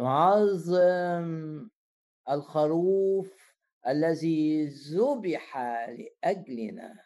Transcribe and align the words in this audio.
نعظم 0.00 1.68
الخروف 2.30 3.54
الذي 3.86 4.66
ذبح 4.66 5.58
لأجلنا. 5.88 7.04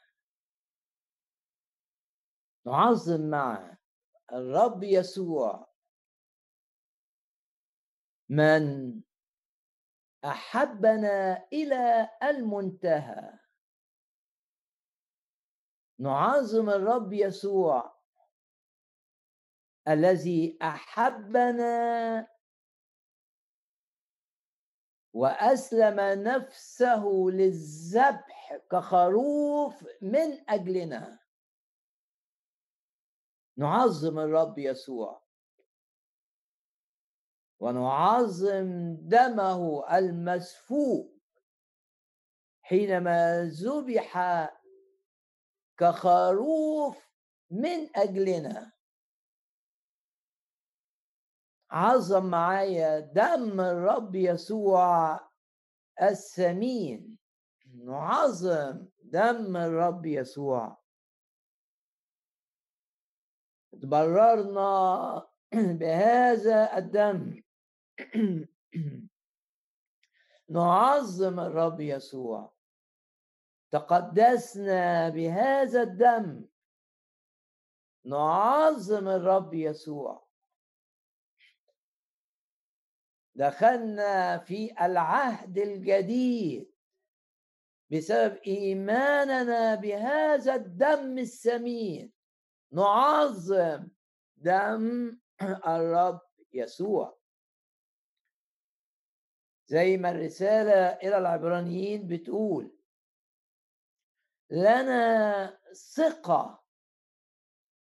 نعظم 2.67 3.31
معه 3.31 3.79
الرب 4.33 4.83
يسوع. 4.83 5.75
من 8.29 9.03
أحبنا 10.25 11.47
إلى 11.53 12.11
المنتهى. 12.23 13.39
نعظم 15.99 16.71
الرب 16.71 17.13
يسوع 17.13 17.95
الذي 19.89 20.59
أحبنا 20.63 22.34
وأسلم 25.15 26.01
نفسه 26.23 27.05
للذبح 27.33 28.61
كخروف 28.71 29.85
من 30.03 30.51
أجلنا. 30.51 31.19
نعظم 33.57 34.19
الرب 34.19 34.59
يسوع. 34.59 35.25
ونعظم 37.61 38.97
دمه 39.01 39.97
المسفوك 39.97 41.15
حينما 42.63 43.45
ذبح 43.45 44.19
كخروف 45.79 47.09
من 47.51 47.97
أجلنا. 47.97 48.74
عظم 51.75 52.27
معايا 52.31 53.01
دم 53.01 53.61
الرب 53.61 54.15
يسوع 54.15 55.21
الثمين. 56.03 57.19
نعظم 57.75 58.87
دم 59.03 59.57
الرب 59.57 60.07
يسوع. 60.07 60.79
تبررنا 63.83 65.27
بهذا 65.81 66.79
الدم. 66.79 67.43
نعظم 70.49 71.41
الرب 71.41 71.81
يسوع. 71.81 72.55
تقدسنا 73.71 75.09
بهذا 75.09 75.83
الدم. 75.83 76.45
نعظم 78.05 79.09
الرب 79.09 79.55
يسوع. 79.55 80.24
دخلنا 83.35 84.39
في 84.39 84.85
العهد 84.85 85.59
الجديد 85.59 86.75
بسبب 87.91 88.37
إيماننا 88.47 89.75
بهذا 89.75 90.55
الدم 90.55 91.19
الثمين 91.19 92.13
نعظم 92.73 93.89
دم 94.37 95.19
الرب 95.67 96.21
يسوع. 96.53 97.19
زي 99.67 99.97
ما 99.97 100.11
الرسالة 100.11 100.87
إلى 101.09 101.19
العبرانيين 101.19 102.07
بتقول 102.09 102.77
لنا 104.51 105.59
ثقة 105.95 106.65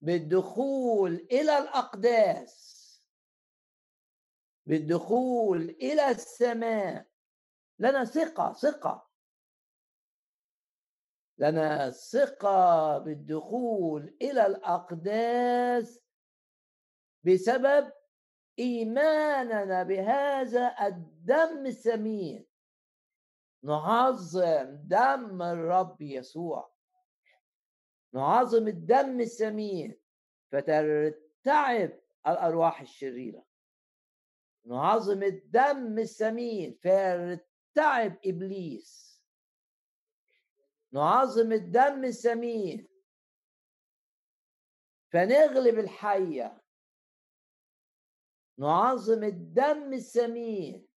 بالدخول 0.01 1.13
إلى 1.31 1.57
الأقداس 1.57 2.76
بالدخول 4.67 5.69
إلى 5.69 6.09
السماء. 6.09 7.07
لنا 7.79 8.05
ثقة 8.05 8.53
ثقة. 8.53 9.07
لنا 11.37 11.89
ثقة 11.89 12.97
بالدخول 12.97 14.17
إلى 14.21 14.45
الأقداس 14.45 16.03
بسبب 17.23 17.93
إيماننا 18.59 19.83
بهذا 19.83 20.75
الدم 20.87 21.65
الثمين 21.65 22.47
نعظم 23.63 24.77
دم 24.83 25.41
الرب 25.41 26.01
يسوع. 26.01 26.73
نعظم 28.13 28.67
الدم 28.67 29.19
الثمين 29.19 29.99
فترتعب 30.51 31.99
الأرواح 32.27 32.81
الشريرة. 32.81 33.46
نعظم 34.67 35.23
الدم 35.23 35.99
الثمين 35.99 36.73
فيرتعب 36.81 38.17
إبليس. 38.25 39.23
نعظم 40.91 41.51
الدم 41.51 42.03
الثمين 42.03 42.87
فنغلب 45.13 45.79
الحية. 45.79 46.63
نعظم 48.57 49.23
الدم 49.23 49.93
الثمين 49.93 50.87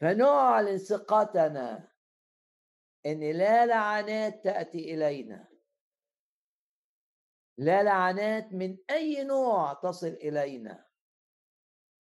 فنعلن 0.00 0.78
ثقتنا. 0.78 1.92
إن 3.06 3.20
لا 3.20 3.66
لعنات 3.66 4.44
تأتي 4.44 4.94
إلينا. 4.94 5.47
لا 7.58 7.82
لعنات 7.82 8.52
من 8.52 8.76
أي 8.90 9.24
نوع 9.24 9.72
تصل 9.72 10.06
إلينا. 10.06 10.88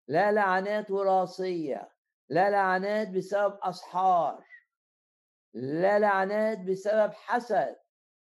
لا 0.07 0.31
لعنات 0.31 0.91
وراثية 0.91 1.89
لا 2.29 2.49
لعنات 2.49 3.09
بسبب 3.09 3.59
أسحار 3.61 4.45
لا 5.53 5.99
لعنات 5.99 6.59
بسبب 6.59 7.13
حسد 7.13 7.75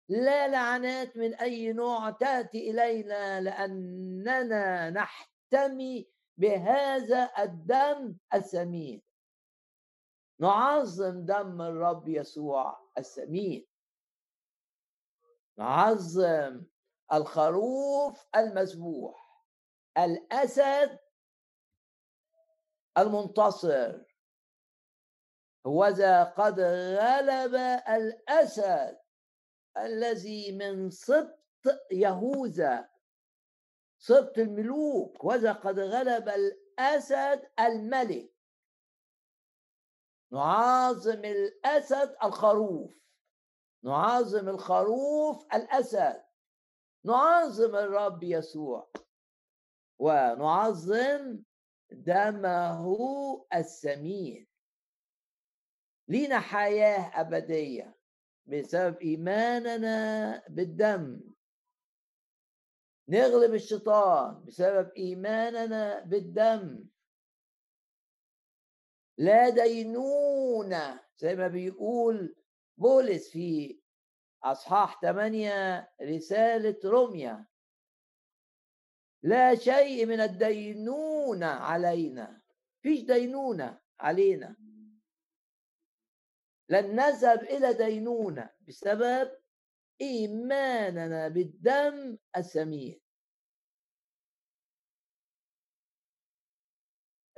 لا 0.09 0.47
لعنات 0.47 1.17
من 1.17 1.33
أي 1.33 1.73
نوع 1.73 2.09
تأتي 2.09 2.71
إلينا 2.71 3.41
لأننا 3.41 4.89
نحتمي 4.89 6.11
بهذا 6.37 7.31
الدم 7.39 8.17
الثمين 8.33 9.01
نعظم 10.39 11.25
دم 11.25 11.61
الرب 11.61 12.07
يسوع 12.07 12.89
الثمين 12.97 13.67
نعظم 15.57 16.63
الخروف 17.13 18.27
المذبوح 18.35 19.45
الأسد 19.97 20.99
المنتصر. 22.97 24.01
هوذا 25.67 26.23
قد 26.23 26.59
غلب 26.99 27.55
الأسد 27.89 28.99
الذي 29.77 30.51
من 30.51 30.89
سبط 30.89 31.39
يهوذا 31.91 32.89
سبط 33.97 34.37
الملوك. 34.37 35.23
وذا 35.23 35.53
قد 35.53 35.79
غلب 35.79 36.29
الأسد 36.29 37.51
الملك. 37.59 38.33
نعظم 40.31 41.25
الأسد 41.25 42.15
الخروف. 42.23 42.93
نعظم 43.83 44.49
الخروف 44.49 45.45
الأسد. 45.53 46.30
نعظم 47.05 47.75
الرب 47.75 48.23
يسوع 48.23 48.91
ونعظم 49.99 51.43
دمه 51.91 52.85
الثمين 53.53 54.47
لينا 56.07 56.39
حياة 56.39 57.21
أبدية 57.21 57.97
بسبب 58.45 59.01
إيماننا 59.01 60.43
بالدم. 60.49 61.21
نغلب 63.07 63.53
الشيطان 63.53 64.45
بسبب 64.45 64.91
إيماننا 64.97 65.99
بالدم. 66.03 66.85
لا 69.17 69.49
دينونه 69.49 70.99
زي 71.17 71.35
ما 71.35 71.47
بيقول 71.47 72.35
بولس 72.77 73.29
في 73.29 73.80
أصحاح 74.43 75.01
8 75.01 75.93
رسالة 76.01 76.79
روميا 76.85 77.45
لا 79.23 79.55
شيء 79.55 80.05
من 80.05 80.19
الدينونه 80.19 81.47
علينا. 81.47 82.41
فيش 82.81 83.01
دينونه 83.01 83.81
علينا. 83.99 84.55
لن 86.69 86.95
نذهب 86.95 87.43
إلى 87.43 87.73
دينونة 87.73 88.49
بسبب 88.67 89.41
إيماننا 90.01 91.27
بالدم 91.27 92.17
الثمين 92.37 93.01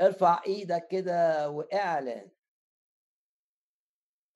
ارفع 0.01 0.43
إيدك 0.47 0.87
كده 0.87 1.49
وإعلن 1.49 2.31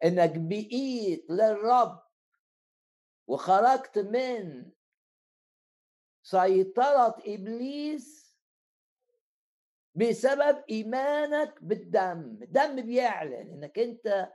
إنك 0.03 0.31
بقيت 0.35 1.29
للرب. 1.29 2.06
وخرجت 3.27 3.97
من 3.99 4.71
سيطرة 6.23 7.15
إبليس 7.25 8.35
بسبب 9.95 10.63
إيمانك 10.69 11.63
بالدم. 11.63 12.39
الدم 12.41 12.81
بيعلن 12.81 13.33
إنك 13.33 13.79
أنت 13.79 14.33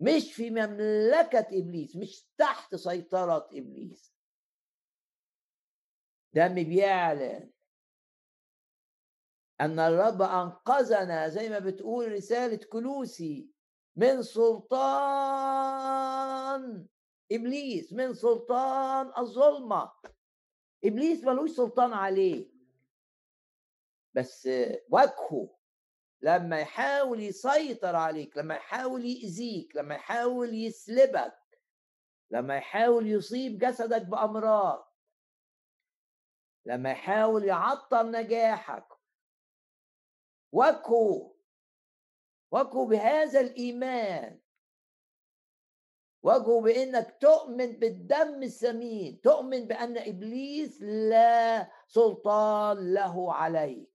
مش 0.00 0.32
في 0.32 0.50
مملكة 0.50 1.46
إبليس 1.52 1.96
مش 1.96 2.26
تحت 2.38 2.74
سيطرة 2.74 3.48
إبليس. 3.52 4.14
دم 6.34 6.54
بيعلن 6.54 7.50
أن 9.60 9.78
الرب 9.78 10.22
أنقذنا 10.22 11.28
زي 11.28 11.48
ما 11.48 11.58
بتقول 11.58 12.12
رسالة 12.12 12.56
كلوسي. 12.56 13.51
من 13.96 14.22
سلطان 14.22 15.82
إبليس 17.32 17.92
من 17.92 18.14
سلطان 18.14 19.12
الظلمة. 19.18 19.92
إبليس 20.84 21.24
ملوش 21.24 21.50
سلطان 21.50 21.92
عليه. 21.92 22.52
بس 24.14 24.48
وجهه 24.90 25.56
لما 26.22 26.60
يحاول 26.60 27.20
يسيطر 27.20 27.96
عليك 27.96 28.36
لما 28.36 28.54
يحاول 28.54 29.04
يأذيك 29.04 29.76
لما 29.76 29.94
يحاول 29.94 30.54
يسلبك 30.54 31.38
لما 32.30 32.56
يحاول 32.56 33.06
يصيب 33.06 33.58
جسدك 33.58 34.02
بأمراض 34.02 34.92
لما 36.66 36.90
يحاول 36.90 37.44
يعطل 37.44 38.10
نجاحك 38.10 38.86
وجهه 40.52 41.31
وجهه 42.52 42.86
بهذا 42.86 43.40
الإيمان. 43.40 44.40
وجهه 46.22 46.60
بإنك 46.60 47.18
تؤمن 47.20 47.78
بالدم 47.78 48.42
الثمين 48.42 49.20
تؤمن 49.20 49.66
بأن 49.66 49.98
إبليس 49.98 50.82
لا 50.82 51.70
سلطان 51.86 52.94
له 52.94 53.34
عليك. 53.34 53.92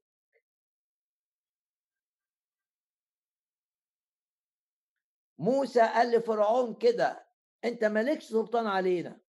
موسى 5.39 5.81
قال 5.81 6.11
لفرعون 6.11 6.75
كده 6.75 7.27
أنت 7.65 7.83
مالكش 7.83 8.25
سلطان 8.25 8.67
علينا 8.67 9.21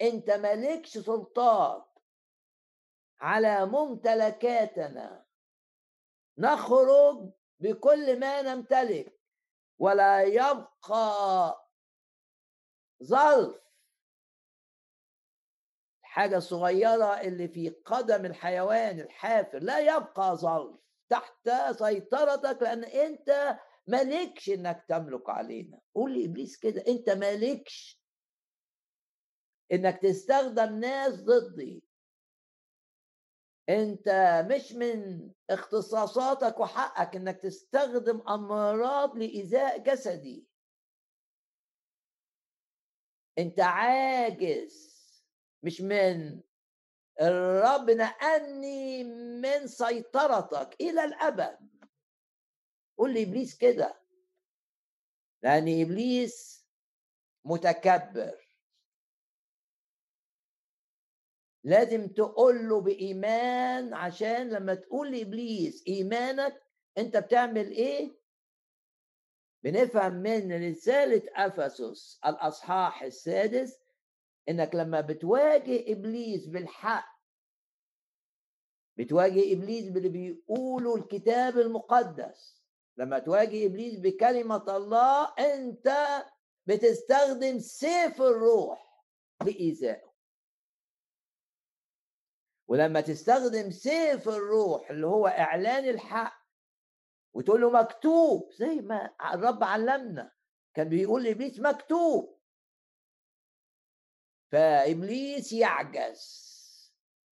أنت 0.00 0.30
مالكش 0.30 0.98
سلطان 0.98 1.82
على 3.20 3.66
ممتلكاتنا. 3.66 5.26
نخرج 6.38 7.32
بكل 7.62 8.20
ما 8.20 8.42
نمتلك 8.42 9.18
ولا 9.78 10.22
يبقى 10.22 11.68
ظرف. 13.02 13.62
الحاجة 16.02 16.36
الصغيرة 16.36 17.20
اللي 17.20 17.48
في 17.48 17.68
قدم 17.68 18.26
الحيوان 18.26 19.00
الحافر 19.00 19.58
لا 19.58 19.78
يبقى 19.78 20.36
ظرف 20.36 20.80
تحت 21.08 21.50
سيطرتك 21.78 22.62
لأن 22.62 22.84
أنت 22.84 23.58
مالكش 23.86 24.50
إنك 24.50 24.84
تملك 24.88 25.30
علينا. 25.30 25.80
قول 25.94 26.18
لإبليس 26.20 26.56
كده 26.58 26.84
أنت 26.88 27.10
مالكش 27.10 28.02
إنك 29.72 30.02
تستخدم 30.02 30.78
ناس 30.78 31.14
ضدي. 31.22 31.84
أنت 33.68 34.08
مش 34.50 34.72
من 34.72 35.30
اختصاصاتك 35.50 36.60
وحقك 36.60 37.16
إنك 37.16 37.36
تستخدم 37.36 38.28
أمراض 38.28 39.16
لإيذاء 39.16 39.78
جسدي. 39.78 40.46
أنت 43.38 43.60
عاجز 43.60 44.92
مش 45.62 45.80
من 45.80 46.40
الرب 47.20 47.90
نقلني 47.90 49.04
من 49.40 49.66
سيطرتك 49.66 50.76
إلى 50.80 51.04
الأبد. 51.04 51.58
قول 52.98 53.14
لي 53.14 53.22
إبليس 53.22 53.58
كده 53.58 54.02
لأن 55.42 55.80
إبليس 55.82 56.66
متكبر. 57.44 58.41
لازم 61.64 62.08
تقول 62.08 62.68
له 62.68 62.80
بإيمان 62.80 63.94
عشان 63.94 64.48
لما 64.50 64.74
تقول 64.74 65.12
لإبليس 65.12 65.84
إيمانك 65.88 66.62
أنت 66.98 67.16
بتعمل 67.16 67.70
إيه؟ 67.70 68.22
بنفهم 69.62 70.12
من 70.12 70.68
رسالة 70.70 71.22
أفسس 71.34 72.20
الأصحاح 72.26 73.02
السادس 73.02 73.78
إنك 74.48 74.74
لما 74.74 75.00
بتواجه 75.00 75.92
إبليس 75.92 76.46
بالحق 76.46 77.12
بتواجه 78.96 79.52
إبليس 79.52 79.88
باللي 79.88 80.08
بيقوله 80.08 80.96
الكتاب 80.96 81.58
المقدس 81.58 82.62
لما 82.96 83.18
تواجه 83.18 83.66
إبليس 83.66 83.98
بكلمة 83.98 84.76
الله 84.76 85.34
أنت 85.38 85.92
بتستخدم 86.66 87.58
سيف 87.58 88.22
الروح 88.22 89.04
لإيذائه. 89.44 90.11
ولما 92.72 93.00
تستخدم 93.00 93.70
سيف 93.70 94.28
الروح 94.28 94.90
اللي 94.90 95.06
هو 95.06 95.26
إعلان 95.26 95.88
الحق 95.88 96.42
وتقول 97.34 97.60
له 97.60 97.70
مكتوب 97.70 98.52
زي 98.52 98.74
ما 98.80 99.14
الرب 99.34 99.64
علمنا 99.64 100.32
كان 100.74 100.88
بيقول 100.88 101.24
لابليس 101.24 101.60
مكتوب. 101.60 102.40
فإبليس 104.52 105.52
يعجز. 105.52 106.52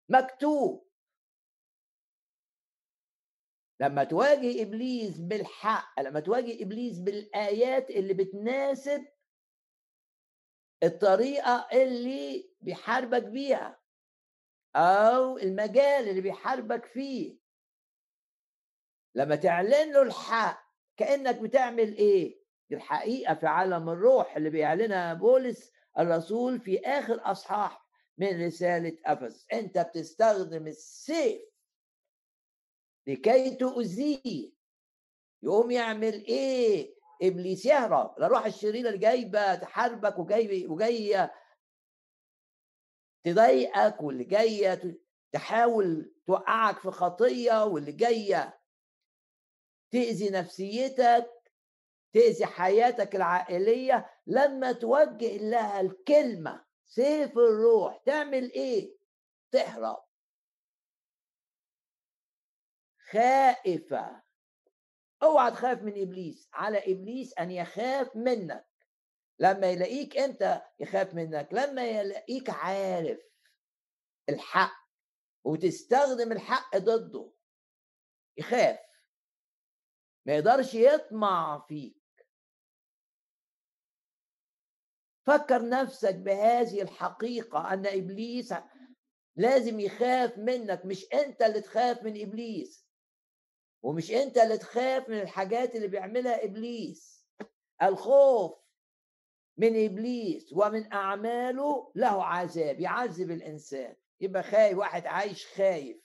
مكتوب. 0.08 0.88
لما 3.80 4.04
تواجه 4.04 4.62
إبليس 4.62 5.18
بالحق 5.18 6.00
لما 6.00 6.20
تواجه 6.20 6.62
إبليس 6.62 6.98
بالآيات 6.98 7.90
اللي 7.90 8.14
بتناسب 8.14 9.06
الطريقة 10.82 11.68
اللي 11.72 12.50
بيحاربك 12.60 13.22
بيها 13.22 13.81
أو 14.76 15.38
المجال 15.38 16.08
اللي 16.08 16.20
بيحاربك 16.20 16.84
فيه. 16.84 17.38
لما 19.14 19.36
تعلن 19.36 19.92
له 19.92 20.02
الحق 20.02 20.62
كأنك 20.96 21.38
بتعمل 21.40 21.96
إيه؟ 21.96 22.42
دي 22.70 22.76
الحقيقة 22.76 23.34
في 23.34 23.46
عالم 23.46 23.88
الروح 23.88 24.36
اللي 24.36 24.50
بيعلنها 24.50 25.14
بولس 25.14 25.72
الرسول 25.98 26.60
في 26.60 26.80
آخر 26.80 27.20
أصحاح 27.24 27.86
من 28.18 28.46
رسالة 28.46 28.98
افس 29.06 29.46
أنت 29.52 29.78
بتستخدم 29.78 30.66
السيف 30.66 31.42
لكي 33.06 33.54
تؤذيه. 33.54 34.52
يقوم 35.42 35.70
يعمل 35.70 36.24
إيه؟ 36.24 36.94
إبليس 37.22 37.66
يهرب. 37.66 38.14
الروح 38.22 38.46
الشريرة 38.46 38.88
اللي 38.88 38.98
جايبه 38.98 39.54
تحاربك 39.54 40.18
وجاي 40.18 40.66
وجاية 40.66 41.32
تضايقك 43.24 44.02
واللي 44.02 44.24
جاية 44.24 44.98
تحاول 45.32 46.14
توقعك 46.26 46.78
في 46.78 46.90
خطية 46.90 47.64
واللي 47.64 47.92
جاية 47.92 48.60
تأذي 49.90 50.30
نفسيتك 50.30 51.30
تأذي 52.12 52.46
حياتك 52.46 53.16
العائلية 53.16 54.10
لما 54.26 54.72
توجه 54.72 55.36
لها 55.36 55.80
الكلمة 55.80 56.64
سيف 56.84 57.38
الروح 57.38 57.96
تعمل 58.06 58.52
إيه؟ 58.52 58.96
تهرب. 59.50 60.04
خائفة. 63.10 64.22
اوعى 65.22 65.50
تخاف 65.50 65.82
من 65.82 66.02
إبليس. 66.02 66.48
على 66.52 66.92
إبليس 66.92 67.38
أن 67.38 67.50
يخاف 67.50 68.16
منك. 68.16 68.71
لما 69.42 69.66
يلاقيك 69.70 70.16
أنت 70.16 70.62
يخاف 70.80 71.14
منك 71.14 71.48
لما 71.52 71.88
يلاقيك 71.88 72.50
عارف 72.50 73.18
الحق 74.28 74.82
وتستخدم 75.44 76.32
الحق 76.32 76.76
ضده 76.76 77.32
يخاف. 78.36 78.78
ما 80.26 80.32
يقدرش 80.34 80.74
يطمع 80.74 81.64
فيك. 81.68 82.26
فكر 85.26 85.68
نفسك 85.68 86.14
بهذه 86.14 86.82
الحقيقة 86.82 87.72
أن 87.72 87.86
إبليس 87.86 88.54
لازم 89.36 89.80
يخاف 89.80 90.38
منك 90.38 90.84
مش 90.84 91.12
أنت 91.14 91.42
اللي 91.42 91.60
تخاف 91.60 92.02
من 92.02 92.20
إبليس 92.22 92.88
ومش 93.82 94.10
أنت 94.10 94.38
اللي 94.38 94.58
تخاف 94.58 95.08
من 95.08 95.20
الحاجات 95.20 95.76
اللي 95.76 95.88
بيعملها 95.88 96.44
إبليس. 96.44 97.26
الخوف 97.82 98.61
من 99.56 99.84
إبليس 99.84 100.52
ومن 100.52 100.92
أعماله 100.92 101.92
له 101.94 102.24
عذاب 102.24 102.80
يعذب 102.80 103.30
الإنسان. 103.30 103.96
يبقى 104.20 104.42
خايف 104.42 104.78
واحد 104.78 105.06
عايش 105.06 105.46
خايف. 105.46 105.96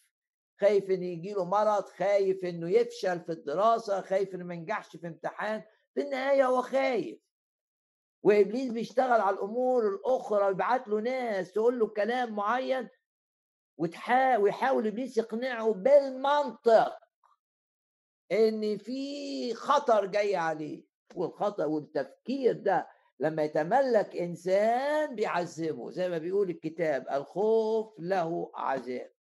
خايف 0.62 0.89
إن 0.89 1.04
يجي 1.04 1.34
له 1.34 1.46
مرض 1.46 1.84
خايف 1.86 2.46
إنه 2.46 2.70
يفشل 2.70 3.20
في 3.20 3.32
الدراسة 3.32 4.01
خايف 4.01 4.36
إنه 4.36 4.46
ما 4.46 4.54
ينجحش 4.54 4.96
في 4.98 5.08
امتحان. 5.08 5.63
في 5.94 6.01
النهاية 6.01 6.46
هو 6.46 6.62
خايف. 6.62 7.20
وإبليس 8.24 8.72
بيشتغل 8.72 9.22
على 9.22 9.36
الأمور 9.36 9.88
الأخرى 9.88 10.46
ويبعت 10.46 10.88
له 10.88 11.00
ناس 11.00 11.51
تقول 11.51 11.80
له 11.80 11.88
كلام 11.88 12.36
معين 12.36 12.89
ويحاول 13.77 14.88
إبليس 14.88 15.18
يقنعه 15.18 15.74
بالمنطق 15.74 16.98
إن 18.32 18.77
في 18.77 19.54
خطر 19.54 20.06
جاي 20.06 20.36
عليه. 20.36 20.84
والخطر 21.16 21.68
والتفكير 21.68 22.54
ده 22.54 22.88
لما 23.20 23.44
يتملك 23.44 24.16
إنسان 24.16 25.16
بيعذبه 25.16 25.92
زي 25.92 26.10
ما 26.10 26.18
بيقول 26.18 26.50
الكتاب 26.50 27.10
الخوف 27.10 28.00
له 28.00 28.52
عذاب. 28.56 29.14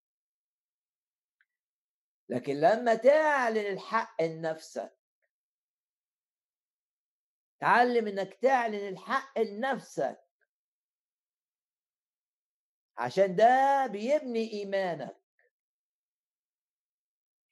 لكن 2.29 2.53
لما 2.59 2.95
تعلن 2.95 3.57
الحق 3.73 4.21
لنفسك 4.21 4.97
تعلم 7.59 8.07
إنك 8.07 8.33
تعلن 8.33 8.87
الحق 8.87 9.39
لنفسك. 9.39 10.23
عشان 12.97 13.35
ده 13.35 13.87
بيبني 13.87 14.51
إيمانك. 14.53 15.17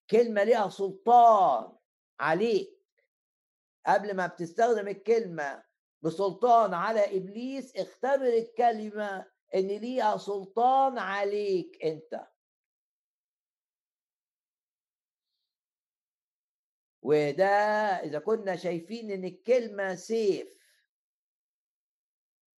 كلمة 0.09 0.43
ليها 0.43 0.69
سلطان 0.69 1.77
عليك. 2.19 2.75
قبل 3.85 4.15
ما 4.15 4.27
بتستخدم 4.27 4.87
الكلمة 4.87 5.63
بسلطان 6.05 6.73
على 6.73 7.17
إبليس 7.17 7.75
اختبر 7.75 8.27
الكلمة 8.27 9.31
إن 9.55 9.67
ليها 9.67 10.17
سلطان 10.17 10.97
عليك 10.97 11.85
أنت. 11.85 12.27
وده 17.01 17.45
إذا 18.03 18.19
كنا 18.19 18.55
شايفين 18.55 19.11
إن 19.11 19.25
الكلمة 19.25 19.95
سيف 19.95 20.55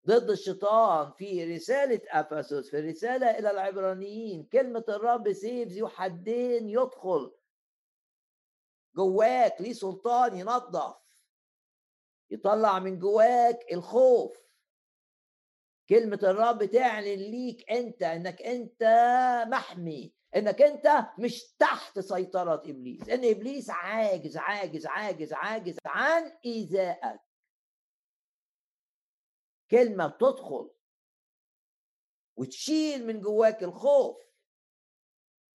ضد 0.08 0.30
الشيطان 0.30 1.12
في 1.12 1.56
رسالة 1.56 2.02
أفسس 2.10 2.70
في 2.70 2.80
الرسالة 2.80 3.40
إلى 3.40 3.52
العبرانيين 3.52 4.44
كلمة 4.44 4.86
الرب 4.90 5.34
سيف 5.34 5.70
ذو 5.70 5.88
حدين 5.88 6.70
يدخل 6.70 7.36
جواك 8.96 9.62
ليه 9.62 9.74
سلطان 9.74 10.38
ينظف. 10.38 11.05
يطلع 12.32 12.80
من 12.80 13.00
جواك 13.00 13.74
الخوف. 13.74 14.46
كلمة 15.90 16.20
الرب 16.24 16.66
تعلن 16.66 17.20
ليك 17.20 17.72
أنت 17.72 18.04
إنك 18.04 18.42
أنت 18.42 18.84
محمي 19.48 20.16
إنك 20.36 20.62
أنت 20.62 21.06
مش 21.20 21.44
تحت 21.60 22.00
سيطرة 22.00 22.62
إبليس 22.66 23.10
إن 23.10 23.26
إبليس 23.26 23.70
عاجز 23.70 24.38
عاجز 24.38 24.86
عاجز 24.86 25.34
عاجز 25.34 25.78
عن 25.86 26.38
إيذائك. 26.46 27.22
كلمة 29.72 30.08
بتدخل 30.08 30.72
وتشيل 32.38 33.08
من 33.08 33.22
جواك 33.22 33.64
الخوف 33.64 34.18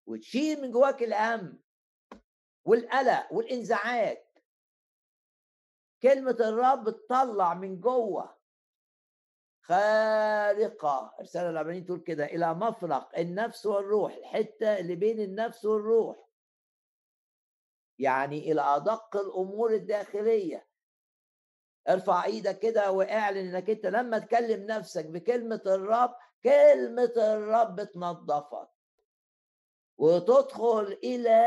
وتشيل 0.06 0.62
من 0.62 0.70
جواك 0.70 1.02
الأمن 1.02 1.58
والقلق 2.64 3.32
والإنزعاج. 3.32 4.25
كلمة 6.06 6.36
الرب 6.40 6.90
تطلع 6.90 7.54
من 7.54 7.80
جوه. 7.80 8.36
خارقة 9.62 11.14
الرسالة 11.18 11.50
العبرانية 11.50 11.84
تقول 11.84 12.00
كده 12.00 12.24
إلى 12.24 12.54
مفرق 12.54 13.18
النفس 13.18 13.66
والروح 13.66 14.14
الحتة 14.14 14.78
اللي 14.78 14.94
بين 14.94 15.20
النفس 15.20 15.64
والروح. 15.64 16.16
يعني 17.98 18.52
إلى 18.52 18.60
أدق 18.60 19.16
الأمور 19.16 19.74
الداخلية. 19.74 20.68
ارفع 21.88 22.24
إيدك 22.24 22.58
كده 22.58 22.90
واعلن 22.90 23.54
إنك 23.54 23.70
أنت 23.70 23.86
لما 23.86 24.18
تكلم 24.18 24.66
نفسك 24.66 25.06
بكلمة 25.06 25.62
الرب 25.66 26.14
كلمة 26.44 27.12
الرب 27.16 27.84
تنظفك 27.84 28.68
وتدخل 29.98 30.98
إلى 31.04 31.38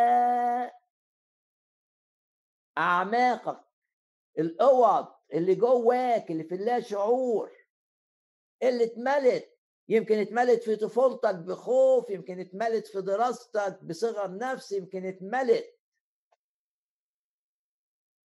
أعماقك. 2.77 3.68
الأوض 4.39 5.07
اللي 5.33 5.55
جواك 5.55 6.31
اللي 6.31 6.43
في 6.43 6.55
اللا 6.55 6.79
شعور 6.79 7.51
اللي 8.63 8.83
اتملت. 8.83 9.59
يمكن 9.89 10.17
اتملت 10.17 10.63
في 10.63 10.75
طفولتك 10.75 11.35
بخوف 11.35 12.09
يمكن 12.09 12.39
اتملت 12.39 12.87
في 12.87 13.01
دراستك 13.01 13.83
بصغر 13.83 14.37
نفس 14.37 14.71
يمكن 14.71 15.05
اتملت 15.05 15.79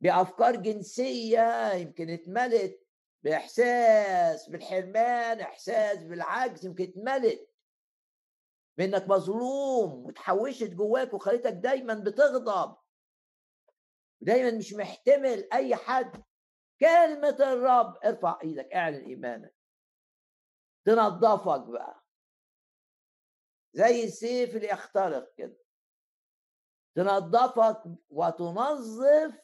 بأفكار 0.01 0.55
جنسية 0.55 1.73
يمكن 1.73 2.09
اتملت 2.09 2.87
بإحساس 3.23 4.49
بالحرمان 4.49 5.39
إحساس 5.39 6.03
بالعجز 6.03 6.65
يمكن 6.65 6.83
اتملت 6.83 7.49
بإنك 8.77 9.09
مظلوم 9.09 10.05
وتحوشت 10.05 10.69
جواك 10.69 11.13
وخليتك 11.13 11.53
دايما 11.53 11.93
بتغضب. 11.93 12.75
دايما 14.23 14.57
مش 14.57 14.73
محتمل 14.73 15.49
أي 15.53 15.75
حد. 15.75 16.23
كلمة 16.79 17.37
الرب 17.39 17.97
ارفع 18.05 18.39
إيدك 18.43 18.73
اعلن 18.73 19.05
إيمانك. 19.05 19.55
تنظفك 20.85 21.61
بقى. 21.61 22.03
زي 23.73 24.03
السيف 24.03 24.55
اللي 24.55 24.67
يخترق 24.69 25.33
كده. 25.33 25.57
تنظفك 26.95 27.83
وتنظف 28.09 29.41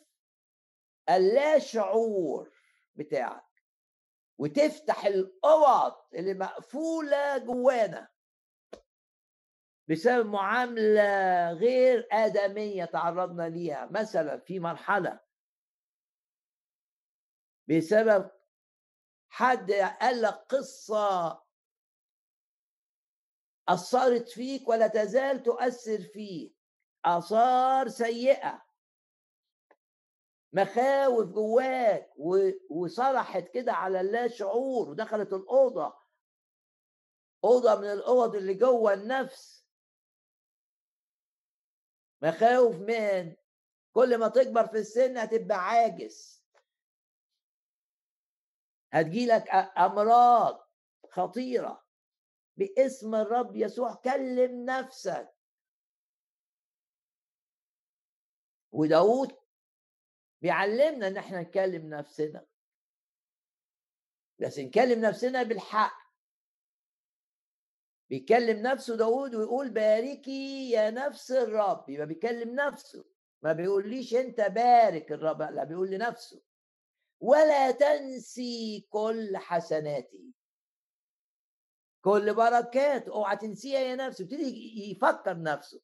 اللا 1.10 1.60
شعور 1.60 2.52
بتاعك. 2.96 3.50
وتفتح 4.38 5.06
الأوض 5.06 5.96
اللي 6.14 6.34
مقفولة 6.34 7.38
جوانا. 7.38 8.08
بسبب 9.90 10.26
معاملة 10.26 11.52
غير 11.52 12.08
آدمية 12.12 12.86
تعرضنا 12.86 13.50
ليها. 13.50 13.86
مثلا 13.92 14.40
في 14.40 14.60
مرحلة 14.60 15.20
بسبب 17.68 18.32
حد 19.30 19.72
قال 19.72 20.22
لك 20.22 20.34
قصة 20.34 21.44
أثرت 23.70 24.30
فيك 24.30 24.70
ولا 24.70 24.88
تزال 24.88 25.44
تؤثر 25.44 26.02
فيك 26.02 26.58
آثار 27.06 27.88
سيئة. 27.88 28.66
مخاوف 30.54 31.28
جواك 31.28 32.14
وصرحت 32.70 33.48
كده 33.48 33.74
على 33.74 34.02
اللا 34.02 34.28
شعور 34.28 34.90
ودخلت 34.90 35.34
الأوضة. 35.34 35.94
أوضة 37.44 37.76
من 37.76 37.92
الأوض 37.92 38.36
اللي 38.36 38.54
جوه 38.54 38.94
النفس. 38.94 39.59
مخاوف 42.22 42.76
من. 42.76 43.36
كل 43.94 44.18
ما 44.18 44.28
تكبر 44.28 44.68
في 44.68 44.78
السن 44.78 45.18
هتبقى 45.18 45.58
عاجز. 45.58 46.46
هتجيلك 48.92 49.50
أمراض 49.78 50.70
خطيرة 51.12 51.86
باسم 52.58 53.16
الرب 53.16 53.56
يسوع. 53.56 53.96
كلم 53.96 54.66
نفسك. 54.66 55.36
وداود 58.72 59.38
بيعلمنا 60.42 61.08
إن 61.08 61.18
إحنا 61.18 61.42
نكلم 61.42 61.90
نفسنا. 61.90 62.46
بس 64.40 64.60
نكلم 64.60 65.06
نفسنا 65.06 65.44
بالحق. 65.44 65.99
بيكلم 68.10 68.62
نفسه 68.62 68.98
داود 68.98 69.36
ويقول 69.36 69.70
باركي 69.70 70.72
يا 70.72 70.90
نفس 70.90 71.32
الرب. 71.32 71.90
يبقى 71.90 72.08
بيكلم 72.08 72.56
نفسه 72.56 73.06
ما 73.42 73.54
بيقوليش 73.54 74.16
أنت 74.16 74.42
بارك 74.42 75.12
الرب 75.12 75.42
لا 75.42 75.64
بيقول 75.64 75.90
لنفسه 75.90 76.42
ولا 77.20 77.72
تنسي 77.72 78.88
كل 78.90 79.38
حسناتي. 79.38 80.34
كل 82.02 82.34
بركات 82.34 83.08
اوعى 83.08 83.38
تنسيها 83.38 83.80
يا 83.80 83.96
نفسي 83.96 84.24
يبتدي 84.24 84.92
يفكر 84.92 85.42
نفسه. 85.42 85.82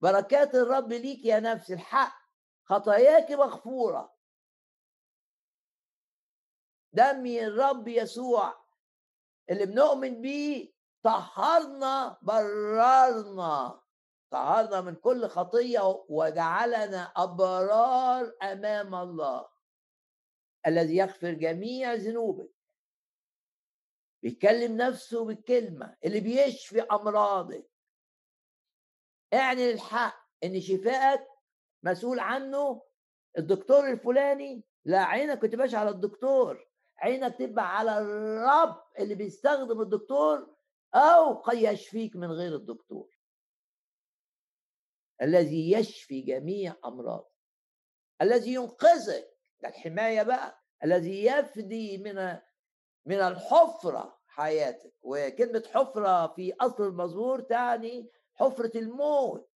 بركات 0.00 0.54
الرب 0.54 0.92
ليك 0.92 1.24
يا 1.24 1.40
نفس 1.40 1.70
الحق 1.70 2.14
خطاياك 2.64 3.30
مغفورة. 3.30 4.14
دم 6.92 7.26
الرب 7.26 7.88
يسوع 7.88 8.64
اللي 9.50 9.66
بنؤمن 9.66 10.20
بيه 10.20 10.73
طهرنا 11.04 12.18
بررنا. 12.22 13.80
طهرنا 14.30 14.80
من 14.80 14.94
كل 14.94 15.28
خطية 15.28 16.04
وجعلنا 16.08 17.12
أبرار 17.16 18.32
أمام 18.42 18.94
الله. 18.94 19.48
الذي 20.66 20.96
يغفر 20.96 21.30
جميع 21.30 21.94
ذنوبك. 21.94 22.50
بيكلم 24.22 24.76
نفسه 24.76 25.24
بالكلمة 25.24 25.96
اللي 26.04 26.20
بيشفي 26.20 26.82
أمراضك. 26.82 27.70
اعلن 29.34 29.70
الحق 29.70 30.24
إن 30.44 30.60
شفائك 30.60 31.26
مسؤول 31.82 32.20
عنه. 32.20 32.82
الدكتور 33.38 33.90
الفلاني 33.90 34.64
لا 34.84 35.04
عينك 35.04 35.42
ما 35.42 35.48
تبقاش 35.48 35.74
على 35.74 35.90
الدكتور. 35.90 36.68
عينك 36.98 37.38
تبقى 37.38 37.78
على 37.78 37.98
الرب 37.98 38.82
اللي 38.98 39.14
بيستخدم 39.14 39.80
الدكتور 39.80 40.53
أو 40.94 41.34
قد 41.34 41.56
يشفيك 41.56 42.16
من 42.16 42.30
غير 42.30 42.54
الدكتور. 42.54 43.10
الذي 45.22 45.72
يشفي 45.72 46.20
جميع 46.20 46.76
أمراض. 46.84 47.30
الذي 48.22 48.54
ينقذك. 48.54 49.30
ده 49.62 49.68
الحماية 49.68 50.22
بقى. 50.22 50.62
الذي 50.84 51.24
يفدي 51.24 51.98
من 51.98 52.38
من 53.06 53.20
الحفرة 53.20 54.20
حياتك. 54.26 54.94
وكلمة 55.02 55.64
حفرة 55.74 56.26
في 56.34 56.54
أصل 56.60 56.82
المزمور 56.82 57.40
تعني 57.40 58.10
حفرة 58.34 58.78
الموت. 58.78 59.50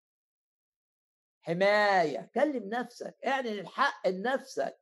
حماية. 1.40 2.30
كلم 2.34 2.68
نفسك. 2.68 3.16
اعلن 3.26 3.58
الحق 3.58 4.08
لنفسك. 4.08 4.80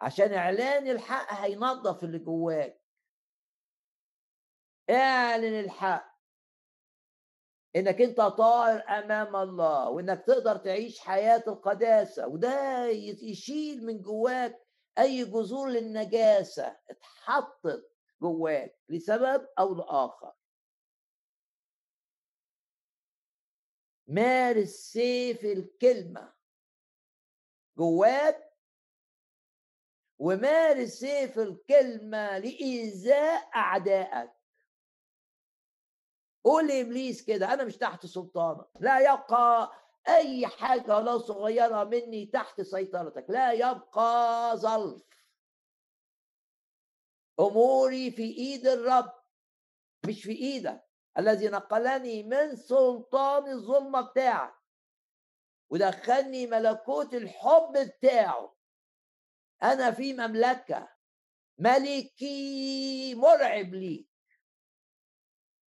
عشان 0.00 0.32
إعلان 0.32 0.88
الحق 0.88 1.32
هينظف 1.32 2.04
اللي 2.04 2.18
جواك. 2.18 2.77
اعلن 4.90 5.60
الحق. 5.60 6.18
إنك 7.76 8.00
أنت 8.00 8.20
طائر 8.20 8.88
أمام 8.88 9.36
الله 9.36 9.90
وإنك 9.90 10.24
تقدر 10.26 10.56
تعيش 10.56 11.00
حياة 11.00 11.44
القداسة 11.46 12.26
وده 12.28 12.86
يشيل 13.22 13.86
من 13.86 14.02
جواك 14.02 14.66
أي 14.98 15.24
جذور 15.24 15.68
للنجاسة. 15.68 16.76
اتحطت 16.90 17.92
جواك 18.22 18.78
لسبب 18.88 19.48
أو 19.58 19.74
لآخر. 19.74 20.32
مارس 24.06 24.68
سيف 24.68 25.44
الكلمة 25.44 26.34
جواك 27.78 28.52
ومارس 30.18 30.88
سيف 30.88 31.38
الكلمة 31.38 32.38
لإيذاء 32.38 33.50
أعدائك. 33.56 34.37
قول 36.44 36.68
لابليس 36.68 37.24
كده 37.24 37.52
أنا 37.54 37.64
مش 37.64 37.76
تحت 37.76 38.06
سلطانك. 38.06 38.66
لا 38.80 38.98
يبقى 39.00 39.72
أي 40.08 40.46
حاجة 40.46 41.00
لو 41.00 41.18
صغيرة 41.18 41.84
مني 41.84 42.26
تحت 42.26 42.60
سيطرتك. 42.60 43.26
لا 43.28 43.52
يبقى 43.52 44.56
ظلف 44.56 45.02
أموري 47.40 48.10
في 48.10 48.22
إيد 48.22 48.66
الرب 48.66 49.12
مش 50.06 50.22
في 50.22 50.32
إيدك. 50.32 50.84
الذي 51.18 51.48
نقلني 51.48 52.22
من 52.22 52.56
سلطان 52.56 53.50
الظلمه 53.52 54.00
بتاعك 54.00 54.54
ودخلني 55.70 56.46
ملكوت 56.46 57.14
الحب 57.14 57.72
بتاعه. 57.72 58.54
أنا 59.62 59.90
في 59.90 60.12
مملكة 60.12 60.88
ملكي 61.58 63.14
مرعب 63.14 63.74
لي 63.74 64.08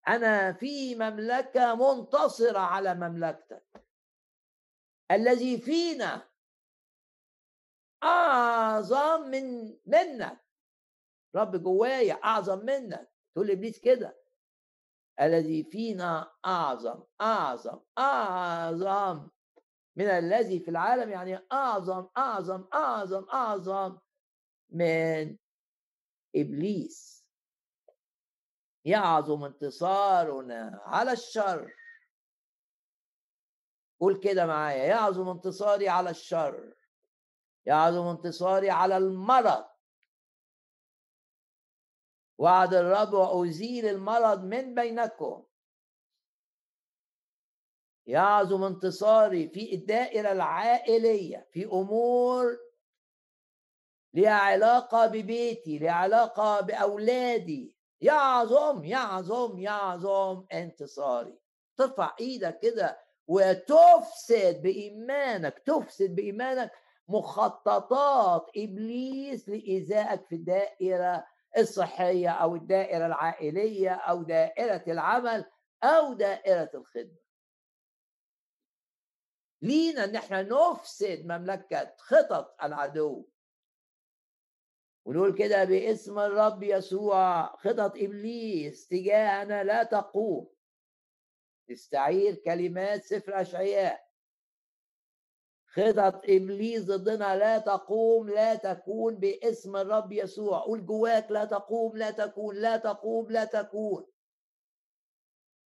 أنا 0.09 0.53
في 0.53 0.95
مملكة 0.95 1.75
منتصرة 1.75 2.59
على 2.59 2.95
مملكتك. 2.95 3.85
الذي 5.11 5.57
فينا 5.57 6.29
أعظم 8.03 9.29
من 9.29 9.77
منك. 9.85 10.45
رب 11.35 11.63
جوايا 11.63 12.13
أعظم 12.13 12.65
منك. 12.65 13.11
تقول 13.35 13.51
ابليس 13.51 13.79
كده. 13.79 14.19
الذي 15.21 15.63
فينا 15.63 16.31
أعظم 16.45 17.03
أعظم 17.21 17.79
أعظم 17.97 19.29
من 19.95 20.05
الذي 20.05 20.59
في 20.59 20.71
العالم 20.71 21.09
يعني 21.09 21.39
أعظم 21.51 22.07
أعظم 22.17 22.67
أعظم 22.73 23.25
أعظم 23.33 23.99
من 24.69 25.37
إبليس. 26.35 27.18
يعظم 28.89 29.43
انتصارنا 29.43 30.81
على 30.83 31.11
الشر. 31.11 31.73
قول 33.99 34.19
كده 34.19 34.45
معايا 34.45 34.85
يعظم 34.85 35.29
انتصاري 35.29 35.89
على 35.89 36.09
الشر 36.09 36.75
يعظم 37.65 38.07
انتصاري 38.07 38.69
على 38.69 38.97
المرض. 38.97 39.65
وعد 42.37 42.73
الرب 42.73 43.13
وأزيل 43.13 43.85
المرض 43.85 44.43
من 44.43 44.75
بينكم. 44.75 45.45
يعظم 48.07 48.63
انتصاري 48.63 49.49
في 49.49 49.75
الدائرة 49.75 50.31
العائلية 50.31 51.47
في 51.51 51.65
أمور 51.65 52.57
لها 54.13 54.33
علاقة 54.33 55.07
ببيتي 55.07 55.79
لها 55.79 55.91
علاقة 55.91 56.61
بأولادي. 56.61 57.78
يعظم 58.01 58.83
يعظم 58.83 59.59
يعظم 59.59 60.45
انتصاري 60.53 61.39
ترفع 61.77 62.15
إيدك 62.19 62.59
كده 62.59 62.99
وتفسد 63.27 64.61
بإيمانك 64.61 65.59
تفسد 65.59 66.15
بإيمانك 66.15 66.71
مخططات 67.07 68.45
إبليس 68.57 69.49
لإيذائك 69.49 70.25
في 70.29 70.35
الدائرة 70.35 71.25
الصحية 71.57 72.29
أو 72.29 72.55
الدائرة 72.55 73.05
العائلية 73.05 73.89
أو 73.89 74.23
دائرة 74.23 74.83
العمل 74.87 75.45
أو 75.83 76.13
دائرة 76.13 76.69
الخدمة. 76.73 77.19
لينا 79.61 80.03
إن 80.03 80.15
إحنا 80.15 80.41
نفسد 80.41 81.25
مملكة 81.25 81.93
خطط 81.97 82.55
العدو. 82.63 83.25
ونقول 85.09 85.33
كده 85.37 85.63
باسم 85.63 86.19
الرب 86.19 86.63
يسوع 86.63 87.55
خطط 87.55 87.93
إبليس 87.97 88.87
تجاهنا 88.87 89.63
لا 89.63 89.83
تقوم. 89.83 90.47
تستعير 91.67 92.35
كلمات 92.35 93.03
سفر 93.03 93.41
أشعياء. 93.41 94.09
خطط 95.67 96.21
إبليس 96.25 96.85
ضدنا 96.85 97.35
لا 97.37 97.57
تقوم 97.57 98.29
لا 98.29 98.55
تكون 98.55 99.15
باسم 99.15 99.75
الرب 99.75 100.11
يسوع. 100.11 100.59
قول 100.59 100.85
جواك 100.85 101.31
لا 101.31 101.45
تقوم 101.45 101.97
لا 101.97 102.11
تكون 102.11 102.55
لا 102.55 102.77
تقوم 102.77 103.31
لا 103.31 103.45
تكون. 103.45 104.05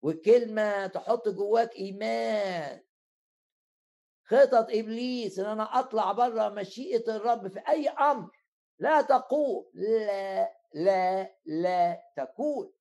وكلمة 0.02 0.86
تحط 0.86 1.28
جواك 1.28 1.76
إيمان. 1.76 2.80
خطط 4.24 4.66
إبليس 4.70 5.38
إن 5.38 5.46
أنا 5.46 5.78
أطلع 5.78 6.12
بره 6.12 6.48
مشيئة 6.48 7.16
الرب 7.16 7.48
في 7.48 7.58
أي 7.68 7.88
أمر. 7.88 8.39
لا 8.80 9.02
تقوم 9.02 9.70
لا 9.74 10.54
لا 10.74 11.36
لا 11.46 12.02
تكون. 12.16 12.72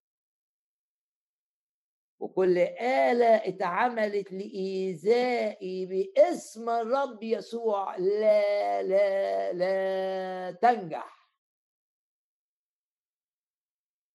وكل 2.20 2.58
آلة 2.58 3.36
اتعملت 3.36 4.32
لإيذائي 4.32 5.86
باسم 5.86 6.70
الرب 6.70 7.24
يسوع 7.24 7.98
لا 7.98 8.84
لا 8.84 9.54
لا 9.54 10.52
تنجح. 10.52 11.30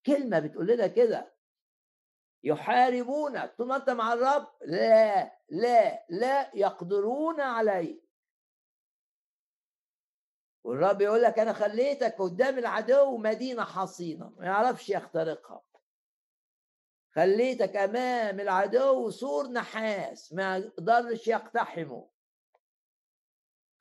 كلمة 0.07 0.39
بتقول 0.39 0.67
لنا 0.67 0.87
كده. 0.87 1.35
يحاربونك 2.45 3.55
طول 3.57 3.67
ما 3.67 3.77
أنت 3.77 3.91
مع 3.91 4.13
الرب 4.13 4.49
لا 4.65 5.39
لا 5.49 6.07
لا 6.11 6.51
يقدرون 6.55 7.41
عليه 7.41 8.04
والرب 10.65 11.01
يقول 11.01 11.23
لك 11.23 11.39
أنا 11.39 11.53
خليتك 11.53 12.17
قدام 12.19 12.59
العدو 12.59 13.17
مدينة 13.17 13.65
حصينة 13.65 14.33
ما 14.37 14.47
يعرفش 14.47 14.89
يخترقها. 14.91 15.63
خليتك 17.15 17.77
أمام 17.77 18.41
العدو 18.41 19.11
سور 19.11 19.47
نحاس 19.47 20.33
ما 20.33 20.57
يقدرش 20.57 21.29
يقتحمه. 21.29 22.09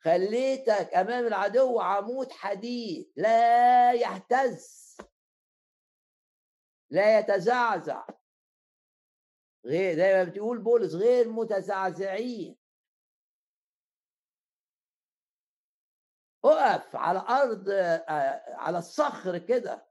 خليتك 0.00 0.94
أمام 0.94 1.26
العدو 1.26 1.80
عمود 1.80 2.32
حديد 2.32 3.12
لا 3.16 3.92
يهتز. 3.92 4.96
لا 6.90 7.18
يتزعزع. 7.18 8.06
غير 9.64 9.96
زي 9.96 10.14
ما 10.14 10.24
بتقول 10.24 10.58
بولس 10.58 10.94
غير 10.94 11.28
متزعزعين. 11.28 12.63
أقف 16.44 16.96
على 16.96 17.18
أرض 17.18 17.68
آه، 17.70 18.54
على 18.56 18.78
الصخر 18.78 19.38
كده. 19.38 19.86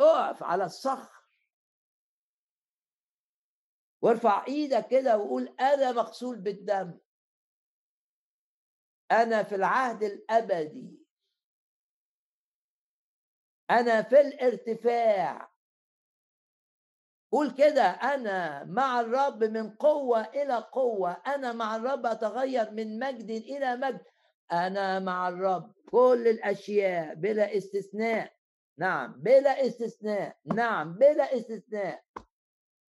أقف 0.00 0.42
على 0.42 0.64
الصخر. 0.64 1.24
وارفع 4.02 4.46
إيدك 4.48 4.88
كده 4.88 5.18
وقول 5.18 5.48
أنا 5.60 5.92
مغسول 5.92 6.38
بالدم. 6.40 6.98
أنا 9.12 9.42
في 9.42 9.54
العهد 9.54 10.02
الأبدي. 10.02 11.04
أنا 13.70 14.02
في 14.02 14.20
الارتفاع. 14.20 15.54
قول 17.32 17.50
كده 17.50 17.82
أنا 17.82 18.64
مع 18.64 19.00
الرب 19.00 19.44
من 19.44 19.70
قوة 19.76 20.20
إلى 20.20 20.56
قوة. 20.56 21.12
أنا 21.12 21.52
مع 21.52 21.76
الرب 21.76 22.06
أتغير 22.06 22.70
من 22.70 22.98
مجد 22.98 23.30
إلى 23.30 23.76
مجد. 23.76 24.13
أنا 24.52 25.00
مع 25.00 25.28
الرب. 25.28 25.74
كل 25.90 26.28
الأشياء 26.28 27.14
بلا 27.14 27.56
استثناء. 27.56 28.34
نعم 28.78 29.12
بلا 29.12 29.66
استثناء. 29.66 30.38
نعم 30.44 30.94
بلا 30.94 31.36
استثناء. 31.36 32.04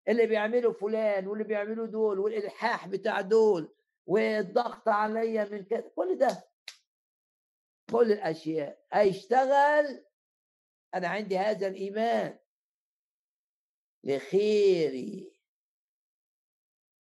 اللي 0.09 0.27
بيعملوا 0.27 0.73
فلان 0.73 1.27
واللي 1.27 1.45
بيعملوا 1.45 1.87
دول 1.87 2.19
والإلحاح 2.19 2.89
بتاع 2.89 3.21
دول 3.21 3.75
والضغط 4.07 4.89
عليا 4.89 5.45
من 5.45 5.65
كده 5.65 5.93
كل 5.97 6.19
ده. 6.19 6.51
كل 7.93 8.13
الأشياء. 8.13 8.85
هيشتغل. 8.93 10.05
أنا 10.95 11.09
عندي 11.09 11.39
هذا 11.39 11.67
الإيمان. 11.67 12.39
لخيري. 14.05 15.33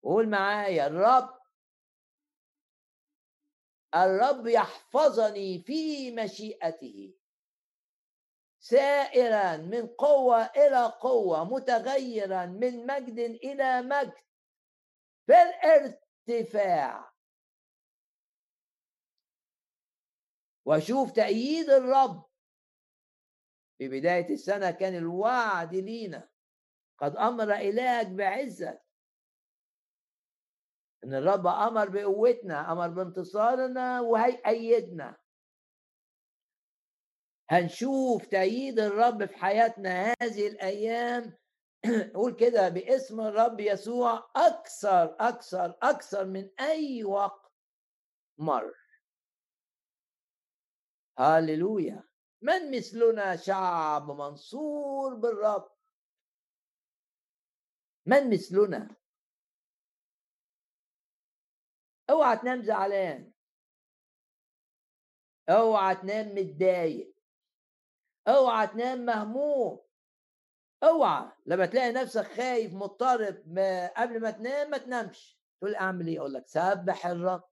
قول 0.02 0.28
معايا 0.28 0.86
الرب 0.86 1.39
الرب 3.94 4.46
يحفظني 4.46 5.58
في 5.58 6.10
مشيئته. 6.10 7.14
سائرا 8.60 9.56
من 9.56 9.86
قوة 9.86 10.44
إلى 10.44 10.86
قوة 11.00 11.44
متغيرا 11.44 12.46
من 12.46 12.86
مجد 12.86 13.18
إلى 13.18 13.82
مجد. 13.82 14.14
في 15.26 15.32
الارتفاع. 15.42 17.12
وأشوف 20.64 21.12
تأييد 21.12 21.70
الرب. 21.70 22.30
في 23.78 23.88
بداية 23.88 24.30
السنة 24.30 24.70
كان 24.70 24.94
الوعد 24.94 25.74
لينا. 25.74 26.30
قد 26.98 27.16
أمر 27.16 27.54
إلهك 27.54 28.06
بعزة 28.06 28.80
إن 31.04 31.14
الرب 31.14 31.46
أمر 31.46 31.88
بقوتنا 31.88 32.72
أمر 32.72 32.88
بانتصارنا 32.88 34.00
وهيأيدنا. 34.00 35.16
هنشوف 37.50 38.26
تأييد 38.26 38.78
الرب 38.78 39.24
في 39.24 39.36
حياتنا 39.36 40.14
هذه 40.22 40.48
الأيام. 40.48 41.38
قول 42.14 42.34
كده 42.36 42.68
باسم 42.68 43.20
الرب 43.20 43.60
يسوع 43.60 44.30
أكثر 44.36 45.16
أكثر 45.20 45.78
أكثر 45.82 46.24
من 46.24 46.50
أي 46.60 47.04
وقت 47.04 47.52
مر. 48.38 48.74
هللويا 51.18 52.10
من 52.42 52.76
مثلنا 52.76 53.36
شعب 53.36 54.10
منصور 54.10 55.14
بالرب؟ 55.14 55.70
من 58.06 58.30
مثلنا؟ 58.30 58.99
اوعى 62.10 62.36
تنام 62.36 62.62
زعلان. 62.62 63.32
اوعى 65.48 65.94
تنام 65.94 66.34
متضايق. 66.34 67.14
اوعى 68.28 68.66
تنام 68.66 68.98
مهموم. 69.04 69.80
اوعى. 70.82 71.32
لما 71.46 71.66
تلاقي 71.66 71.92
نفسك 71.92 72.22
خايف 72.26 72.74
مضطرب 72.74 73.42
ما 73.46 73.86
قبل 73.86 74.20
ما 74.20 74.30
تنام 74.30 74.70
ما 74.70 74.78
تنامش. 74.78 75.40
تقول 75.60 75.74
أعمل 75.74 76.06
إيه؟ 76.08 76.18
أقول 76.18 76.32
لك 76.34 76.46
سبح 76.46 77.06
الرب. 77.06 77.44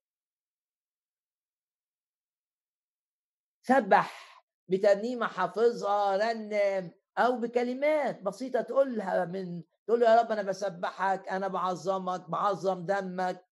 سبح 3.62 4.44
بترنيمة 4.68 5.26
حافظها 5.26 6.16
رنم 6.16 6.90
أو 7.18 7.40
بكلمات 7.40 8.22
بسيطة 8.22 8.60
تقولها 8.60 9.24
من 9.24 9.62
تقول 9.86 10.02
يا 10.02 10.20
رب 10.20 10.32
أنا 10.32 10.42
بسبحك 10.42 11.28
أنا 11.28 11.48
بعظمك 11.48 12.30
بعظم 12.30 12.86
دمك. 12.86 13.47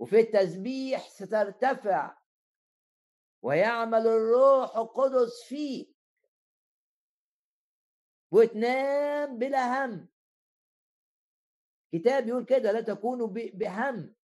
وفي 0.00 0.20
التسبيح 0.20 1.08
سترتفع. 1.08 2.18
ويعمل 3.42 4.06
الروح 4.06 4.76
القدس 4.76 5.42
فيك. 5.48 5.96
وتنام 8.30 9.38
بلا 9.38 9.84
هم. 9.84 10.08
كتاب 11.92 12.28
يقول 12.28 12.44
كده 12.44 12.72
لا 12.72 12.80
تكونوا 12.80 13.26
بهم. 13.26 14.14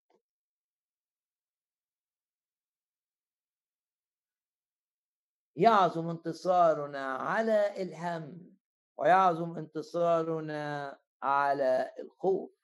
يعظم 5.56 6.10
انتصارنا 6.10 7.14
على 7.14 7.82
الهم 7.82 8.56
ويعظم 8.96 9.58
انتصارنا 9.58 10.98
على 11.22 11.94
الخوف. 11.98 12.55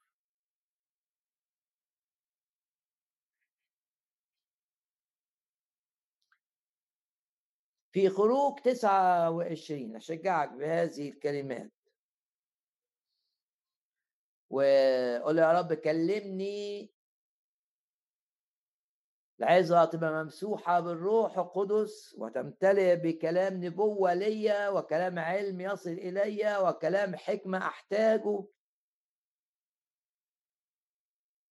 في 7.93 8.09
خروج 8.09 8.61
29 8.61 9.97
أشجعك 9.97 10.53
بهذه 10.53 11.09
الكلمات. 11.09 11.73
وقول 14.51 15.39
يا 15.39 15.53
رب 15.53 15.75
كلمني. 15.75 16.93
العظة 19.41 19.85
تبقى 19.85 20.11
ممسوحة 20.11 20.81
بالروح 20.81 21.39
القدس 21.39 22.15
وتمتلئ 22.19 22.97
بكلام 22.97 23.65
نبوة 23.65 24.15
ليا 24.15 24.69
وكلام 24.69 25.19
علم 25.19 25.61
يصل 25.61 25.91
إلي 25.91 26.59
وكلام 26.59 27.17
حكمة 27.17 27.59
أحتاجه. 27.59 28.45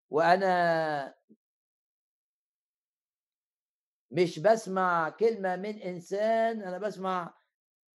وأنا 0.09 1.15
مش 4.11 4.39
بسمع 4.39 5.09
كلمة 5.09 5.55
من 5.55 5.81
إنسان 5.81 6.61
أنا 6.61 6.77
بسمع 6.77 7.33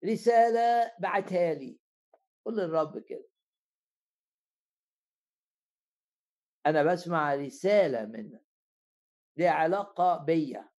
رسالة 0.05 0.91
بعتها 0.99 1.53
لي. 1.53 1.79
قول 2.45 2.57
للرب 2.57 2.99
كده. 2.99 3.27
أنا 6.65 6.83
بسمع 6.83 7.35
رسالة 7.35 8.05
منك 8.05 8.45
ليها 9.37 9.51
علاقة 9.51 10.17
بيا. 10.25 10.69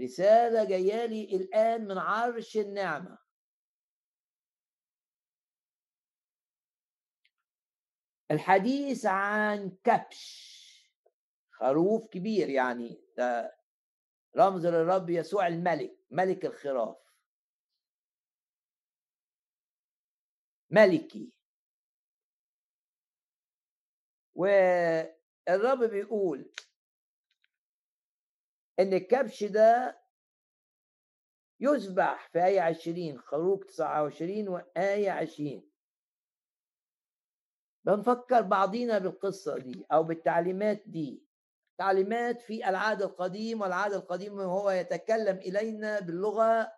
رسالة 0.00 0.64
جاية 0.64 1.06
لي 1.06 1.36
الآن 1.36 1.88
من 1.88 1.98
عرش 1.98 2.56
النعمة. 2.56 3.18
الحديث 8.30 9.06
عن 9.06 9.70
كبش. 9.84 10.64
خروف 11.50 12.08
كبير 12.08 12.48
يعني 12.48 13.04
ده 13.16 13.63
رمز 14.36 14.66
للرب 14.66 15.10
يسوع 15.10 15.46
الملك 15.46 15.98
ملك 16.10 16.44
الخراف. 16.44 16.96
ملكي. 20.70 21.32
والرب 24.34 25.84
بيقول 25.90 26.52
إن 28.80 28.92
الكبش 28.92 29.44
ده 29.44 30.00
يذبح 31.60 32.28
في 32.28 32.44
آية 32.44 32.60
عشرين 32.60 33.18
خروج 33.18 33.64
تسعة 33.64 34.02
وعشرين 34.02 34.48
وآية 34.48 35.10
عشرين. 35.10 35.70
بنفكر 37.84 38.40
بعضينا 38.42 38.98
بالقصة 38.98 39.58
دي 39.58 39.86
أو 39.92 40.02
بالتعليمات 40.02 40.82
دي. 40.86 41.23
تعليمات 41.78 42.40
في 42.40 42.68
العهد 42.68 43.02
القديم 43.02 43.60
والعهد 43.60 43.92
القديم 43.92 44.40
هو 44.40 44.70
يتكلم 44.70 45.36
إلينا 45.36 46.00
باللغة 46.00 46.72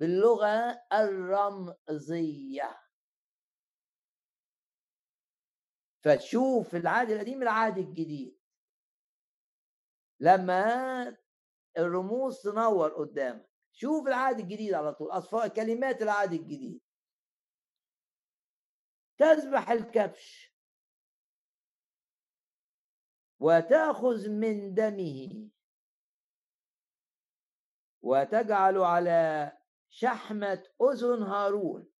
باللغة 0.00 0.82
الرمزية. 0.92 2.80
فتشوف 6.04 6.74
العهد 6.74 7.10
القديم 7.10 7.42
العهد 7.42 7.78
الجديد. 7.78 8.38
لما 10.20 11.16
الرموز 11.78 12.42
تنور 12.42 12.88
قدامك 12.88 13.50
شوف 13.72 14.06
العهد 14.06 14.38
الجديد 14.38 14.74
على 14.74 14.94
طول 14.94 15.10
أصفار 15.10 15.48
كلمات 15.48 16.02
العهد 16.02 16.32
الجديد. 16.32 16.80
تذبح 19.18 19.70
الكبش. 19.70 20.53
وتأخذ 23.40 24.28
من 24.28 24.74
دمه. 24.74 25.50
وتجعل 28.02 28.78
على 28.78 29.52
شحمة 29.88 30.62
أذن 30.82 31.22
هارون. 31.22 31.92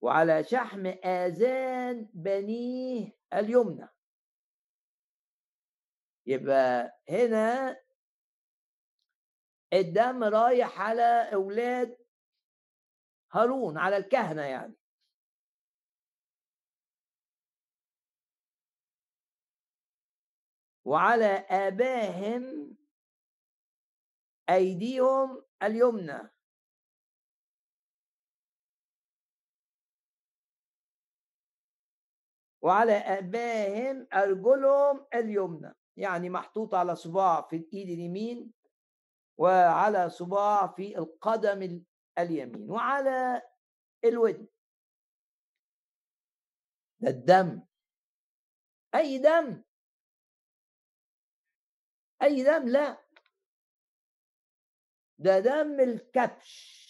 وعلى 0.00 0.44
شحم 0.44 0.86
آذان 0.86 2.10
بنيه 2.14 3.12
اليمنى. 3.32 3.88
يبقى 6.26 7.00
هنا 7.08 7.76
الدم 9.72 10.24
رايح 10.24 10.80
على 10.80 11.34
أولاد 11.34 11.98
هارون 13.32 13.78
على 13.78 13.96
الكهنة 13.96 14.42
يعني. 14.42 14.81
وعلى 20.84 21.46
آبائهم 21.50 22.76
أيديهم 24.50 25.42
اليمنى. 25.62 26.30
وعلى 32.62 32.92
أباهم 32.92 34.06
أرجلهم 34.14 35.06
اليمنى. 35.14 35.72
يعني 35.96 36.30
محطوط 36.30 36.74
على 36.74 36.96
صباع 36.96 37.42
في 37.42 37.56
الإيد 37.56 37.88
اليمين 37.88 38.52
وعلى 39.38 40.10
صباع 40.10 40.66
في 40.66 40.98
القدم 40.98 41.84
اليمين. 42.18 42.70
وعلى 42.70 43.42
الودن. 44.04 44.46
ده 47.00 47.10
الدم. 47.10 47.62
أي 48.94 49.18
دم! 49.18 49.62
أي 52.22 52.42
دم؟ 52.42 52.68
لا. 52.68 53.02
ده 55.18 55.38
دم 55.38 55.80
الكبش. 55.80 56.82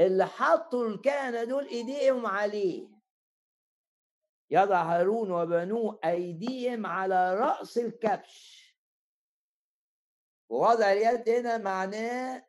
اللي 0.00 0.26
حطوا 0.26 0.88
الكهنة 0.88 1.44
دول 1.44 1.66
إيديهم 1.66 2.26
عليه. 2.26 2.88
يضع 4.50 4.82
هارون 4.82 5.30
وبنوه 5.30 5.98
أيديهم 6.04 6.86
على 6.86 7.34
رأس 7.34 7.78
الكبش. 7.78 8.64
ووضع 10.48 10.92
اليد 10.92 11.28
هنا 11.28 11.58
معناه 11.58 12.46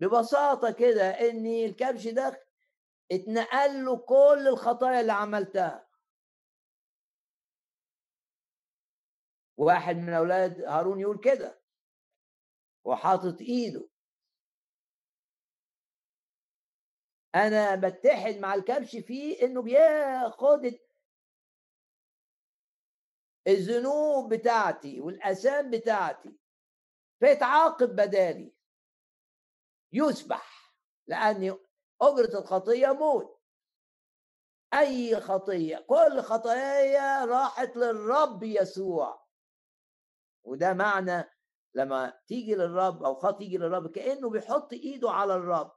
ببساطة 0.00 0.70
كده 0.70 1.10
إن 1.10 1.46
الكبش 1.46 2.06
ده 2.08 2.46
اتنقل 3.12 3.84
له 3.84 3.96
كل 3.96 4.48
الخطايا 4.48 5.00
اللي 5.00 5.12
عملتها. 5.12 5.83
واحد 9.56 9.96
من 9.96 10.12
أولاد 10.12 10.60
هارون 10.60 11.00
يقول 11.00 11.20
كده 11.20 11.62
وحاطط 12.84 13.40
إيده. 13.40 13.88
أنا 17.34 17.74
بتحد 17.74 18.34
مع 18.36 18.54
الكبش 18.54 18.96
فيه 18.96 19.42
إنه 19.42 19.62
بياخد 19.62 20.78
الذنوب 23.46 24.34
بتاعتي 24.34 25.00
والاثام 25.00 25.70
بتاعتي 25.70 26.38
فيتعاقب 27.20 27.88
بدالي. 27.88 28.54
يسبح 29.92 30.74
لأن 31.06 31.58
أجرة 32.02 32.38
الخطية 32.38 32.92
موت. 32.92 33.40
أي 34.74 35.20
خطية 35.20 35.76
كل 35.88 36.20
خطاياي 36.20 37.24
راحت 37.24 37.76
للرب 37.76 38.42
يسوع. 38.42 39.23
وده 40.44 40.72
معنى 40.72 41.24
لما 41.74 42.20
تيجي 42.26 42.54
للرب 42.54 43.02
أو 43.02 43.14
خط 43.14 43.40
يجي 43.40 43.58
للرب 43.58 43.90
كأنه 43.90 44.30
بيحط 44.30 44.72
إيده 44.72 45.10
على 45.10 45.34
الرب. 45.34 45.72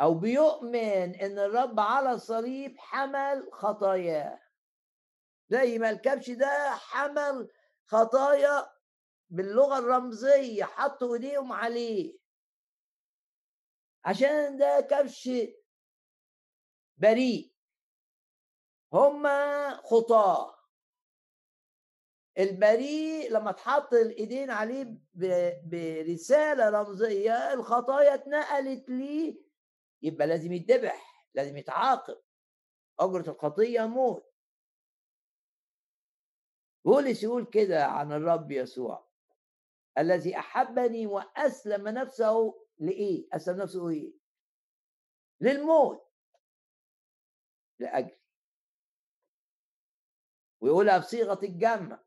أو 0.00 0.14
بيؤمن 0.14 1.14
إن 1.14 1.38
الرب 1.38 1.80
على 1.80 2.12
الصليب 2.12 2.78
حمل 2.78 3.48
خطاياه 3.52 4.40
زي 5.48 5.78
ما 5.78 5.90
الكبش 5.90 6.30
ده 6.30 6.70
حمل 6.70 7.48
خطايا 7.86 8.72
باللغة 9.30 9.78
الرمزية 9.78 10.64
حطوا 10.64 11.14
إيديهم 11.14 11.52
عليه. 11.52 12.18
عشان 14.04 14.56
ده 14.56 14.80
كبش 14.90 15.30
بريء. 16.96 17.54
هما 18.92 19.70
خطاة. 19.76 20.55
البريء 22.38 23.32
لما 23.32 23.52
تحط 23.52 23.94
الايدين 23.94 24.50
عليه 24.50 24.98
برسالة 25.64 26.68
رمزية 26.70 27.52
الخطايا 27.52 28.14
اتنقلت 28.14 28.88
ليه؟ 28.90 29.42
يبقى 30.02 30.26
لازم 30.26 30.52
يتذبح 30.52 31.28
لازم 31.34 31.56
يتعاقب. 31.56 32.22
أجرة 33.00 33.30
الخطية 33.30 33.86
موت. 33.86 34.32
بولس 36.84 37.22
يقول 37.22 37.44
كده 37.46 37.86
عن 37.86 38.12
الرب 38.12 38.50
يسوع. 38.52 39.06
الذي 39.98 40.38
أحبني 40.38 41.06
وأسلم 41.06 41.88
نفسه 41.88 42.66
لإيه؟ 42.78 43.28
أسلم 43.32 43.56
نفسه 43.62 43.88
إيه؟ 43.88 44.12
للموت. 45.40 46.06
لأجلي. 47.78 48.18
ويقولها 50.60 50.98
بصيغة 50.98 51.44
الجمع. 51.44 52.05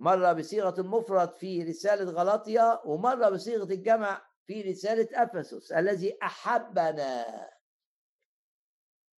مرة 0.00 0.32
بصيغة 0.32 0.80
المفرد 0.80 1.34
في 1.34 1.62
رسالة 1.62 2.10
غلطية 2.10 2.82
ومرة 2.84 3.28
بصيغة 3.28 3.72
الجمع 3.72 4.26
في 4.46 4.62
رسالة 4.62 5.08
أفسس. 5.22 5.72
الذي 5.72 6.18
أحبنا. 6.22 7.50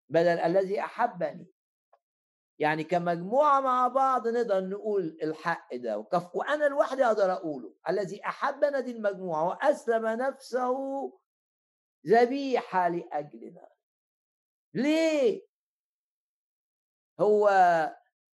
بدل 0.09 0.38
الذي 0.38 0.81
أحبني. 0.81 1.47
يعني 2.59 2.85
كمجموعة 2.85 3.61
مع 3.61 3.88
بعض 3.88 4.29
نقدر 4.29 4.69
نقول 4.69 5.19
الحق 5.23 5.75
ده. 5.75 5.99
وكف 5.99 6.37
وأنا 6.37 6.64
لوحدي 6.64 7.05
أقدر 7.05 7.33
أقوله. 7.33 7.75
الذي 7.88 8.27
أحبنا 8.27 8.81
دي 8.81 8.90
المجموعة 8.90 9.49
وأسلم 9.49 10.07
نفسه 10.07 10.77
ذبيحة 12.07 12.88
لأجلنا. 12.88 13.69
ليه؟ 14.75 15.47
هو 17.21 17.51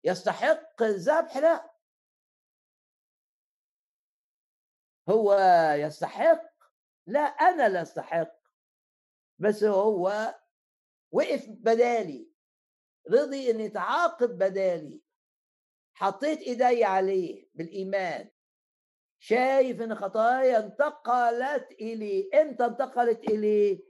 يستحق 0.04 0.82
الذبح؟ 0.84 1.38
لا. 1.38 1.73
هو 5.10 5.34
يستحق؟ 5.78 6.42
لا 7.08 7.20
أنا 7.20 7.70
لا 7.70 7.82
أستحق. 7.82 8.34
بس 9.40 9.64
هو 9.64 10.34
وقف 11.12 11.46
بدالي 11.50 12.30
رضي 13.12 13.52
إن 13.52 13.60
يتعاقب 13.60 14.30
بدالي. 14.30 15.02
حطيت 15.94 16.40
إيدي 16.40 16.84
عليه 16.84 17.50
بالإيمان. 17.54 18.30
شايف 19.20 19.82
إن 19.82 19.96
خطايا 19.96 20.60
انتقلت 20.60 21.72
اليه 21.72 22.42
إمتى 22.42 22.66
انتقلت 22.66 23.24
اليه 23.24 23.84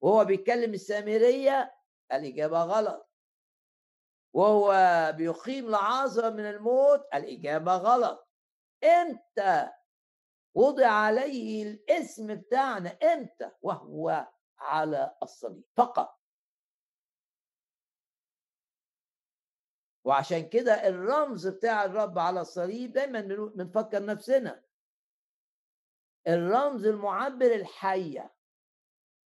وهو 0.00 0.24
بيتكلم 0.24 0.74
السامرية؟ 0.74 1.74
الإجابة 2.12 2.62
غلط. 2.62 3.10
وهو 4.34 4.72
بيقيم 5.16 5.70
لعازر 5.70 6.30
من 6.32 6.46
الموت؟ 6.50 7.06
الإجابة 7.14 7.76
غلط. 7.76 8.28
إمتى 8.84 9.70
وضع 10.58 10.88
عليه 10.88 11.62
الاسم 11.62 12.34
بتاعنا 12.34 12.88
إمتى؟ 12.90 13.50
وهو 13.62 14.28
على 14.58 15.16
الصليب 15.22 15.64
فقط. 15.76 16.20
وعشان 20.04 20.48
كده 20.48 20.88
الرمز 20.88 21.46
بتاع 21.46 21.84
الرب 21.84 22.18
على 22.18 22.40
الصليب 22.40 22.92
دايما 22.92 23.20
بنفكر 23.54 24.04
نفسنا. 24.04 24.64
الرمز 26.28 26.86
المعبر 26.86 27.54
الحية 27.54 28.34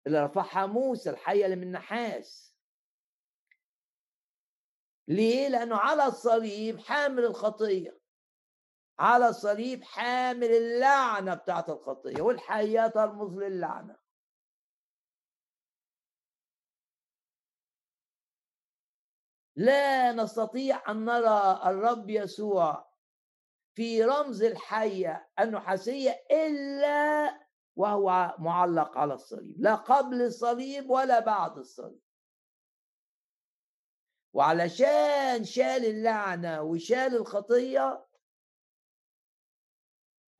اللي 0.07 0.25
رفعها 0.25 0.65
موسى 0.65 1.09
الحية 1.09 1.45
اللي 1.45 1.55
من 1.55 1.71
نحاس 1.71 2.55
ليه؟ 5.07 5.47
لأنه 5.47 5.75
على 5.77 6.05
الصليب 6.05 6.79
حامل 6.79 7.25
الخطية. 7.25 8.00
على 8.99 9.29
الصليب 9.29 9.83
حامل 9.83 10.51
اللعنة 10.51 11.33
بتاعت 11.33 11.69
الخطية 11.69 12.21
والحياة 12.21 12.87
ترمز 12.87 13.37
للعنة. 13.37 13.97
لا 19.55 20.11
نستطيع 20.11 20.91
أن 20.91 21.05
نرى 21.05 21.61
الرب 21.65 22.09
يسوع 22.09 22.91
في 23.75 24.03
رمز 24.03 24.43
الحية 24.43 25.29
النحاسية 25.39 26.11
إلا 26.31 27.39
وهو 27.75 28.35
معلق 28.39 28.97
على 28.97 29.13
الصليب 29.13 29.55
لا 29.61 29.75
قبل 29.75 30.21
الصليب 30.21 30.89
ولا 30.89 31.19
بعد 31.19 31.57
الصليب. 31.57 32.01
وعلشان 34.33 35.43
شال 35.43 35.85
اللعنة 35.85 36.61
وشال 36.61 37.15
الخطية 37.15 38.05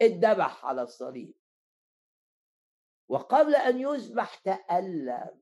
اتذبح 0.02 0.66
على 0.66 0.82
الصليب. 0.82 1.34
وقبل 3.10 3.56
أن 3.56 3.80
يذبح 3.80 4.36
تألم. 4.36 5.42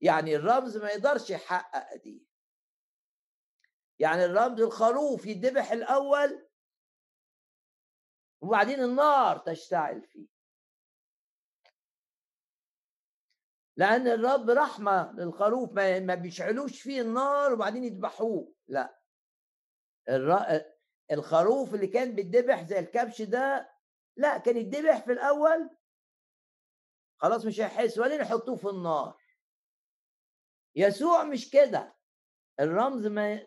يعني 0.00 0.36
الرمز 0.36 0.76
ما 0.76 0.90
يقدرش 0.90 1.30
يحقق 1.30 1.96
دي. 1.96 2.26
يعني 3.98 4.24
الرمز 4.24 4.60
الخروف 4.60 5.26
يتذبح 5.26 5.72
الأول 5.72 6.48
وبعدين 8.40 8.80
النار 8.80 9.38
تشتعل 9.38 10.02
فيه. 10.02 10.28
لأن 13.76 14.06
الرب 14.08 14.50
رحمة 14.50 15.12
للخروف 15.12 15.72
ما 15.72 16.14
بيشعلوش 16.14 16.82
فيه 16.82 17.00
النار 17.00 17.52
وبعدين 17.52 17.84
يذبحوه 17.84 18.54
لا. 18.68 19.02
الخروف 21.12 21.74
اللي 21.74 21.86
كان 21.86 22.14
بيتذبح 22.14 22.62
زي 22.62 22.78
الكبش 22.78 23.22
ده 23.22 23.70
لا 24.16 24.38
كان 24.38 24.56
يتذبح 24.56 25.04
في 25.04 25.12
الأول 25.12 25.70
خلاص 27.20 27.44
مش 27.44 27.60
هيحس 27.60 27.98
وبعدين 27.98 28.20
يحطوه 28.20 28.56
في 28.56 28.68
النار. 28.68 29.22
يسوع 30.76 31.24
مش 31.24 31.50
كده. 31.50 31.96
الرمز 32.60 33.06
ما 33.06 33.46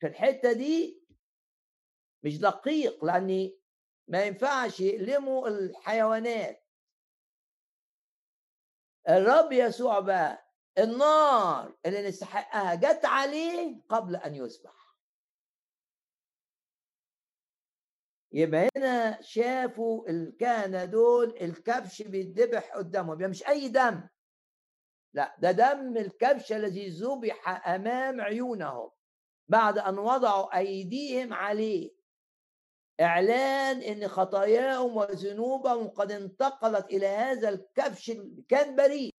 في 0.00 0.06
الحتة 0.06 0.52
دي 0.52 1.04
مش 2.22 2.38
دقيق 2.38 3.04
لأن 3.04 3.52
ما 4.08 4.22
ينفعش 4.24 4.80
يألموا 4.80 5.48
الحيوانات. 5.48 6.64
الرب 9.08 9.52
يسوع 9.52 10.00
بقى 10.00 10.50
النار 10.78 11.76
اللي 11.86 12.08
نستحقها 12.08 12.74
جت 12.74 13.04
عليه 13.04 13.82
قبل 13.88 14.16
أن 14.16 14.34
يذبح 14.34 14.83
يبقى 18.36 18.68
هنا 18.76 19.20
شافوا 19.22 20.08
الكهنه 20.10 20.84
دول 20.84 21.36
الكبش 21.40 22.02
بيتذبح 22.02 22.74
قدامهم 22.76 23.14
يبقى 23.14 23.28
مش 23.28 23.46
أي 23.48 23.68
دم. 23.68 24.08
لا 25.14 25.36
ده 25.38 25.50
دم 25.50 25.96
الكبش 25.96 26.52
الذي 26.52 26.88
ذبح 26.88 27.68
أمام 27.68 28.20
عيونهم 28.20 28.90
بعد 29.48 29.78
أن 29.78 29.98
وضعوا 29.98 30.58
أيديهم 30.58 31.32
عليه. 31.34 31.94
إعلان 33.00 33.82
إن 33.82 34.08
خطاياهم 34.08 34.96
وذنوبهم 34.96 35.88
قد 35.88 36.12
انتقلت 36.12 36.84
إلى 36.86 37.06
هذا 37.06 37.48
الكبش 37.48 38.10
اللي 38.10 38.42
كان 38.42 38.76
بريء. 38.76 39.14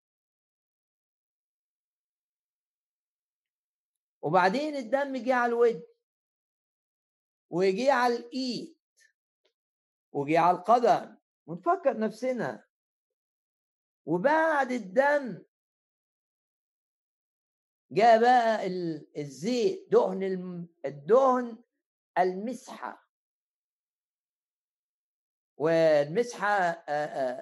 وبعدين 4.23 4.77
الدم 4.77 5.17
جه 5.17 5.35
على 5.35 5.51
الود 5.53 5.87
وجي 7.51 7.91
على 7.91 8.17
الإيد. 8.17 8.75
وجي 10.15 10.39
على 10.39 10.57
القدم 10.57 11.17
ونفكر 11.47 11.99
نفسنا. 11.99 12.65
وبعد 14.07 14.71
الدم 14.71 15.45
جاء 17.91 18.21
بقى 18.21 18.67
الزيت 19.17 19.89
دهن 19.93 20.23
الدهن 20.85 21.65
المسحة. 22.19 23.05
والمسحة 25.57 26.53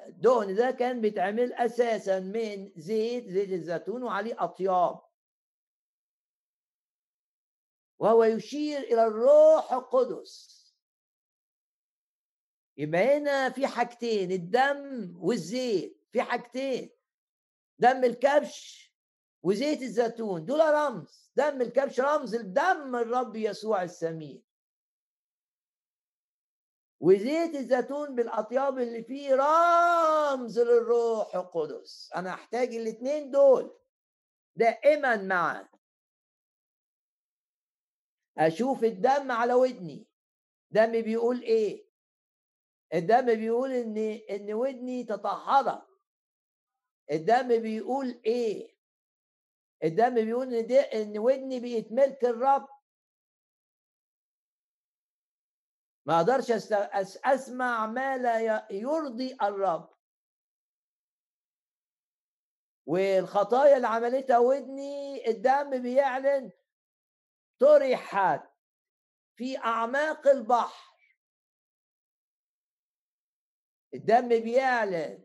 الدهن 0.08 0.54
ده 0.54 0.70
كان 0.70 1.00
بيتعمل 1.00 1.52
أساسا 1.52 2.20
من 2.20 2.72
زيت 2.76 3.28
زيت 3.28 3.50
الزيتون 3.50 4.02
وعليه 4.02 4.44
أطياب. 4.44 5.02
وهو 7.98 8.24
يشير 8.24 8.78
إلى 8.78 9.04
الروح 9.04 9.72
القدس. 9.72 10.61
يبقى 12.82 13.16
هنا 13.18 13.50
في 13.50 13.66
حاجتين 13.66 14.32
الدم 14.32 15.14
والزيت 15.20 16.06
في 16.12 16.22
حاجتين 16.22 16.90
دم 17.78 18.04
الكبش 18.04 18.92
وزيت 19.42 19.82
الزيتون 19.82 20.44
دول 20.44 20.60
رمز 20.60 21.30
دم 21.36 21.60
الكبش 21.62 22.00
رمز 22.00 22.34
الدم 22.34 22.96
الرب 22.96 23.36
يسوع 23.36 23.82
السمين 23.82 24.42
وزيت 27.00 27.54
الزيتون 27.54 28.14
بالأطياب 28.14 28.78
اللي 28.78 29.02
فيه 29.02 29.34
رمز 29.34 30.58
للروح 30.58 31.34
القدس. 31.36 32.10
أنا 32.16 32.34
احتاج 32.34 32.74
الاثنين 32.74 33.30
دول 33.30 33.78
دائما 34.56 35.16
معا 35.16 35.68
أشوف 38.38 38.84
الدم 38.84 39.32
على 39.32 39.54
ودني. 39.54 40.06
دم 40.70 40.92
بيقول 41.02 41.40
إيه؟ 41.42 41.91
الدم 42.94 43.26
بيقول 43.26 43.72
إن 43.72 43.96
إن 44.30 44.52
ودني 44.54 45.04
تطهرت 45.04 45.92
الدم 47.10 47.48
بيقول 47.62 48.20
إيه؟ 48.26 48.76
الدم 49.84 50.14
بيقول 50.14 50.54
إن, 50.54 50.72
إن 50.72 51.18
ودني 51.18 51.60
بقت 51.60 51.92
ملك 51.92 52.24
الرب. 52.24 52.68
ما 56.06 56.16
أقدرش 56.16 56.50
أسمع 57.24 57.86
ما 57.86 58.18
لا 58.18 58.66
يرضي 58.72 59.36
الرب. 59.42 59.92
والخطايا 62.86 63.76
اللي 63.76 63.86
عملتها 63.86 64.38
ودني 64.38 65.28
الدم 65.30 65.82
بيعلن 65.82 66.50
طرحت 67.60 68.42
في 69.36 69.58
أعماق 69.58 70.26
البحر. 70.28 70.91
الدم 73.94 74.28
بيعلن 74.28 75.24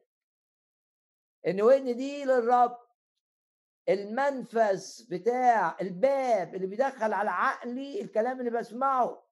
إن 1.48 1.62
ودني 1.62 1.94
دي 1.94 2.26
للرب 2.26 2.88
المنفذ 3.90 5.08
بتاع 5.10 5.78
الباب 5.82 6.56
اللي 6.56 6.68
بيدخل 6.68 7.14
على 7.14 7.30
عقلي 7.30 8.02
الكلام 8.02 8.40
اللي 8.40 8.52
بسمعه. 8.52 9.28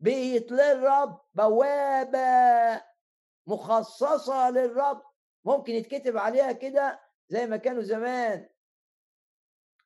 بيت 0.00 0.52
للرب 0.52 1.20
بوابة 1.34 2.84
مخصصة 3.46 4.50
للرب. 4.50 5.02
ممكن 5.44 5.72
يتكتب 5.72 6.16
عليها 6.16 6.52
كده 6.52 7.00
زي 7.28 7.46
ما 7.46 7.56
كانوا 7.56 7.82
زمان. 7.82 8.48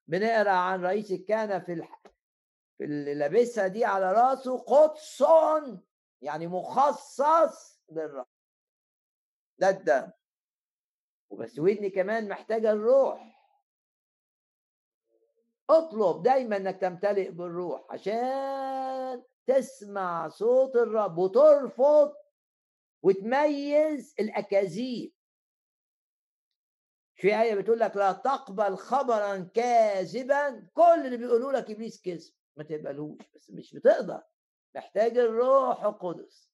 بنقرأ 0.07 0.51
عن 0.51 0.85
رئيس 0.85 1.13
الكهنة 1.13 1.59
في 1.59 1.73
الح... 1.73 1.96
اللي 2.81 3.15
لابسها 3.15 3.67
دي 3.67 3.85
على 3.85 4.13
راسه 4.13 4.59
قدس 4.59 5.25
يعني 6.23 6.47
مخصص 6.47 7.81
للرب 7.93 8.27
ده 9.59 9.69
الدم. 9.69 10.11
وبس 11.31 11.59
ودني 11.59 11.91
كمان 11.91 12.29
محتاجة 12.29 12.71
الروح. 12.71 13.37
اطلب 15.71 16.23
دايما 16.23 16.57
إنك 16.57 16.81
تمتلئ 16.81 17.31
بالروح 17.31 17.87
عشان 17.91 19.25
تسمع 19.47 20.29
صوت 20.29 20.77
الرب 20.77 21.19
وترفض 21.19 22.15
وتميز 23.03 24.15
الأكاذيب. 24.21 25.13
في 27.15 27.43
آية 27.43 27.55
بتقول 27.55 27.79
لك 27.81 27.97
لا 27.97 28.13
تقبل 28.13 28.77
خبرا 28.77 29.39
كاذبا 29.55 30.69
كل 30.75 31.07
اللي 31.07 31.17
بيقولوا 31.17 31.53
لك 31.53 31.71
إبليس 31.71 32.03
كذب. 32.03 32.36
ما 32.57 32.65
تقبلوش 32.65 33.19
بس 33.35 33.51
مش 33.51 33.75
بتقدر. 33.75 34.23
محتاج 34.75 35.19
الروح 35.19 35.85
القدس. 35.85 36.53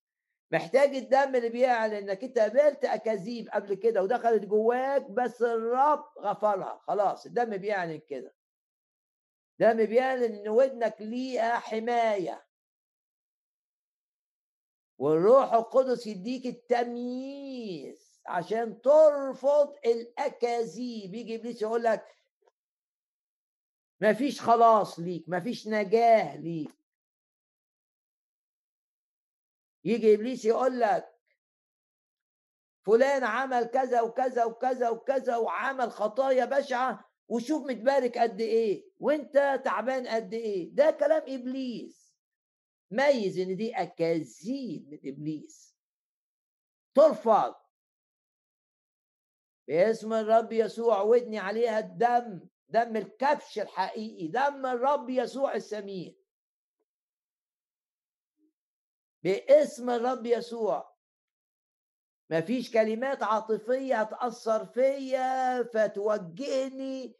محتاج 0.51 0.95
الدم 0.95 1.37
اللي 1.37 1.49
بيعلن 1.49 1.95
إنك 1.95 2.25
أنت 2.25 2.39
قابلت 2.39 2.85
أكاذيب 2.85 3.49
قبل 3.49 3.75
كده 3.75 4.03
ودخلت 4.03 4.45
جواك 4.45 5.11
بس 5.11 5.43
الرب 5.43 6.05
غفرها. 6.19 6.81
خلاص 6.87 7.27
الدم 7.27 7.57
بيعلن 7.57 8.01
كده. 8.09 8.35
دم 9.59 9.85
بيعلن 9.87 10.35
إن 10.35 10.49
ودنك 10.49 10.97
ليها 11.01 11.59
حماية. 11.59 12.47
والروح 14.99 15.53
القدس 15.53 16.07
يديك 16.07 16.47
التمييز 16.47 18.21
عشان 18.27 18.81
ترفض 18.81 19.75
الأكاذيب. 19.87 21.15
يجي 21.15 21.35
إبليس 21.35 21.63
يقول 21.63 21.83
لك 21.83 22.07
مفيش 24.03 24.41
خلاص 24.41 24.99
ليك 24.99 25.25
مفيش 25.29 25.69
نجاه 25.69 26.37
ليك. 26.37 26.71
يجي 29.85 30.15
إبليس 30.15 30.45
يقول 30.45 30.81
لك 30.81 31.13
فلان 32.87 33.25
عمل 33.25 33.65
كذا 33.65 34.01
وكذا 34.01 34.45
وكذا 34.45 34.89
وكذا 34.89 35.37
وعمل 35.37 35.91
خطايا 35.91 36.45
بشعة 36.45 37.05
وشوف 37.29 37.67
متبارك 37.67 38.19
قد 38.19 38.41
إيه 38.41 38.91
وإنت 38.99 39.63
تعبان 39.65 40.07
قد 40.07 40.35
إيه. 40.35 40.75
ده 40.75 40.91
كلام 40.91 41.23
إبليس. 41.27 42.15
ميز 42.91 43.39
إن 43.39 43.57
دي 43.57 43.75
أكاذيب 43.77 44.89
من 44.89 44.99
إبليس. 45.05 45.77
ترفض. 46.95 47.55
باسم 49.69 50.13
الرب 50.13 50.53
يسوع 50.53 51.03
ودني 51.03 51.39
عليها 51.39 51.79
الدم. 51.79 52.52
دم 52.73 52.97
الكبش 52.97 53.59
الحقيقي 53.59 54.29
دم 54.29 54.67
الرب 54.67 55.11
يسوع 55.11 55.55
السمين 55.55 56.17
باسم 59.23 59.91
الرب 59.91 60.27
يسوع. 60.27 60.93
مفيش 62.31 62.73
كلمات 62.73 63.23
عاطفية 63.23 64.01
هتأثر 64.01 64.67
فيا 64.67 65.63
فتوجهني. 65.63 67.17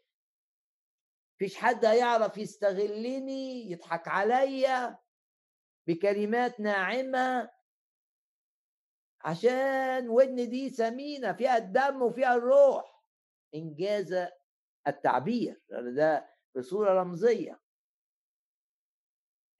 مفيش 1.35 1.55
حد 1.55 1.85
هيعرف 1.85 2.37
يستغلني 2.37 3.71
يضحك 3.71 4.07
عليا 4.07 4.99
بكلمات 5.87 6.59
ناعمة. 6.59 7.49
عشان 9.21 10.09
ودن 10.09 10.49
دي 10.49 10.69
ثمينه 10.69 11.33
فيها 11.33 11.57
الدم 11.57 12.01
وفيها 12.01 12.35
الروح. 12.35 13.03
إنجاز 13.55 14.13
التعبير 14.87 15.61
ده 15.69 16.35
بصوره 16.55 17.01
رمزية. 17.01 17.59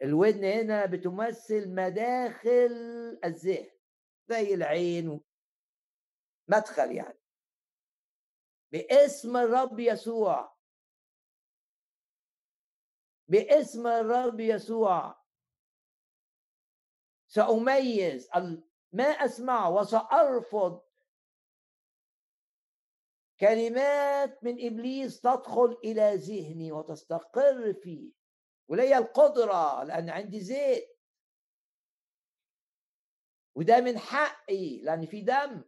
الودن 0.02 0.44
هنا 0.44 0.86
بتمثل 0.86 1.76
مداخل 1.76 2.72
الذهن 3.26 3.70
زي 4.30 4.54
العين 4.54 5.22
مدخل 6.48 6.92
يعني. 6.92 7.20
باسم 8.72 9.38
الرب 9.38 9.80
يسوع. 9.80 10.58
باسم 13.28 13.88
الرب 13.88 14.40
يسوع. 14.40 15.24
سأميز 17.28 18.30
ما 18.94 19.04
أسمعه 19.04 19.70
وسأرفض 19.70 20.82
كلمات 23.44 24.44
من 24.44 24.66
إبليس 24.66 25.22
تدخل 25.22 25.78
إلى 25.84 26.16
ذهني 26.16 26.72
وتستقر 26.72 27.74
فيه. 27.74 28.12
وليا 28.70 28.98
القدرة 28.98 29.84
لأن 29.84 30.10
عندي 30.10 30.40
زيت. 30.40 31.00
وده 33.56 33.82
من 33.82 33.98
حقي 34.00 34.82
لأن 34.82 35.06
في 35.06 35.22
دم. 35.22 35.64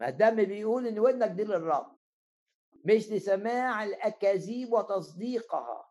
ما 0.00 0.08
الدم 0.08 0.44
بيقول 0.44 0.86
إن 0.86 0.98
ودنك 0.98 1.30
دي 1.30 1.44
للرب. 1.44 1.98
مش 2.84 3.10
لسماع 3.10 3.84
الأكاذيب 3.84 4.72
وتصديقها. 4.72 5.90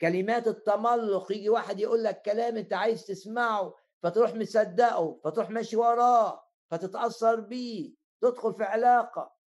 كلمات 0.00 0.48
التملق 0.48 1.32
يجي 1.32 1.48
واحد 1.48 1.80
يقول 1.80 2.04
لك 2.04 2.22
كلام 2.22 2.56
أنت 2.56 2.72
عايز 2.72 3.06
تسمعه 3.06 3.74
فتروح 4.02 4.34
مصدقه 4.34 5.20
فتروح 5.24 5.50
ماشي 5.50 5.76
وراه 5.76 6.44
فتتأثر 6.70 7.40
بيه 7.40 7.94
تدخل 8.20 8.54
في 8.54 8.64
علاقة. 8.64 9.39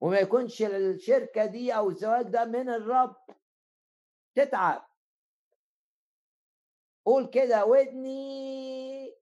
وما 0.00 0.18
يكونش 0.18 0.62
الشركة 0.62 1.46
دي 1.46 1.72
أو 1.76 1.90
الزواج 1.90 2.26
ده 2.26 2.44
من 2.44 2.68
الرب. 2.68 3.16
تتعب. 4.34 4.88
قول 7.06 7.26
كده 7.26 7.64
ودني 7.64 9.14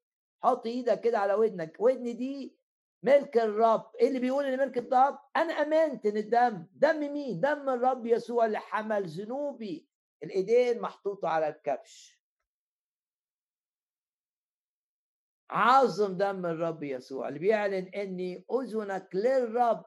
حط 0.43 0.67
إيدك 0.67 1.01
كده 1.01 1.19
على 1.19 1.35
ودنك. 1.35 1.77
ودني 1.81 2.13
دي 2.13 2.59
ملك 3.03 3.37
الرب. 3.37 3.93
إيه 4.01 4.09
اللي 4.09 4.19
بيقول 4.19 4.45
إن 4.45 4.59
ملك 4.59 4.79
الرب 4.79 5.19
أنا 5.37 5.53
أمنت 5.53 6.07
إن 6.07 6.17
الدم 6.17 6.67
دم 6.73 7.13
مين؟ 7.13 7.41
دم 7.41 7.69
الرب 7.69 8.07
يسوع 8.07 8.47
اللي 8.47 8.59
حمل 8.59 9.09
ذنوبي. 9.09 9.89
الإيدين 10.23 10.81
محطوطة 10.81 11.29
على 11.29 11.49
الكبش. 11.49 12.19
عظم 15.51 16.17
دم 16.17 16.47
الرب 16.47 16.83
يسوع 16.83 17.29
اللي 17.29 17.39
بيعلن 17.39 17.89
إني 17.89 18.45
أذنك 18.53 19.09
للرب. 19.15 19.85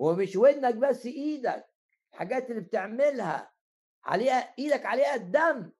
ومش 0.00 0.36
ودنك 0.36 0.74
بس 0.74 1.06
إيدك 1.06 1.66
الحاجات 2.12 2.50
اللي 2.50 2.60
بتعملها 2.60 3.52
عليها 4.04 4.54
إيدك 4.58 4.86
عليها 4.86 5.14
الدم. 5.14 5.72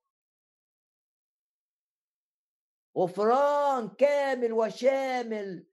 غفران 2.96 3.88
كامل 3.88 4.52
وشامل 4.52 5.66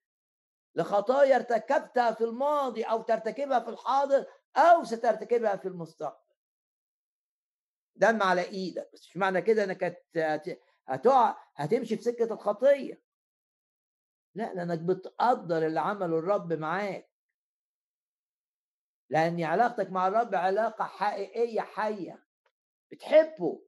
لخطايا 0.76 1.36
ارتكبتها 1.36 2.12
في 2.12 2.24
الماضي 2.24 2.84
أو 2.84 3.02
ترتكبها 3.02 3.60
في 3.60 3.70
الحاضر 3.70 4.26
أو 4.56 4.84
سترتكبها 4.84 5.56
في 5.56 5.68
المستقبل. 5.68 6.36
دم 7.96 8.24
على 8.24 8.42
إيدك 8.42 8.90
بس 8.94 9.10
مش 9.10 9.18
معنى 9.18 9.42
كده 9.42 9.64
إنك 9.64 10.04
هتقع 10.88 11.38
هتمشي 11.56 11.98
في 11.98 12.04
سكة 12.04 12.34
الخطية. 12.34 13.02
لا 14.36 14.54
لأنك 14.54 14.80
بتقدر 14.80 15.66
اللي 15.66 15.80
عمله 15.80 16.20
الرب 16.20 16.54
معاك. 16.54 17.17
لأن 19.10 19.44
علاقتك 19.44 19.92
مع 19.92 20.08
الرب 20.08 20.36
علاقة 20.36 20.86
حقيقية 20.86 21.62
حية. 21.62 22.28
بتحبه. 22.92 23.64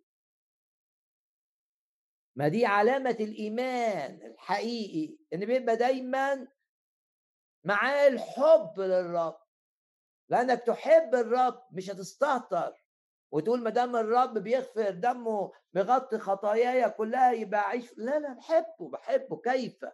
ما 2.35 2.47
دي 2.47 2.65
علامة 2.65 3.17
الإيمان 3.19 4.21
الحقيقي 4.25 5.17
إن 5.33 5.45
بيبقى 5.45 5.75
دايما 5.75 6.47
معاه 7.63 8.07
الحب 8.07 8.73
للرب. 8.79 9.39
لأنك 10.29 10.59
تحب 10.59 11.15
الرب 11.15 11.67
مش 11.71 11.89
هتستهتر. 11.89 12.85
وتقول 13.31 13.63
ما 13.63 13.69
دام 13.69 13.95
الرب 13.95 14.37
بيغفر 14.37 14.89
دمه 14.89 15.51
مغطي 15.73 16.17
خطاياي 16.17 16.89
كلها 16.89 17.31
يبقى 17.31 17.59
أعيش 17.59 17.93
لا 17.97 18.19
لا 18.19 18.33
بحبه 18.33 18.89
بحبه 18.89 19.41
كيف؟ 19.41 19.85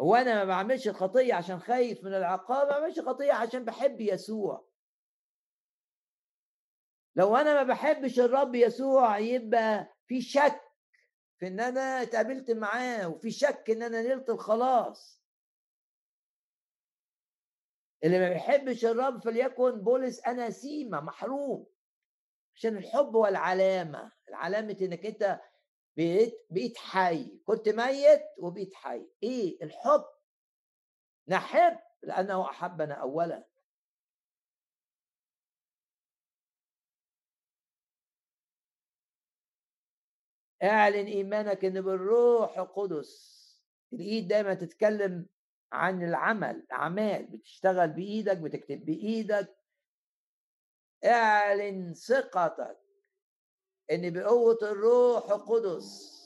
هو 0.00 0.14
أنا 0.16 0.34
ما 0.34 0.44
بعملش 0.44 0.88
الخطية 0.88 1.34
عشان 1.34 1.60
خايف 1.60 2.04
من 2.04 2.14
العقاب 2.14 2.68
ما 2.68 2.78
بعملش 2.78 3.00
خطية 3.00 3.32
عشان 3.32 3.64
بحب 3.64 4.00
يسوع. 4.00 4.68
لو 7.16 7.36
أنا 7.36 7.54
ما 7.54 7.62
بحبش 7.62 8.20
الرب 8.20 8.54
يسوع 8.54 9.18
يبقى 9.18 9.94
في 10.06 10.22
شك 10.22 10.60
في 11.38 11.46
إن 11.46 11.60
أنا 11.60 12.02
اتقابلت 12.02 12.50
معاه 12.50 13.08
وفي 13.08 13.30
شك 13.30 13.70
إن 13.70 13.82
أنا 13.82 14.02
نلت 14.02 14.30
الخلاص 14.30 15.22
اللي 18.04 18.18
ما 18.18 18.28
بيحبش 18.28 18.84
الرب 18.84 19.24
فليكن 19.24 19.70
بولس 19.82 20.20
أنا 20.26 20.50
سيما 20.50 21.00
محروم 21.00 21.66
عشان 22.54 22.76
الحب 22.76 23.16
هو 23.16 23.26
العلامه 23.26 24.12
العلامة 24.28 24.76
إنك 24.82 25.06
أنت 25.06 25.40
بقيت 25.98 26.46
بقيت 26.50 26.76
حي. 26.78 27.38
كنت 27.44 27.68
ميت 27.68 28.22
وبقيت 28.38 28.74
حي. 28.74 29.06
إيه؟ 29.22 29.64
الحب. 29.64 30.04
نحب 31.28 31.78
لأنه 32.02 32.50
احبنا 32.50 32.94
اولا. 32.94 33.48
اعلن 40.62 41.06
إيمانك 41.06 41.64
إن 41.64 41.80
بالروح 41.80 42.58
القدس. 42.58 43.38
الإيد 43.92 44.28
دايما 44.28 44.54
تتكلم 44.54 45.26
عن 45.72 46.02
العمل 46.02 46.66
اعمال 46.72 47.26
بتشتغل 47.26 47.88
بإيدك 47.88 48.36
بتكتب 48.36 48.84
بإيدك. 48.84 49.56
اعلن 51.04 51.94
ثقتك. 51.94 52.87
إن 53.90 54.12
بقوة 54.12 54.58
الروح 54.62 55.30
القدس 55.30 56.18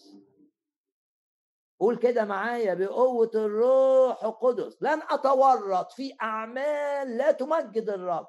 قول 1.81 1.99
كده 1.99 2.25
معايا 2.25 2.75
بقوة 2.75 3.31
الروح 3.35 4.25
القدس 4.25 4.83
لن 4.83 5.03
أتورط 5.03 5.93
في 5.93 6.17
أعمال 6.23 7.17
لا 7.17 7.33
تمجد 7.33 7.89
الرب. 7.89 8.29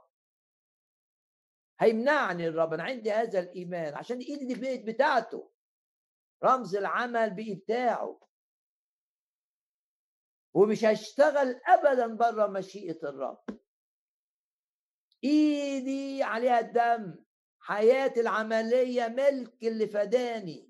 هيمنعني 1.79 2.47
الرب 2.47 2.73
أنا 2.73 2.83
عندي 2.83 3.11
هذا 3.11 3.39
الإيمان 3.39 3.93
عشان 3.93 4.17
إيدي 4.17 4.53
دي 4.53 4.91
بتاعته. 4.91 5.51
رمز 6.43 6.75
العمل 6.75 7.29
بإبداعه. 7.29 8.19
ومش 10.53 10.85
هشتغل 10.85 11.61
ابدا 11.67 12.15
بره 12.15 12.47
مشيئة 12.47 13.09
الرب. 13.09 13.43
إيدي 15.23 16.23
عليها 16.23 16.59
الدم. 16.59 17.23
حياتي 17.63 18.19
العملية 18.19 19.07
ملك 19.07 19.63
اللي 19.63 19.87
فداني. 19.87 20.69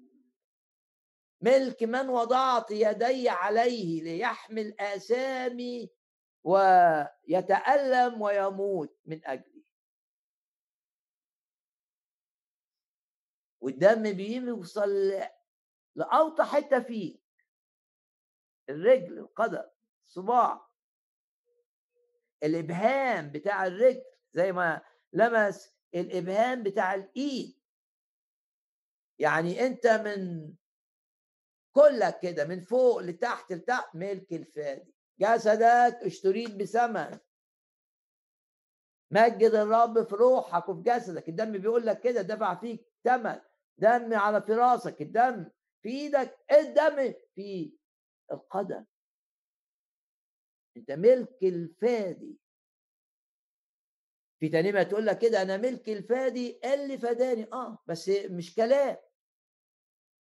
ملك 1.42 1.84
من 1.84 2.10
وضعت 2.10 2.72
يدي 2.72 3.30
عليه 3.30 4.04
ليحمل 4.04 4.80
آثامي 4.80 5.90
ويتألم 6.44 8.22
ويموت 8.22 8.98
من 9.06 9.26
أجلي. 9.26 9.64
والدم 13.62 14.14
بيوصل 14.14 15.14
لأوطى 15.96 16.44
حتة 16.44 16.80
فيه. 16.80 17.20
الرجل 18.70 19.20
القدم 19.20 19.70
الصباع. 20.06 20.70
الإبهام 22.44 23.32
بتاع 23.32 23.68
الرجل 23.68 24.04
زي 24.32 24.52
ما 24.52 24.82
لمس 25.14 25.74
الإبهام 25.96 26.64
بتاع 26.64 26.96
الإيد. 26.96 27.60
يعني 29.20 29.66
أنت 29.66 29.88
من 29.88 30.54
كلك 31.76 32.20
كده 32.20 32.46
من 32.46 32.62
فوق 32.62 33.00
لتحت 33.02 33.54
لتحت 33.54 33.96
ملك 33.96 34.34
الفادي. 34.34 34.94
جسدك 35.20 36.00
اشتريت 36.04 36.56
بثمن. 36.56 37.20
مجد 39.12 39.52
الرب 39.54 40.04
في 40.04 40.16
روحك 40.16 40.70
وفي 40.70 40.82
جسدك. 40.82 41.30
الدم 41.30 41.52
بيقول 41.52 41.86
لك 41.86 42.00
كده 42.02 42.22
دفع 42.22 42.56
فيك 42.56 42.88
ثمن. 43.04 43.40
دم 43.78 44.14
على 44.14 44.42
فراسك. 44.42 45.02
الدم 45.02 45.50
في 45.82 45.90
إيدك. 45.90 46.38
الدم 46.52 47.14
في 47.36 47.78
القدم. 48.32 48.86
أنت 50.78 50.92
ملك 50.92 51.44
الفادي. 51.44 52.43
في 54.44 54.50
تانية 54.50 54.84
تقول 54.84 55.06
لك 55.06 55.18
كده 55.20 55.42
أنا 55.42 55.58
ملك 55.58 55.90
الفادي 55.90 56.60
اللي 56.74 56.98
فداني 56.98 57.48
آه 57.54 57.84
بس 57.88 58.10
مش 58.10 58.56
كلام. 58.56 58.98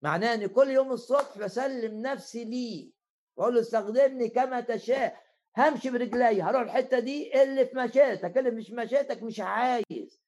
معناه 0.01 0.33
إن 0.33 0.47
كل 0.47 0.69
يوم 0.69 0.91
الصبح 0.91 1.37
بسلم 1.37 2.01
نفسي 2.01 2.43
ليه. 2.43 2.91
واقول 3.35 3.55
له 3.55 3.61
استخدمني 3.61 4.29
كما 4.29 4.61
تشاء. 4.61 5.23
همشي 5.57 5.89
برجلي. 5.89 6.41
هروح 6.41 6.61
الحتة 6.61 6.99
دي 6.99 7.43
اللي 7.43 7.65
في 7.65 7.75
مشيتك 7.77 8.37
اللي 8.37 8.51
مش 8.51 8.71
مشيتك 8.71 9.23
مش 9.23 9.39
عايز. 9.39 10.21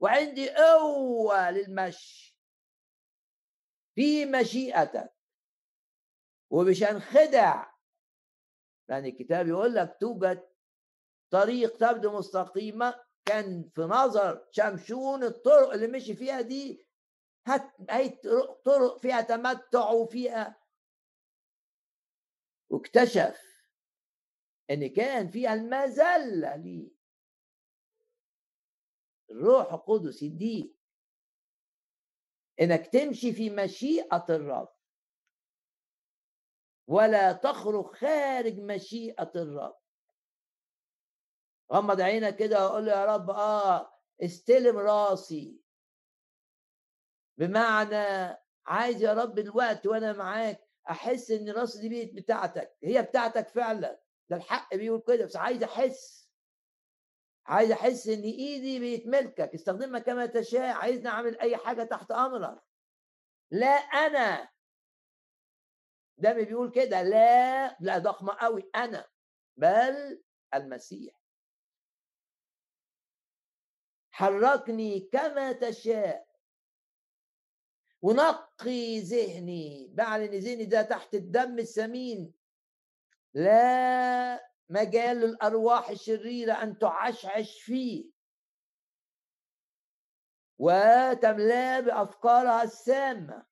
وعندي 0.00 0.50
قوة 0.50 1.50
للمشي. 1.50 2.38
في 3.94 4.26
مشيئتك. 4.26 5.14
ومش 6.50 6.82
هنخدع. 6.82 7.72
لأن 8.88 9.04
الكتاب 9.04 9.48
يقول 9.48 9.74
لك 9.74 9.96
توجد 10.00 10.48
طريق 11.30 11.76
تبدو 11.76 12.18
مستقيمة 12.18 13.11
كان 13.24 13.70
في 13.74 13.80
نظر 13.80 14.48
شمشون 14.50 15.24
الطرق 15.24 15.72
اللي 15.72 15.86
مشي 15.86 16.14
فيها 16.16 16.40
دي 16.40 16.86
هت... 17.46 17.74
هي 17.90 18.08
طرق 18.64 18.98
فيها 18.98 19.20
تمتع 19.20 19.90
وفيها 19.90 20.62
واكتشف 22.70 23.52
إن 24.70 24.86
كان 24.86 25.28
فيها 25.28 25.54
المذلة 25.54 26.56
ليه 26.56 26.90
الروح 29.30 29.72
القدس 29.72 30.22
يديك 30.22 30.76
إنك 32.60 32.86
تمشي 32.86 33.32
في 33.32 33.50
مشيئة 33.50 34.26
الرب. 34.30 34.74
ولا 36.88 37.32
تخرج 37.32 37.84
خارج 37.84 38.58
مشيئة 38.58 39.32
الرب. 39.36 39.81
غمض 41.72 42.00
عينك 42.00 42.36
كده 42.36 42.66
وقول 42.66 42.86
له 42.86 42.92
يا 42.92 43.04
رب 43.04 43.30
آه 43.30 43.92
استلم 44.22 44.78
راسي. 44.78 45.62
بمعنى 47.38 48.36
عايز 48.66 49.02
يا 49.02 49.12
رب 49.14 49.38
الوقت 49.38 49.86
وأنا 49.86 50.12
معاك 50.12 50.68
أحس 50.90 51.30
إن 51.30 51.50
راسي 51.50 51.88
دي 51.88 52.04
بتاعتك 52.20 52.76
هي 52.82 53.02
بتاعتك 53.02 53.48
فعلا 53.48 54.02
ده 54.28 54.36
الحق 54.36 54.74
بيقول 54.74 55.02
كده 55.06 55.24
بس 55.24 55.36
عايز 55.36 55.62
أحس. 55.62 56.30
عايز 57.46 57.70
أحس 57.70 58.08
إن 58.08 58.22
إيدي 58.22 58.96
بقت 58.96 59.06
ملكك 59.06 59.54
استخدمها 59.54 60.00
كما 60.00 60.26
تشاء 60.26 60.74
عايزني 60.76 61.08
أعمل 61.08 61.38
أي 61.40 61.56
حاجة 61.56 61.82
تحت 61.82 62.10
أمرك. 62.10 62.62
لا 63.50 63.66
أنا. 63.76 64.48
ده 66.18 66.32
بيقول 66.32 66.70
كده 66.70 67.02
لا 67.02 67.76
لا 67.80 67.98
ضخمة 67.98 68.32
قوي 68.40 68.70
أنا 68.74 69.08
بل 69.56 70.22
المسيح. 70.54 71.21
حركني 74.22 75.00
كما 75.00 75.52
تشاء. 75.52 76.28
ونقي 78.02 79.00
ذهني 79.00 79.90
بعلن 79.94 80.34
ذهني 80.34 80.64
ده 80.64 80.82
تحت 80.82 81.14
الدم 81.14 81.58
السمين. 81.58 82.34
لا 83.34 84.50
مجال 84.68 85.16
للأرواح 85.16 85.90
الشريرة 85.90 86.52
أن 86.52 86.78
تعشعش 86.78 87.60
فيه. 87.60 88.10
وتملاه 90.58 91.80
بأفكارها 91.80 92.62
السامة. 92.62 93.46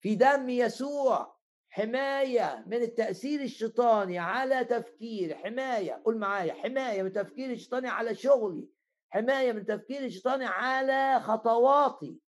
في 0.00 0.14
دم 0.14 0.48
يسوع. 0.48 1.33
حماية 1.74 2.64
من 2.66 2.82
التأثير 2.82 3.40
الشيطاني 3.40 4.18
على 4.18 4.64
تفكير 4.64 5.34
حماية 5.38 6.02
قول 6.04 6.18
معايا 6.18 6.54
حماية 6.54 7.02
من 7.02 7.08
التفكير 7.08 7.50
الشيطاني 7.50 7.88
على 7.88 8.14
شغلي 8.14 8.68
حماية 9.10 9.52
من 9.52 9.58
التفكير 9.58 10.04
الشيطاني 10.04 10.44
على 10.46 11.20
خطواتي. 11.20 12.20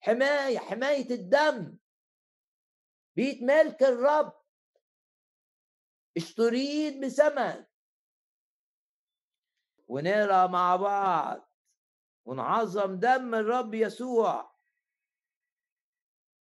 حماية 0.00 0.58
حماية 0.58 1.10
الدم. 1.10 1.76
بيت 3.16 3.42
ملك 3.42 3.82
الرب. 3.82 4.32
اشتريت 6.16 6.98
بثمن 6.98 7.64
ونقرا 9.88 10.46
مع 10.46 10.76
بعض. 10.76 11.50
ونعظم 12.24 12.94
دم 12.94 13.34
الرب 13.34 13.74
يسوع. 13.74 14.49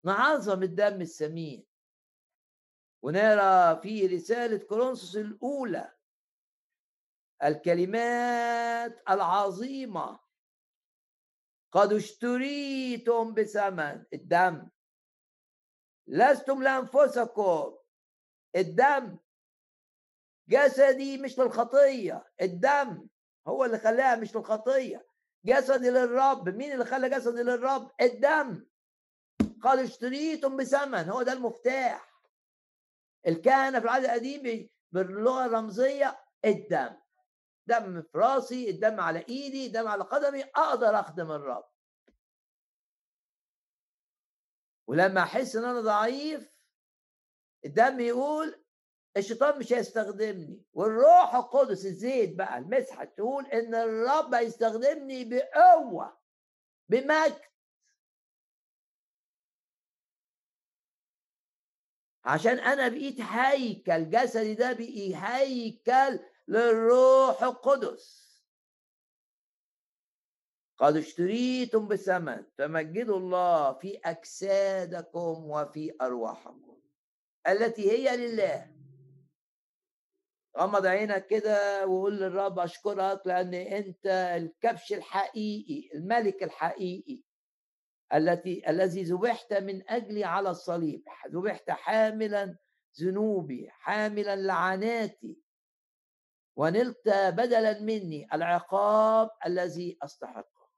نعظم 0.07 0.63
الدم 0.63 1.01
السمين. 1.01 1.65
ونقرا 3.03 3.75
في 3.75 4.07
رسالة 4.07 4.57
كورنثوس 4.57 5.15
الأولى 5.17 5.93
الكلمات 7.43 9.01
العظيمة. 9.09 10.19
قد 11.71 11.93
اشتريتم 11.93 13.33
بثمن 13.33 14.05
الدم. 14.13 14.69
لستم 16.07 16.63
لأنفسكم. 16.63 17.77
الدم 18.55 19.17
جسدي 20.49 21.17
مش 21.17 21.39
للخطية. 21.39 22.31
الدم 22.41 23.07
هو 23.47 23.65
اللي 23.65 23.77
خلاها 23.79 24.15
مش 24.15 24.35
للخطية. 24.35 25.07
جسدي 25.45 25.89
للرب. 25.89 26.49
مين 26.49 26.73
اللي 26.73 26.85
خلى 26.85 27.09
جسدي 27.09 27.43
للرب؟ 27.43 27.91
الدم. 28.01 28.67
قال 29.63 29.79
اشتريتم 29.79 30.57
بثمن 30.57 31.09
هو 31.09 31.21
ده 31.21 31.33
المفتاح. 31.33 32.13
الكهنة 33.27 33.79
في 33.79 33.85
العهد 33.85 34.03
القديم 34.03 34.69
باللغة 34.91 35.45
الرمزية 35.45 36.19
الدم. 36.45 36.95
دم 37.67 38.01
في 38.01 38.17
راسي 38.17 38.69
الدم 38.69 38.99
على 38.99 39.25
إيدي 39.29 39.65
الدم 39.67 39.87
على 39.87 40.03
قدمي 40.03 40.43
أقدر 40.43 40.99
أخدم 40.99 41.31
الرب. 41.31 41.69
ولما 44.87 45.23
أحس 45.23 45.55
إن 45.55 45.65
أنا 45.65 45.81
ضعيف 45.81 46.57
الدم 47.65 47.99
يقول 47.99 48.63
الشيطان 49.17 49.59
مش 49.59 49.73
هيستخدمني. 49.73 50.63
والروح 50.73 51.35
القدس 51.35 51.85
الزيت 51.85 52.35
بقى 52.35 52.57
المسحة 52.57 53.05
تقول 53.05 53.45
إن 53.45 53.75
الرب 53.75 54.33
هيستخدمني 54.33 55.25
بقوة 55.25 56.17
بمجد. 56.89 57.41
عشان 62.27 62.59
أنا 62.59 62.87
بقيت 62.87 63.21
هيكل 63.21 64.09
جسدي 64.09 64.53
ده 64.53 64.73
بقي 64.73 65.15
هيكل 65.15 66.19
للروح 66.47 67.43
القدس. 67.43 68.27
قد 70.77 70.95
اشتريتم 70.95 71.87
بثمن 71.87 72.43
فمجدوا 72.57 73.17
الله 73.17 73.73
في 73.73 73.99
أجسادكم 74.05 75.49
وفي 75.49 75.93
أرواحكم 76.01 76.77
التي 77.47 77.91
هي 77.91 78.17
لله. 78.17 78.71
غمض 80.57 80.85
عينك 80.85 81.27
كده 81.27 81.87
وقول 81.87 82.17
للرب 82.17 82.59
أشكرك 82.59 83.21
لأن 83.25 83.53
أنت 83.53 84.05
الكبش 84.07 84.93
الحقيقي 84.93 85.89
الملك 85.97 86.43
الحقيقي. 86.43 87.26
التي 88.13 88.69
الذي 88.69 89.03
ذبحت 89.03 89.53
من 89.53 89.89
أجلي 89.89 90.23
على 90.23 90.49
الصليب. 90.49 91.03
ذبحت 91.27 91.71
حاملا 91.71 92.57
ذنوبي 93.01 93.69
حاملا 93.69 94.35
لعناتي. 94.35 95.41
ونلت 96.55 97.09
بدلا 97.09 97.79
مني 97.79 98.27
العقاب 98.33 99.29
الذي 99.45 99.97
أستحقه. 100.03 100.69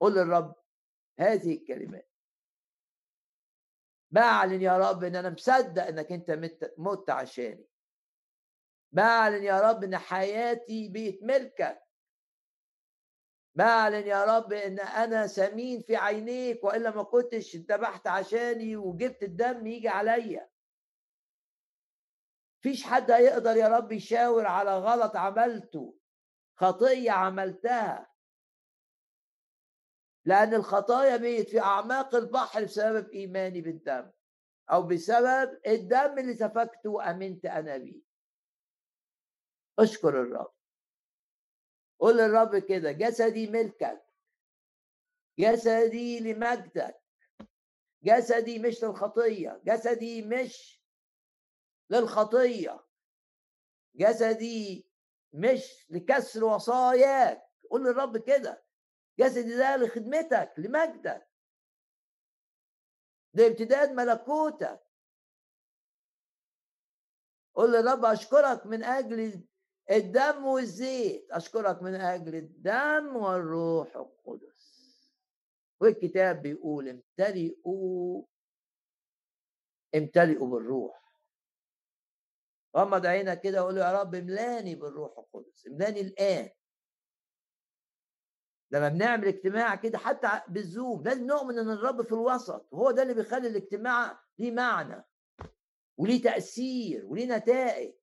قل 0.00 0.14
للرب 0.14 0.54
هذه 1.18 1.54
الكلمات. 1.54 2.10
بعلن 4.10 4.62
يا 4.62 4.78
رب 4.78 5.04
إن 5.04 5.16
أنا 5.16 5.30
مصدق 5.30 5.86
إنك 5.86 6.12
أنت 6.12 6.30
مت 6.78 7.10
عشاني. 7.10 7.68
بعلن 8.92 9.44
يا 9.44 9.60
رب 9.60 9.84
إن 9.84 9.96
حياتي 9.96 10.88
بيت 10.88 11.22
ملكك. 11.22 11.87
بعلن 13.58 14.06
يا 14.06 14.24
رب 14.24 14.52
إن 14.52 14.80
أنا 14.80 15.26
سمين 15.26 15.80
في 15.82 15.96
عينيك 15.96 16.64
وإلا 16.64 16.90
ما 16.90 17.02
كنتش 17.02 17.56
ذبحت 17.56 18.06
عشاني 18.06 18.76
وجبت 18.76 19.22
الدم 19.22 19.66
يجي 19.66 19.88
عليا. 19.88 20.50
فيش 22.62 22.84
حد 22.84 23.10
هيقدر 23.10 23.56
يا 23.56 23.68
رب 23.68 23.92
يشاور 23.92 24.46
على 24.46 24.78
غلط 24.78 25.16
عملته 25.16 25.98
خطية 26.56 27.10
عملتها. 27.10 28.12
لأن 30.24 30.54
الخطايا 30.54 31.16
بيت 31.16 31.48
في 31.50 31.60
أعماق 31.60 32.14
البحر 32.14 32.64
بسبب 32.64 33.10
إيماني 33.10 33.60
بالدم 33.60 34.10
أو 34.72 34.82
بسبب 34.82 35.60
الدم 35.66 36.18
اللي 36.18 36.34
سفكته 36.34 36.90
وامنت 36.90 37.46
أنا 37.46 37.76
بيه. 37.76 38.00
أشكر 39.78 40.08
الرب. 40.08 40.57
قول 41.98 42.16
للرب 42.16 42.56
كده 42.56 42.92
جسدي 42.92 43.46
ملكك. 43.46 44.04
جسدي 45.38 46.20
لمجدك. 46.20 47.00
جسدي 48.02 48.58
مش 48.58 48.84
للخطية. 48.84 49.60
جسدي 49.64 50.22
مش 50.22 50.82
للخطية. 51.90 52.84
جسدي 53.94 54.90
مش 55.32 55.86
لكسر 55.90 56.44
وصاياك. 56.44 57.42
قول 57.70 57.84
للرب 57.84 58.16
كده. 58.18 58.64
جسدي 59.18 59.56
ده 59.56 59.76
لخدمتك 59.76 60.52
لمجدك. 60.58 61.28
لامتداد 63.34 63.92
ملكوتك. 63.92 64.80
قول 67.54 67.72
للرب 67.72 68.04
أشكرك 68.04 68.66
من 68.66 68.84
أجل 68.84 69.44
الدم 69.90 70.44
والزيت. 70.46 71.30
أشكرك 71.30 71.82
من 71.82 71.94
أجل 71.94 72.34
الدم 72.34 73.16
والروح 73.16 73.96
القدس. 73.96 74.78
والكتاب 75.80 76.42
بيقول 76.42 76.88
امتلئوا 76.88 78.24
امتلئوا 79.94 80.48
بالروح. 80.48 81.08
غمض 82.76 83.06
عينك 83.06 83.40
كده 83.40 83.62
وقول 83.62 83.76
يا 83.78 84.00
رب 84.00 84.14
املاني 84.14 84.74
بالروح 84.74 85.18
القدس 85.18 85.66
املاني 85.66 86.00
الآن. 86.00 86.50
لما 88.70 88.88
بنعمل 88.88 89.28
اجتماع 89.28 89.74
كده 89.74 89.98
حتى 89.98 90.40
بالزوم 90.48 91.02
لازم 91.02 91.26
نؤمن 91.26 91.58
إن 91.58 91.70
الرب 91.70 92.02
في 92.02 92.12
الوسط 92.12 92.68
وهو 92.72 92.90
ده 92.90 93.02
اللي 93.02 93.14
بيخلي 93.14 93.48
الاجتماع 93.48 94.20
ليه 94.38 94.50
معنى 94.50 95.04
وليه 95.98 96.22
تأثير 96.22 97.06
وليه 97.06 97.36
نتائج. 97.36 97.97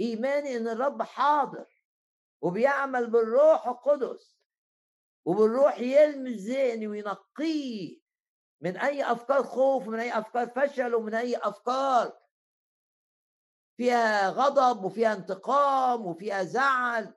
ايماني 0.00 0.56
إن 0.56 0.68
الرب 0.68 1.02
حاضر 1.02 1.66
وبيعمل 2.40 3.10
بالروح 3.10 3.66
القدس 3.66 4.36
وبالروح 5.24 5.78
يلمس 5.78 6.40
ذهني 6.40 6.86
وينقيه 6.86 8.00
من 8.60 8.76
أي 8.76 9.12
أفكار 9.12 9.42
خوف 9.42 9.88
ومن 9.88 10.00
أي 10.00 10.18
أفكار 10.18 10.46
فشل 10.48 10.94
ومن 10.94 11.14
أي 11.14 11.36
أفكار 11.36 12.20
فيها 13.76 14.30
غضب 14.30 14.84
وفيها 14.84 15.12
انتقام 15.12 16.06
وفيها 16.06 16.42
زعل. 16.44 17.14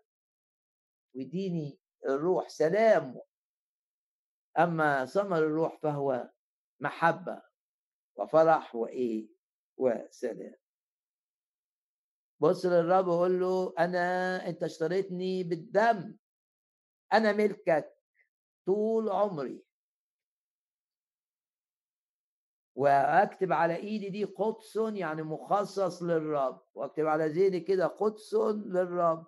ويديني 1.15 1.79
الروح 2.05 2.49
سلام. 2.49 3.21
أما 4.59 5.05
ثمر 5.05 5.37
الروح 5.37 5.79
فهو 5.81 6.29
محبة 6.79 7.41
وفرح 8.15 8.75
وإيه 8.75 9.29
وسلام. 9.77 10.55
بص 12.39 12.65
للرب 12.65 13.07
وقول 13.07 13.39
له 13.39 13.73
أنا 13.79 14.47
أنت 14.49 14.63
اشتريتني 14.63 15.43
بالدم. 15.43 16.17
أنا 17.13 17.31
ملكك 17.31 17.97
طول 18.65 19.09
عمري. 19.09 19.63
وأكتب 22.75 23.51
على 23.53 23.75
إيدي 23.75 24.09
دي 24.09 24.23
قدس 24.23 24.75
يعني 24.75 25.23
مخصص 25.23 26.03
للرب. 26.03 26.61
وأكتب 26.73 27.05
على 27.05 27.27
ذهني 27.27 27.59
كده 27.59 27.87
قدس 27.87 28.33
للرب. 28.65 29.27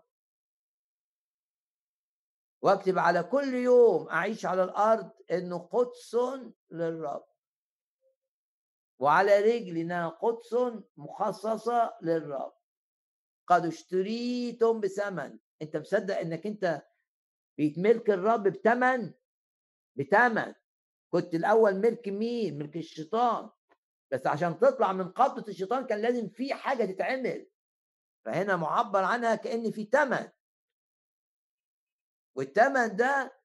وأكتب 2.62 3.00
على 3.00 3.24
كل 3.24 3.54
يوم 3.54 4.10
أعيش 4.10 4.46
على 4.46 4.64
الأرض 4.64 5.12
إنه 5.32 5.58
قدس 5.58 6.18
للرب. 6.72 7.26
وعلى 9.00 9.40
رجلي 9.40 9.82
إنها 9.82 10.10
قدس 10.10 10.56
مخصصة 10.98 11.94
للرب. 12.02 12.61
قد 13.52 13.66
اشتريتم 13.66 14.80
بثمن. 14.80 15.40
انت 15.62 15.78
مصدق 15.78 16.18
انك 16.18 16.48
انت 16.48 16.82
بيتملك 17.58 18.10
الرب 18.10 18.44
بثمن 18.44 19.14
بثمن 19.96 20.54
كنت 21.10 21.36
الأول 21.36 21.76
ملك 21.76 22.08
مين؟ 22.08 22.58
ملك 22.58 22.78
الشيطان. 22.78 23.50
بس 24.12 24.28
عشان 24.28 24.60
تطلع 24.60 24.94
من 24.94 25.10
قبضة 25.10 25.48
الشيطان 25.48 25.86
كان 25.86 26.02
لازم 26.02 26.30
في 26.30 26.54
حاجة 26.54 26.86
تتعمل. 26.86 27.48
فهنا 28.26 28.56
معبر 28.56 29.04
عنها 29.04 29.36
كأن 29.36 29.72
في 29.72 29.84
ثمن 29.92 30.30
والثمن 32.36 32.96
ده 32.96 33.42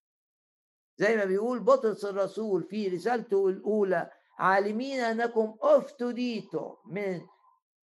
زي 0.97 1.17
ما 1.17 1.25
بيقول 1.25 1.61
بطرس 1.61 2.05
الرسول 2.05 2.63
في 2.65 2.89
رسالته 2.89 3.49
الأولى 3.49 4.11
عالمين 4.39 5.01
أنكم 5.01 5.57
أفتديتم 5.61 6.77
من 6.87 7.27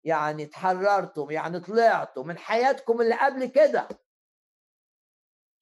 يعني 0.04 0.46
تحررتم 0.46 1.30
يعني 1.30 1.60
طلعتم 1.60 2.26
من 2.26 2.38
حياتكم 2.38 3.00
اللي 3.00 3.14
قبل 3.14 3.46
كده. 3.46 3.88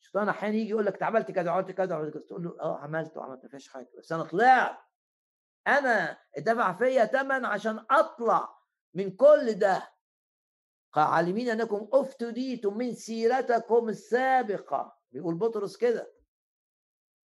الشيطان 0.01 0.29
أحيانا 0.29 0.57
يجي 0.57 0.71
يقول 0.71 0.87
لك 0.87 0.93
أنت 0.93 1.03
عملت 1.03 1.31
كذا 1.31 1.51
عملت 1.51 1.71
كذا 1.71 1.95
عملت 1.95 2.15
كذا. 2.15 2.23
تقول 2.27 2.45
له 2.45 2.61
آه 2.61 2.79
عملت 2.79 3.17
وعملت 3.17 3.43
ما 3.45 3.49
فيش 3.49 3.69
حاجة. 3.69 3.91
بس 3.99 4.13
أنا 4.13 4.25
طلعت. 4.25 4.79
أنا 5.67 6.19
اتدفع 6.37 6.73
فيا 6.73 7.05
ثمن 7.05 7.45
عشان 7.45 7.87
أطلع 7.91 8.59
من 8.95 9.17
كل 9.17 9.55
ده. 9.55 9.93
عالمين 10.95 11.49
أنكم 11.49 11.89
أفتديتم 11.93 12.79
من 12.79 12.95
سيرتكم 12.95 13.89
السابقة. 13.89 14.99
بيقول 15.13 15.35
بطرس 15.35 15.77
كده. 15.77 16.13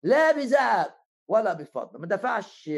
لا 0.04 0.32
بذهب 0.32 1.00
ولا 1.28 1.54
بفضة. 1.54 2.00
ما 2.00 2.08
دفعش 2.08 2.70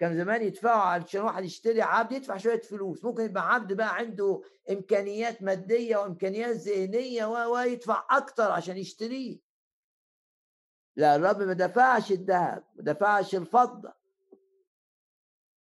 كان 0.00 0.16
زمان 0.16 0.42
يدفعوا 0.42 0.82
عشان 0.82 1.20
واحد 1.20 1.44
يشتري 1.44 1.82
عبد 1.82 2.12
يدفع 2.12 2.36
شوية 2.36 2.60
فلوس. 2.60 3.04
ممكن 3.04 3.22
يبقى 3.24 3.54
عبد 3.54 3.72
بقى 3.72 3.94
عنده 3.96 4.42
إمكانيات 4.70 5.42
مادية 5.42 5.96
وإمكانيات 5.96 6.56
ذهنية 6.56 7.24
ويدفع 7.26 8.06
أكتر 8.10 8.50
عشان 8.52 8.76
يشتريه. 8.76 9.38
لا 10.96 11.16
الرب 11.16 11.42
ما 11.42 11.52
دفعش 11.52 12.12
الذهب 12.12 12.64
ما 12.74 12.82
دفعش 12.92 13.34
الفضة. 13.34 13.92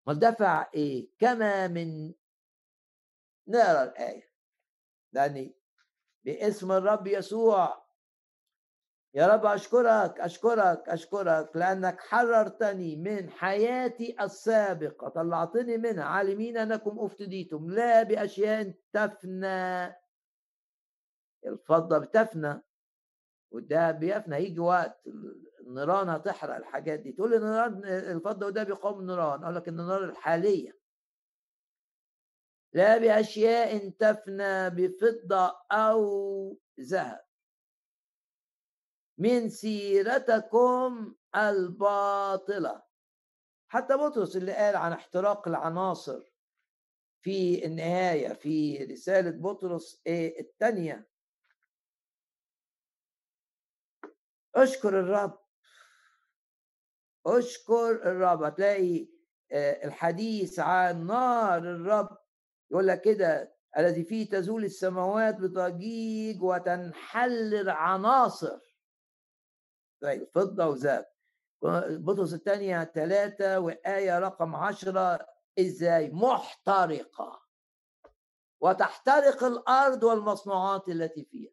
ما 0.08 0.14
دفع 0.14 0.70
إيه؟ 0.74 1.10
كما 1.20 1.68
من 1.68 2.14
نقرا 3.48 3.84
الآية. 3.84 4.30
لاني 5.14 5.56
باسم 6.24 6.72
الرب 6.72 7.08
يسوع. 7.08 7.89
يا 9.14 9.28
رب 9.28 9.46
أشكرك 9.46 10.20
أشكرك 10.20 10.90
أشكرك 10.90 11.56
لأنك 11.56 12.00
حررتني 12.02 12.96
من 12.96 13.30
حياتي 13.30 14.16
السابقة 14.22 15.10
طلعتني 15.10 15.78
منها. 15.78 16.04
عالمين 16.04 16.58
أنكم 16.58 17.00
أفتديتم. 17.00 17.70
لا 17.70 18.04
بأشياء 18.04 18.74
تفنى. 18.94 19.96
الفضة 21.46 21.98
بتفنى 21.98 22.62
والدهب 23.52 24.00
بيفنى. 24.00 24.38
يجي 24.38 24.60
وقت 24.60 25.08
النيران 25.68 26.10
هتحرق 26.10 26.56
الحاجات 26.56 27.00
دي. 27.00 27.12
تقول 27.12 27.30
لي 27.30 27.38
النيران 27.38 27.86
الفضة 27.86 28.46
وده 28.46 28.64
بيقوم 28.64 29.00
النيران. 29.00 29.44
أقول 29.44 29.56
لك 29.56 29.68
النيران 29.68 30.10
الحالية. 30.10 30.80
لا 32.74 32.98
بأشياء 32.98 33.90
تفنى 33.90 34.70
بفضة 34.70 35.56
أو 35.72 36.58
ذهب. 36.80 37.29
من 39.20 39.50
سيرتكم 39.50 41.16
الباطلة. 41.36 42.84
حتى 43.68 43.98
بطرس 43.98 44.36
اللي 44.36 44.54
قال 44.54 44.76
عن 44.76 44.92
احتراق 44.94 45.48
العناصر 45.48 46.34
في 47.22 47.66
النهاية 47.66 48.34
في 48.34 48.78
رسالة 48.78 49.32
بطرس 49.32 50.02
الثانية 50.08 51.10
أشكر 54.56 55.00
الرب. 55.00 55.40
أشكر 57.26 57.92
الرب. 57.92 58.44
هتلاقي 58.44 59.08
آه، 59.52 59.86
الحديث 59.86 60.60
عن 60.60 61.08
نار 61.08 61.58
الرب 61.58 62.18
يقول 62.72 62.88
لك 62.88 63.02
كده 63.02 63.56
الذي 63.78 64.04
فيه 64.04 64.30
تزول 64.30 64.66
السماوات 64.66 65.36
بضجيج 65.36 66.44
وتنحل 66.44 67.54
العناصر 67.56 68.60
طيب 70.02 70.28
فضة 70.36 70.68
وذهب 70.68 71.06
بطرس 71.90 72.34
الثانية 72.34 72.84
ثلاثة 72.84 73.60
وآية 73.60 74.20
رقم 74.20 74.56
عشرة 74.56 75.28
إزاي؟ 75.60 76.10
محترقة. 76.10 77.42
وتحترق 78.62 79.44
الأرض 79.44 80.04
والمصنوعات 80.04 80.90
التي 80.90 81.26
فيها. 81.26 81.52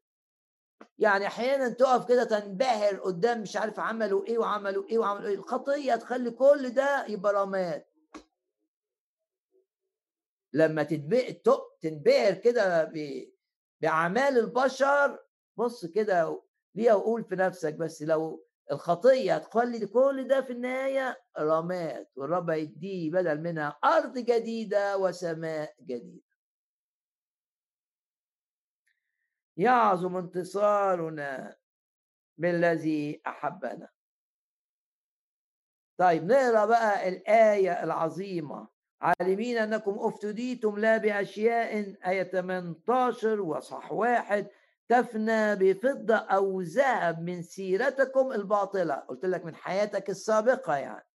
يعني 0.99 1.26
أحيانا 1.26 1.68
تقف 1.68 2.09
كده 2.09 2.24
تنبهر 2.24 2.97
قدام 2.97 3.40
مش 3.42 3.57
عارف 3.57 3.80
عملوا 3.80 4.26
إيه 4.26 4.38
وعملوا 4.38 4.84
إيه 4.88 4.99
وعملوا 4.99 5.28
إيه. 5.28 5.34
الخطية 5.34 5.94
تخلي 5.94 6.30
كل 6.30 6.70
ده 6.70 7.07
يبقى 7.07 7.32
رماد. 7.32 7.84
لما 10.53 10.82
تنبهر 11.82 12.34
كده 12.34 12.92
بأعمال 13.80 14.38
البشر 14.38 15.24
بص 15.57 15.86
كده 15.86 16.42
ليه 16.77 16.93
أقول 16.93 17.24
في 17.24 17.37
نفسك 17.37 17.74
بس؟ 17.74 18.03
لو 18.03 18.47
الخطية 18.72 19.39
تخلي 19.39 19.87
كل 19.87 20.29
ده 20.29 20.41
في 20.43 20.53
النهاية 20.53 21.22
رماد 21.39 22.07
والرب 22.16 22.51
يديه 22.51 23.11
بدل 23.11 23.41
منها 23.41 23.79
أرض 23.85 24.18
جديدة 24.18 24.99
وسماء 24.99 25.74
جديدة. 25.81 26.27
يعظم 29.57 30.16
انتصارنا 30.16 31.57
بالذي 32.39 33.22
أحبنا. 33.27 33.89
طيب 35.99 36.24
نقرأ 36.24 36.66
بقى 36.66 37.09
الآية 37.09 37.85
العظيمة. 37.85 38.68
عالمين 39.01 39.57
أنكم 39.59 39.97
أفتديتم 39.99 40.79
لا 40.79 40.97
بأشياء 40.97 41.95
آية 42.09 42.22
18 42.22 43.41
وصح 43.41 43.93
واحد. 43.93 44.49
تفنى 44.89 45.57
بفضة 45.57 46.16
أو 46.16 46.61
ذهب 46.61 47.20
من 47.22 47.43
سيرتكم 47.43 48.32
الباطلة. 48.32 48.95
قلت 48.95 49.24
لك 49.24 49.45
من 49.45 49.55
حياتك 49.55 50.11
السابقة 50.11 50.76
يعني. 50.76 51.07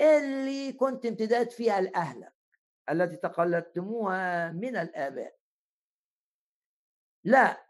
اللي 0.00 0.72
كنت 0.72 1.06
امتداد 1.06 1.50
فيها 1.50 1.80
لأهلك 1.80 2.32
التي 2.90 3.16
تقلدتموها 3.16 4.52
من 4.52 4.76
الآباء. 4.76 5.36
لا 7.24 7.66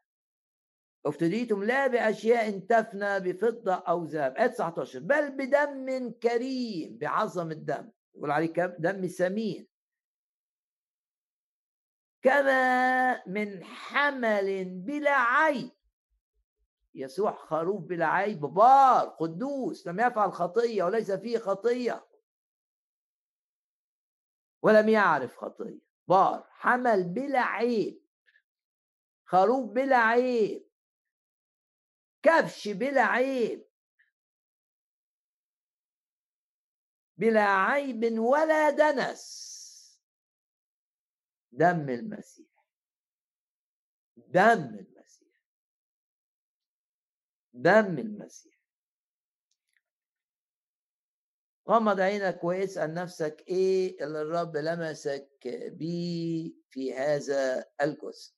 افتديتم 1.07 1.65
لا 1.65 1.87
بأشياء 1.87 2.59
تفنى 2.59 3.21
بفضة 3.21 3.75
أو 3.75 4.05
ذهب 4.05 4.37
آية 4.37 4.47
19 4.47 4.99
بل 4.99 5.31
بدم 5.31 6.11
كريم 6.11 6.99
بعظم 6.99 7.51
الدم. 7.51 7.91
يقول 8.15 8.31
عليه 8.31 8.53
دم 8.79 9.07
ثمين 9.07 9.76
كما 12.27 13.27
من 13.27 13.65
حمل 13.65 14.65
بلا 14.65 15.17
عيب. 15.17 15.71
يسوع 16.95 17.33
خروف 17.33 17.83
بلا 17.83 18.07
عيب 18.07 18.41
بار 18.41 19.09
قدوس 19.09 19.87
لم 19.87 20.01
يفعل 20.01 20.33
خطية 20.33 20.83
وليس 20.83 21.11
فيه 21.13 21.39
خطية. 21.39 22.07
ولم 24.63 24.89
يعرف 24.89 25.37
خطية 25.37 25.81
بار 26.09 26.47
حمل 26.51 27.05
بلا 27.05 27.41
عيب. 27.41 28.03
خروف 29.25 29.71
بلا 29.71 29.97
عيب. 29.97 30.69
كبش 32.23 32.69
بلا 32.69 33.03
عيب. 33.03 33.67
بلا 37.17 37.45
عيب 37.45 38.19
ولا 38.19 38.71
دنس. 38.71 39.56
دم 41.57 41.89
المسيح. 41.91 42.47
دم 44.17 44.75
المسيح. 44.79 45.43
دم 47.53 47.99
المسيح. 47.99 48.57
غمض 51.69 52.01
عينك 52.01 52.45
واسأل 52.45 52.95
نفسك 52.95 53.45
إيه 53.49 54.05
اللي 54.05 54.23
الرب 54.23 54.57
لمسك 54.57 55.31
بيه 55.73 56.53
في 56.71 56.95
هذا 56.95 57.65
الجزء. 57.83 58.35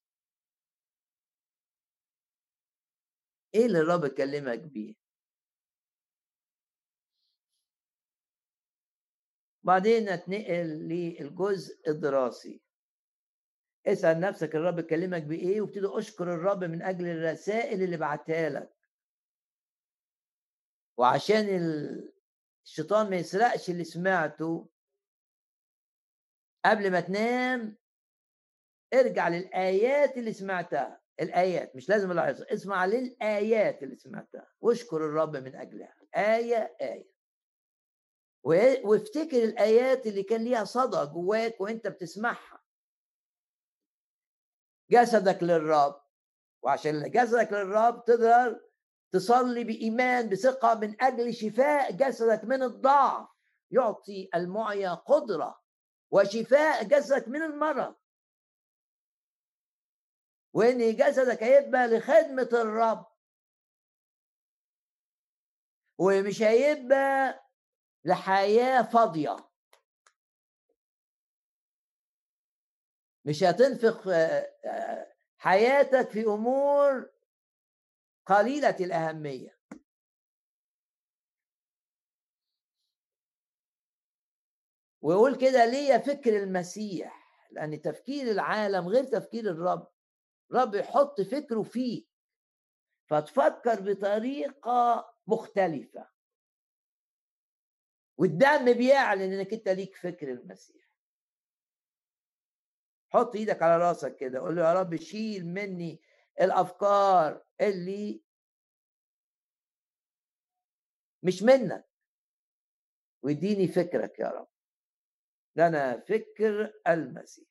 إيه 3.54 3.66
اللي 3.66 3.78
الرب 3.78 4.06
كلمك 4.06 4.58
بيه؟ 4.58 4.94
بعدين 9.62 10.04
نتنقل 10.04 10.88
للجزء 10.88 11.90
الدراسي. 11.90 12.67
اسأل 13.92 14.20
نفسك 14.20 14.56
الرب 14.56 14.80
كلمك 14.80 15.22
بإيه 15.22 15.60
وابتدي 15.60 15.86
أشكر 15.86 16.34
الرب 16.34 16.64
من 16.64 16.82
أجل 16.82 17.06
الرسائل 17.06 17.82
اللي 17.82 17.96
بعتها 17.96 18.48
لك. 18.48 18.72
وعشان 20.98 21.46
الشيطان 22.64 23.10
ما 23.10 23.16
يسرقش 23.16 23.70
اللي 23.70 23.84
سمعته 23.84 24.68
قبل 26.64 26.90
ما 26.90 27.00
تنام 27.00 27.76
ارجع 28.94 29.28
للآيات 29.28 30.16
اللي 30.16 30.32
سمعتها. 30.32 31.00
الآيات 31.20 31.76
مش 31.76 31.88
لازم 31.88 32.12
العظه 32.12 32.46
اسمع 32.50 32.86
للآيات 32.86 33.82
اللي 33.82 33.96
سمعتها. 33.96 34.48
واشكر 34.60 34.96
الرب 34.96 35.36
من 35.36 35.56
أجلها. 35.56 35.94
آية 36.16 36.76
آية. 36.80 37.10
وافتكر 38.84 39.44
الآيات 39.44 40.06
اللي 40.06 40.22
كان 40.22 40.44
ليها 40.44 40.64
صدى 40.64 41.12
جواك 41.12 41.60
وانت 41.60 41.86
بتسمعها. 41.86 42.57
جسدك 44.90 45.42
للرب. 45.42 46.00
وعشان 46.62 47.10
جسدك 47.10 47.52
للرب 47.52 48.04
تقدر 48.04 48.60
تصلي 49.12 49.64
بإيمان 49.64 50.28
بثقة 50.28 50.74
من 50.74 51.02
أجل 51.02 51.34
شفاء 51.34 51.92
جسدك 51.92 52.44
من 52.44 52.62
الضعف. 52.62 53.28
يعطي 53.70 54.28
المعيا 54.34 54.94
قدرة 54.94 55.60
وشفاء 56.10 56.84
جسدك 56.84 57.28
من 57.28 57.42
المرض. 57.42 57.94
وإن 60.52 60.96
جسدك 60.96 61.42
هيبقى 61.42 61.86
لخدمة 61.88 62.48
الرب. 62.52 63.06
ومش 65.98 66.42
هيبقى 66.42 67.44
لحياة 68.04 68.82
فاضية. 68.82 69.47
مش 73.28 73.42
هتنفق 73.44 74.08
آه، 74.08 74.52
آه، 74.64 75.12
حياتك 75.38 76.10
في 76.10 76.24
أمور 76.24 77.10
قليلة 78.26 78.76
الأهمية. 78.80 79.58
ويقول 85.02 85.36
كده 85.36 85.64
ليه 85.64 85.98
فكر 85.98 86.36
المسيح 86.42 87.48
لأن 87.50 87.82
تفكير 87.82 88.30
العالم 88.30 88.88
غير 88.88 89.04
تفكير 89.04 89.50
الرب. 89.50 89.88
رب 90.52 90.74
يحط 90.74 91.20
فكره 91.20 91.62
فيك 91.62 92.08
فتفكر 93.10 93.80
بطريقة 93.80 95.14
مختلفة. 95.26 96.08
والدم 98.18 98.72
بيعلن 98.72 99.32
إنك 99.32 99.52
أنت 99.52 99.68
ليك 99.68 99.96
فكر 99.96 100.32
المسيح. 100.32 100.87
حط 103.10 103.36
إيدك 103.36 103.62
على 103.62 103.76
راسك 103.76 104.16
كده 104.16 104.38
قول 104.40 104.56
له 104.56 104.62
يا 104.68 104.72
رب 104.72 104.96
شيل 104.96 105.46
مني 105.46 106.00
الأفكار 106.40 107.44
اللي 107.60 108.22
مش 111.22 111.42
منك. 111.42 111.88
واديني 113.22 113.68
فكرك 113.68 114.18
يا 114.18 114.28
رب. 114.28 114.48
لنا 115.56 116.00
فكر 116.00 116.72
المسيح. 116.88 117.48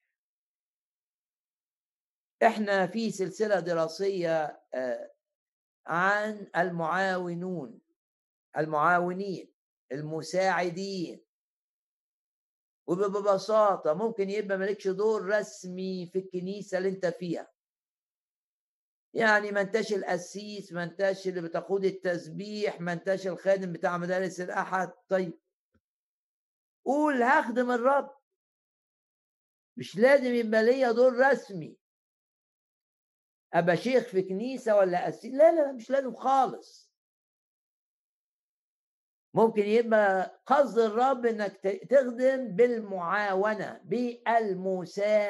إحنا 2.44 2.88
في 2.88 3.12
سلسلة 3.12 3.60
دراسية 3.60 4.62
آه، 4.74 5.14
عن 5.88 6.48
المعاونون 6.58 7.82
المعاونين 8.58 9.54
المساعدين. 9.92 11.27
وببساطة 12.88 13.94
ممكن 13.94 14.30
يبقى 14.30 14.58
مالكش 14.58 14.88
دور 14.88 15.26
رسمي 15.26 16.06
في 16.06 16.20
الكنيسة 16.20 16.78
اللي 16.78 16.90
انت 16.90 17.06
فيها. 17.06 17.52
يعني 19.14 19.52
ما 19.52 19.62
انتش 19.62 19.94
القسيس 19.94 20.74
ما 20.74 20.84
انتش 20.84 21.28
اللي 21.28 21.42
بتقود 21.42 21.86
التسبيح 21.86 22.82
ما 22.82 22.94
انتش 22.94 23.28
الخادم 23.28 23.74
بتاع 23.74 23.98
مدارس 23.98 24.42
الأحد. 24.42 24.92
طيب. 25.10 25.40
قول 26.86 27.24
هخدم 27.24 27.72
الرب 27.72 28.18
مش 29.78 29.96
لازم 29.98 30.34
يبقى 30.34 30.64
ليا 30.64 30.92
دور 30.92 31.14
رسمي. 31.14 31.78
أبقى 33.54 33.78
شيخ 33.78 34.04
في 34.04 34.22
كنيسة 34.22 34.76
ولا 34.76 35.06
قسيس؟ 35.06 35.34
لا 35.34 35.52
لا 35.52 35.72
مش 35.72 35.90
لازم 35.90 36.16
خالص. 36.16 36.87
ممكن 39.38 39.62
يبقى 39.62 40.42
قصد 40.46 40.80
الرب 40.80 41.26
إنك 41.26 41.58
تخدم 41.90 42.48
بالمعاونة 42.56 43.82
بالمساعدة. 43.84 45.28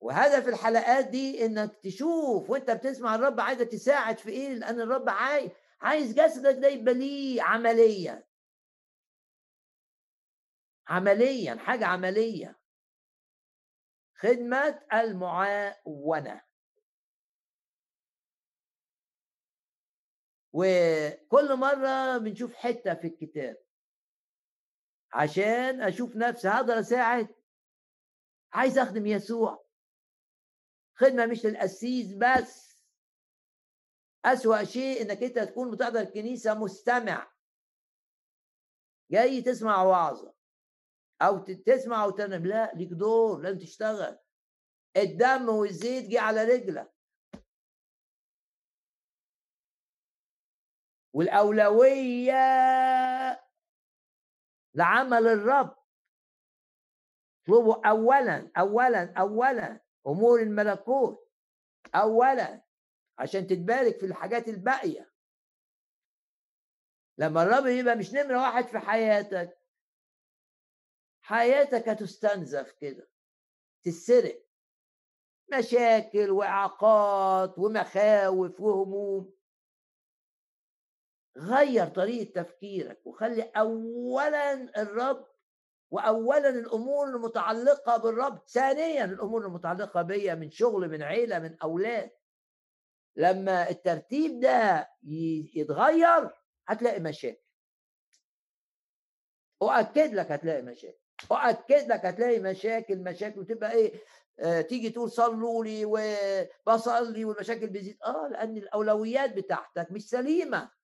وهدف 0.00 0.48
الحلقات 0.48 1.06
دي 1.06 1.46
إنك 1.46 1.76
تشوف 1.82 2.50
وأنت 2.50 2.70
بتسمع 2.70 3.14
الرب 3.14 3.40
عايزك 3.40 3.68
تساعد 3.68 4.18
في 4.18 4.30
إيه؟ 4.30 4.48
لأن 4.54 4.80
الرب 4.80 5.08
عايز 5.08 5.50
عايز 5.80 6.14
جسدك 6.14 6.54
ده 6.62 6.68
يبقى 6.68 6.94
ليه 6.94 7.42
عمليا. 7.42 8.26
عمليا 10.88 11.54
حاجة 11.54 11.86
عملية. 11.86 12.60
خدمة 14.14 14.82
المعاونة. 14.94 16.49
وكل 20.52 21.56
مرة 21.56 22.18
بنشوف 22.18 22.54
حتة 22.54 22.94
في 22.94 23.06
الكتاب. 23.06 23.56
عشان 25.12 25.82
أشوف 25.82 26.16
نفسي 26.16 26.48
هقدر 26.48 26.80
أساعد؟ 26.80 27.34
عايز 28.52 28.78
أخدم 28.78 29.06
يسوع. 29.06 29.64
خدمة 30.94 31.26
مش 31.26 31.46
للقسيس 31.46 32.14
بس. 32.14 32.70
أسوأ 34.24 34.64
شيء 34.64 35.02
إنك 35.02 35.22
أنت 35.22 35.38
تكون 35.38 35.70
بتحضر 35.70 36.00
الكنيسة 36.00 36.54
مستمع. 36.54 37.32
جاي 39.10 39.42
تسمع 39.42 39.82
وعظة. 39.82 40.34
أو 41.22 41.38
تسمع 41.38 42.04
وتنم 42.04 42.46
لا 42.46 42.72
ليك 42.74 42.88
دور 42.88 43.40
لازم 43.40 43.58
تشتغل. 43.58 44.18
الدم 44.96 45.48
والزيت 45.48 46.08
جه 46.08 46.20
على 46.20 46.44
رجلك. 46.44 46.92
والأولوية 51.12 52.34
لعمل 54.74 55.26
الرب. 55.26 55.76
اطلبوا 57.42 57.88
أولا 57.88 58.50
أولا 58.58 59.14
أولا 59.18 59.80
أمور 60.06 60.40
الملكوت. 60.40 61.30
اولا 61.94 62.62
عشان 63.18 63.46
تتبارك 63.46 63.98
في 63.98 64.06
الحاجات 64.06 64.48
الباقية. 64.48 65.10
لما 67.18 67.42
الرب 67.42 67.66
يبقى 67.66 67.96
مش 67.96 68.12
نمرة 68.14 68.38
واحد 68.42 68.64
في 68.64 68.78
حياتك 68.78 69.58
حياتك 71.22 71.88
هتستنزف 71.88 72.72
كده. 72.72 73.10
تتسرق. 73.82 74.46
مشاكل 75.58 76.30
وإعاقات 76.30 77.58
ومخاوف 77.58 78.60
وهموم. 78.60 79.39
غير 81.40 81.86
طريقة 81.86 82.42
تفكيرك 82.42 83.00
وخلي 83.06 83.42
اولا 83.42 84.52
الرب 84.82 85.26
واولا 85.90 86.48
الأمور 86.48 87.08
المتعلقة 87.08 87.96
بالرب. 87.96 88.48
ثانيا 88.48 89.04
الأمور 89.04 89.46
المتعلقة 89.46 90.02
بيا 90.02 90.34
من 90.34 90.50
شغل 90.50 90.88
من 90.88 91.02
عيلة 91.02 91.38
من 91.38 91.56
أولاد. 91.62 92.10
لما 93.16 93.70
الترتيب 93.70 94.40
ده 94.40 94.88
يتغير 95.54 96.30
هتلاقي 96.66 97.00
مشاكل. 97.00 97.42
أؤكد 99.62 100.14
لك 100.14 100.32
هتلاقي 100.32 100.62
مشاكل. 100.62 100.98
أؤكد 101.32 101.92
لك 101.92 102.06
هتلاقي 102.06 102.38
مشاكل 102.40 102.98
مشاكل 102.98 103.40
وتبقى 103.40 103.72
إيه 103.72 104.02
آه 104.40 104.60
تيجي 104.60 104.90
تقول 104.90 105.10
صلوا 105.10 105.64
لي 105.64 105.84
وبصلي 105.84 107.24
والمشاكل 107.24 107.66
بتزيد. 107.66 107.98
آه 108.04 108.28
لأن 108.28 108.56
الأولويات 108.56 109.32
بتاعتك 109.36 109.92
مش 109.92 110.08
سليمة. 110.08 110.79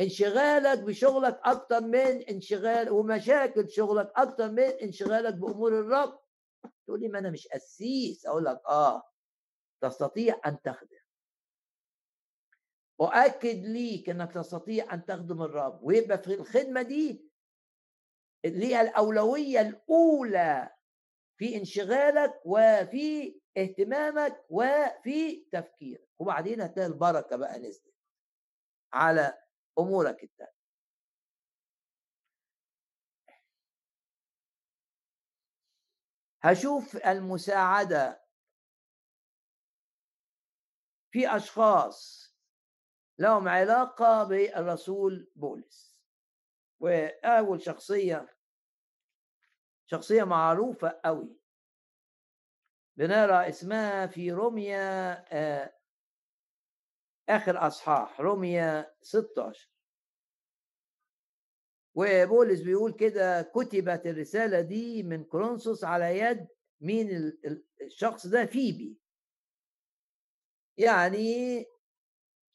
انشغالك 0.00 0.78
بشغلك 0.78 1.40
أكتر 1.44 1.80
من 1.80 2.22
انشغال 2.22 2.90
ومشاكل 2.90 3.70
شغلك 3.70 4.12
أكتر 4.16 4.50
من 4.50 4.62
انشغالك 4.62 5.34
بأمور 5.34 5.80
الرب. 5.80 6.20
تقول 6.86 7.00
لي 7.00 7.08
ما 7.08 7.18
أنا 7.18 7.30
مش 7.30 7.48
قسيس. 7.48 8.26
أقول 8.26 8.44
لك 8.44 8.60
آه 8.68 9.02
تستطيع 9.82 10.40
أن 10.46 10.62
تخدم. 10.62 10.98
أؤكد 13.00 13.64
ليك 13.64 14.10
إنك 14.10 14.32
تستطيع 14.34 14.94
أن 14.94 15.04
تخدم 15.04 15.42
الرب. 15.42 15.80
ويبقى 15.82 16.18
في 16.18 16.34
الخدمة 16.34 16.82
دي 16.82 17.28
ليها 18.44 18.80
الأولوية 18.82 19.60
الأولى 19.60 20.70
في 21.38 21.56
انشغالك 21.56 22.40
وفي 22.44 23.40
اهتمامك 23.56 24.44
وفي 24.50 25.46
تفكيرك. 25.52 26.08
وبعدين 26.18 26.60
هتلاقي 26.60 26.86
البركة 26.86 27.36
بقى 27.36 27.58
نزلت 27.58 27.94
على 28.92 29.38
أمورك 29.78 30.24
التانية 30.24 30.58
هشوف 36.42 36.96
المساعدة. 36.96 38.28
في 41.10 41.36
أشخاص 41.36 42.28
لهم 43.18 43.48
علاقة 43.48 44.24
بالرسول 44.24 45.30
بولس. 45.36 45.98
وأول 46.80 47.62
شخصية 47.62 48.38
شخصية 49.86 50.24
معروفة 50.24 51.00
قوي 51.04 51.40
بنرى 52.96 53.48
اسمها 53.48 54.06
في 54.06 54.32
روميا 54.32 55.24
آه، 55.32 55.77
آخر 57.28 57.66
أصحاح 57.66 58.20
روميا 58.20 58.94
16 59.02 59.70
وبولس 61.94 62.60
بيقول 62.60 62.92
كده 62.92 63.42
كتبت 63.42 64.06
الرسالة 64.06 64.60
دي 64.60 65.02
من 65.02 65.24
كورنثوس 65.24 65.84
على 65.84 66.18
يد 66.18 66.46
مين 66.80 67.32
الشخص 67.82 68.26
ده؟ 68.26 68.46
فيبي. 68.46 68.98
يعني 70.76 71.64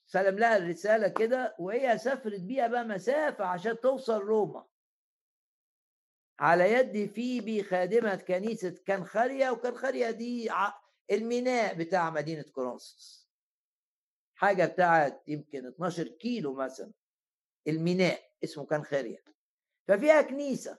سلم 0.06 0.40
لها 0.40 0.58
الرسالة 0.58 1.08
كده 1.08 1.56
وهي 1.60 1.98
سافرت 1.98 2.40
بيها 2.42 2.68
بقى 2.68 2.84
مسافة 2.84 3.46
عشان 3.46 3.80
توصل 3.80 4.20
روما. 4.22 4.68
على 6.40 6.72
يد 6.72 7.10
فيبي 7.12 7.64
خادمة 7.64 8.16
كنيسة 8.16 8.76
كنخريا 8.88 9.50
وكنخريا 9.52 10.12
دي 10.12 10.50
الميناء 11.12 11.74
بتاع 11.76 12.10
مدينة 12.10 12.44
كورنثوس. 12.44 13.23
حاجة 14.44 14.66
بتاعت 14.66 15.24
يمكن 15.28 15.68
12 15.68 16.08
كيلو 16.08 16.54
مثلا. 16.54 16.92
الميناء 17.68 18.20
اسمه 18.44 18.66
كنخريا 18.66 19.24
ففيها 19.88 20.22
كنيسة. 20.22 20.78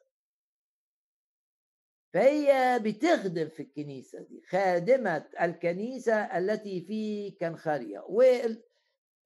فهي 2.15 2.79
بتخدم 2.83 3.49
في 3.49 3.63
الكنيسة 3.63 4.21
دي 4.23 4.43
خادمة 4.49 5.31
الكنيسة 5.41 6.39
التي 6.39 6.81
في 6.81 7.31
كنخريا 7.31 8.03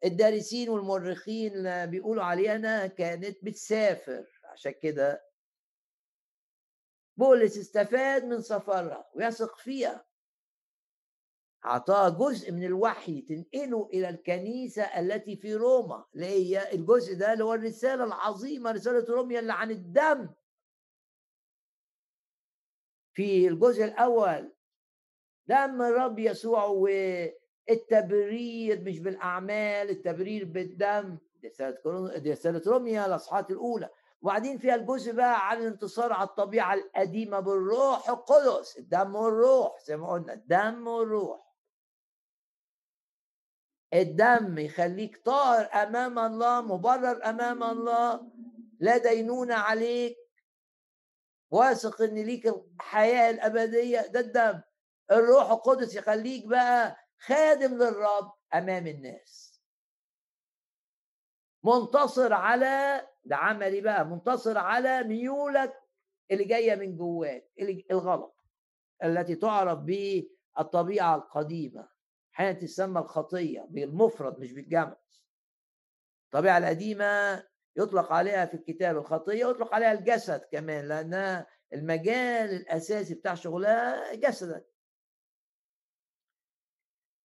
والدارسين 0.03 0.69
والمؤرخين 0.69 1.87
بيقولوا 1.87 2.25
عليها 2.25 2.57
انها 2.57 2.87
كانت 2.87 3.45
بتسافر. 3.45 4.41
عشان 4.45 4.73
كده 4.83 5.25
بولس 7.17 7.59
استفاد 7.59 8.25
من 8.25 8.43
سفرها 8.43 9.11
ويثق 9.15 9.59
فيها. 9.59 10.08
أعطاها 11.69 12.09
جزء 12.09 12.53
من 12.53 12.65
الوحي 12.65 13.21
تنقله 13.23 13.89
إلى 13.93 14.09
الكنيسة 14.09 14.83
التي 14.83 15.37
في 15.37 15.55
روما 15.55 16.05
اللي 16.15 16.27
هي 16.27 16.73
الجزء 16.73 17.15
ده 17.19 17.33
اللي 17.33 17.45
هو 17.45 17.55
الرسالة 17.55 18.05
العظيمة 18.05 18.71
رسالة 18.73 19.15
روميا 19.15 19.41
اللي 19.41 19.53
عن 19.53 19.71
الدم. 19.71 20.29
في 23.13 23.49
الجزء 23.49 23.85
الأول 23.85 24.53
دم 25.47 25.83
الرب 25.83 26.19
يسوع 26.19 26.65
والتبرير 27.69 28.81
مش 28.81 28.99
بالأعمال 29.01 29.91
التبرير 29.91 30.45
بالدم. 30.45 31.19
دي 32.17 32.31
رسالة 32.33 32.63
روميا 32.67 33.07
الأصحاح 33.07 33.47
الأولى. 33.51 33.89
وبعدين 34.23 34.59
فيها 34.59 34.75
الجزء 34.75 35.13
بقى 35.13 35.51
عن 35.51 35.59
الانتصار 35.59 36.13
على 36.13 36.29
الطبيعة 36.29 36.75
القديمة 36.75 37.41
بالروح 37.41 38.09
القدس 38.11 38.79
الدم 38.79 39.15
والروح 39.15 39.81
زي 39.85 39.97
ما 39.97 40.09
قلنا 40.13 40.33
الدم 40.33 40.87
والروح. 40.87 41.48
الدم 43.95 44.59
يخليك 44.59 45.25
طاهر 45.25 45.69
أمام 45.83 46.19
الله 46.19 46.61
مبرر 46.61 47.25
أمام 47.31 47.63
الله 47.63 48.31
لا 48.81 48.99
دينونه 48.99 49.55
عليك. 49.55 50.17
واثق 51.51 52.03
إن 52.03 52.15
ليك 52.15 52.47
الحياة 52.47 53.31
الأبدية. 53.31 54.01
ده 54.01 54.21
الدم. 54.21 54.61
الروح 55.11 55.51
القدس 55.51 55.95
يخليك 55.95 56.47
بقى 56.47 56.97
خادم 57.19 57.75
للرب 57.75 58.33
أمام 58.55 58.87
الناس. 58.87 59.63
منتصر 61.65 62.33
على 62.33 63.07
ده 63.25 63.37
عملي 63.37 63.81
بقى 63.81 64.05
منتصر 64.07 64.59
على 64.59 65.03
ميولك 65.03 65.83
اللي 66.31 66.45
جاية 66.45 66.75
من 66.75 66.97
جواك 66.97 67.51
الغلط 67.91 68.45
التي 69.05 69.35
تعرف 69.35 69.79
بالطبيعه 69.79 71.17
القديمة. 71.17 71.98
أحيانا 72.39 72.59
تسمى 72.59 73.01
الخطية 73.01 73.67
بالمفرد 73.71 74.39
مش 74.39 74.53
بالجمع 74.53 74.97
الطبيعة 76.25 76.59
القديمة 76.59 77.45
يطلق 77.77 78.13
عليها 78.13 78.47
في 78.47 78.55
الكتاب 78.55 78.97
الخطية 78.97 79.45
ويطلق 79.45 79.75
عليها 79.75 79.93
الجسد 79.93 80.41
كمان 80.53 80.89
لانها 80.89 81.47
المجال 81.73 82.51
الأساسي 82.51 83.15
بتاع 83.15 83.35
شغلها 83.35 84.15
جسدك. 84.15 84.67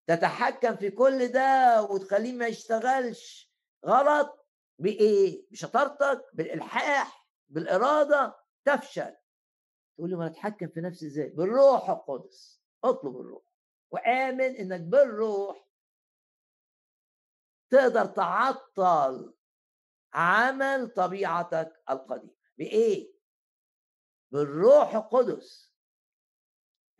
تتحكم 0.06 0.76
في 0.76 0.90
كل 0.90 1.28
ده 1.28 1.82
وتخليه 1.90 2.32
ما 2.32 2.46
يشتغلش 2.46 3.52
غلط 3.86 4.46
بإيه؟ 4.78 5.46
بشطارتك 5.50 6.24
بالإلحاح 6.34 7.28
بالإرادة 7.48 8.36
تفشل. 8.64 9.16
تقول 9.96 10.10
لي 10.10 10.16
ما 10.16 10.26
أتحكم 10.26 10.68
في 10.68 10.80
نفسي 10.80 11.06
إزاي؟ 11.06 11.28
بالروح 11.28 11.90
القدس. 11.90 12.62
اطلب 12.84 13.16
الروح. 13.16 13.53
وآمن 13.94 14.56
إنك 14.56 14.80
بالروح 14.80 15.68
تقدر 17.70 18.06
تعطل 18.06 19.34
عمل 20.14 20.88
طبيعتك 20.88 21.82
القديمة. 21.90 22.34
بإيه؟ 22.58 23.14
بالروح 24.32 24.94
القدس. 24.94 25.74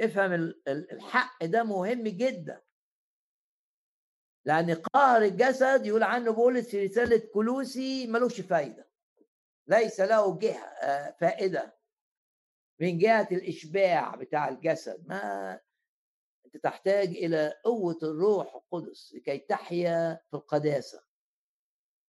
افهم 0.00 0.32
الحق 0.68 1.44
ده 1.44 1.62
مهم 1.62 2.02
جدا. 2.08 2.62
لأن 4.44 4.74
قهر 4.74 5.22
الجسد 5.22 5.86
يقول 5.86 6.02
عنه 6.02 6.32
بولس 6.32 6.70
في 6.70 6.86
رسالة 6.86 7.30
كلوسي 7.34 8.06
ملوش 8.06 8.40
فايدة. 8.40 8.88
ليس 9.66 10.00
له 10.00 10.38
جهة 10.38 10.64
آه، 10.64 11.16
فائدة. 11.20 11.78
من 12.80 12.98
جهة 12.98 13.28
الإشباع 13.32 14.14
بتاع 14.14 14.48
الجسد. 14.48 15.08
ما 15.08 15.60
تحتاج 16.58 17.08
إلى 17.08 17.54
قوة 17.64 17.98
الروح 18.02 18.54
القدس 18.54 19.14
لكي 19.14 19.38
تحيا 19.38 20.20
في 20.30 20.36
القداسة 20.36 21.04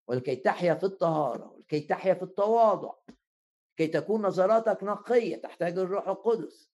ولكي 0.08 0.36
تحيا 0.36 0.74
في 0.74 0.84
الطهارة 0.84 1.52
ولكي 1.52 1.80
تحيا 1.80 2.14
في 2.14 2.24
التواضع 2.24 2.94
كي 3.78 3.88
تكون 3.88 4.22
نظراتك 4.22 4.84
نقية 4.84 5.36
تحتاج 5.42 5.78
الروح 5.78 6.08
القدس. 6.08 6.72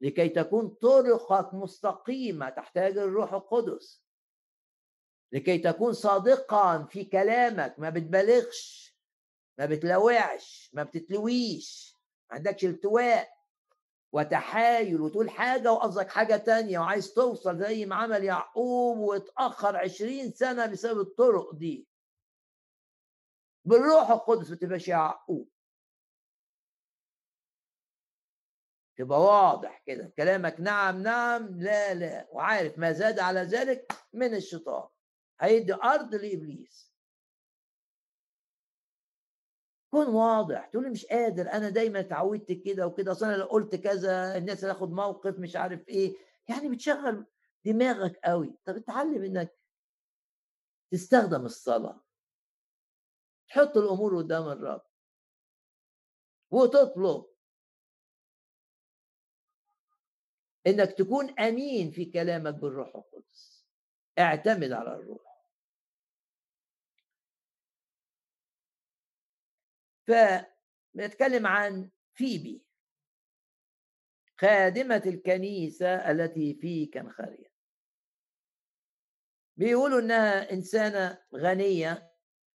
لكي 0.00 0.28
تكون 0.28 0.68
طرقك 0.68 1.54
مستقيمة 1.54 2.48
تحتاج 2.48 2.98
الروح 2.98 3.32
القدس. 3.32 4.04
لكي 5.32 5.58
تكون 5.58 5.92
صادقا 5.92 6.84
في 6.84 7.04
كلامك 7.04 7.74
ما 7.78 7.90
بتبالغش 7.90 8.94
ما 9.58 9.66
بتلوعش 9.66 10.70
ما 10.74 10.82
بتتلويش 10.82 11.94
ما 12.30 12.36
عندكش 12.36 12.64
التواء. 12.64 13.37
وتحايل 14.12 15.00
وتقول 15.00 15.30
حاجة 15.30 15.72
وقصدك 15.72 16.08
حاجة 16.10 16.36
تانية 16.36 16.78
وعايز 16.78 17.14
توصل 17.14 17.58
زي 17.58 17.86
ما 17.86 17.96
عمل 17.96 18.24
يعقوب 18.24 18.98
واتأخر 18.98 19.76
عشرين 19.76 20.32
سنة 20.32 20.66
بسبب 20.66 21.00
الطرق 21.00 21.54
دي. 21.54 21.88
بالروح 23.64 24.10
القدس 24.10 24.50
ما 24.50 24.56
تبقاش 24.56 24.88
يعقوب. 24.88 25.48
تبقى 28.98 29.20
واضح 29.20 29.82
كده 29.86 30.12
كلامك 30.16 30.60
نعم 30.60 31.02
نعم 31.02 31.60
لا 31.60 31.94
لا 31.94 32.28
وعارف 32.32 32.78
ما 32.78 32.92
زاد 32.92 33.18
على 33.18 33.40
ذلك 33.40 33.92
من 34.12 34.34
الشيطان. 34.34 34.88
هيدي 35.40 35.74
أرض 35.74 36.14
لإبليس. 36.14 36.87
كن 39.90 40.06
واضح 40.06 40.66
تقول 40.66 40.84
لي 40.84 40.90
مش 40.90 41.06
قادر 41.06 41.52
أنا 41.52 41.68
دايما 41.70 42.00
اتعودت 42.00 42.52
كده 42.52 42.86
وكده 42.86 43.12
أصل 43.12 43.26
أنا 43.26 43.36
لو 43.36 43.46
قلت 43.46 43.74
كذا 43.74 44.36
الناس 44.36 44.64
هتاخد 44.64 44.90
موقف 44.90 45.38
مش 45.38 45.56
عارف 45.56 45.88
إيه. 45.88 46.16
يعني 46.48 46.68
بتشغل 46.68 47.26
دماغك 47.64 48.20
قوي 48.24 48.58
طب 48.64 48.76
اتعلم 48.76 49.22
إنك 49.24 49.58
تستخدم 50.90 51.44
الصلاة. 51.44 52.00
تحط 53.48 53.76
الأمور 53.76 54.16
قدام 54.18 54.48
الرب. 54.48 54.82
وتطلب 56.50 57.24
إنك 60.66 60.92
تكون 60.92 61.40
أمين 61.40 61.90
في 61.90 62.04
كلامك 62.04 62.54
بالروح 62.54 62.96
القدس. 62.96 63.66
اعتمد 64.18 64.72
على 64.72 64.94
الروح. 64.94 65.27
فبنتكلم 70.08 71.46
عن 71.46 71.90
فيبي 72.14 72.64
خادمة 74.40 75.02
الكنيسة 75.06 76.10
التي 76.10 76.54
في 76.54 76.86
كنخارية 76.86 77.48
بيقولوا 79.56 80.00
إنها 80.00 80.52
إنسانة 80.52 81.18
غنية 81.34 82.12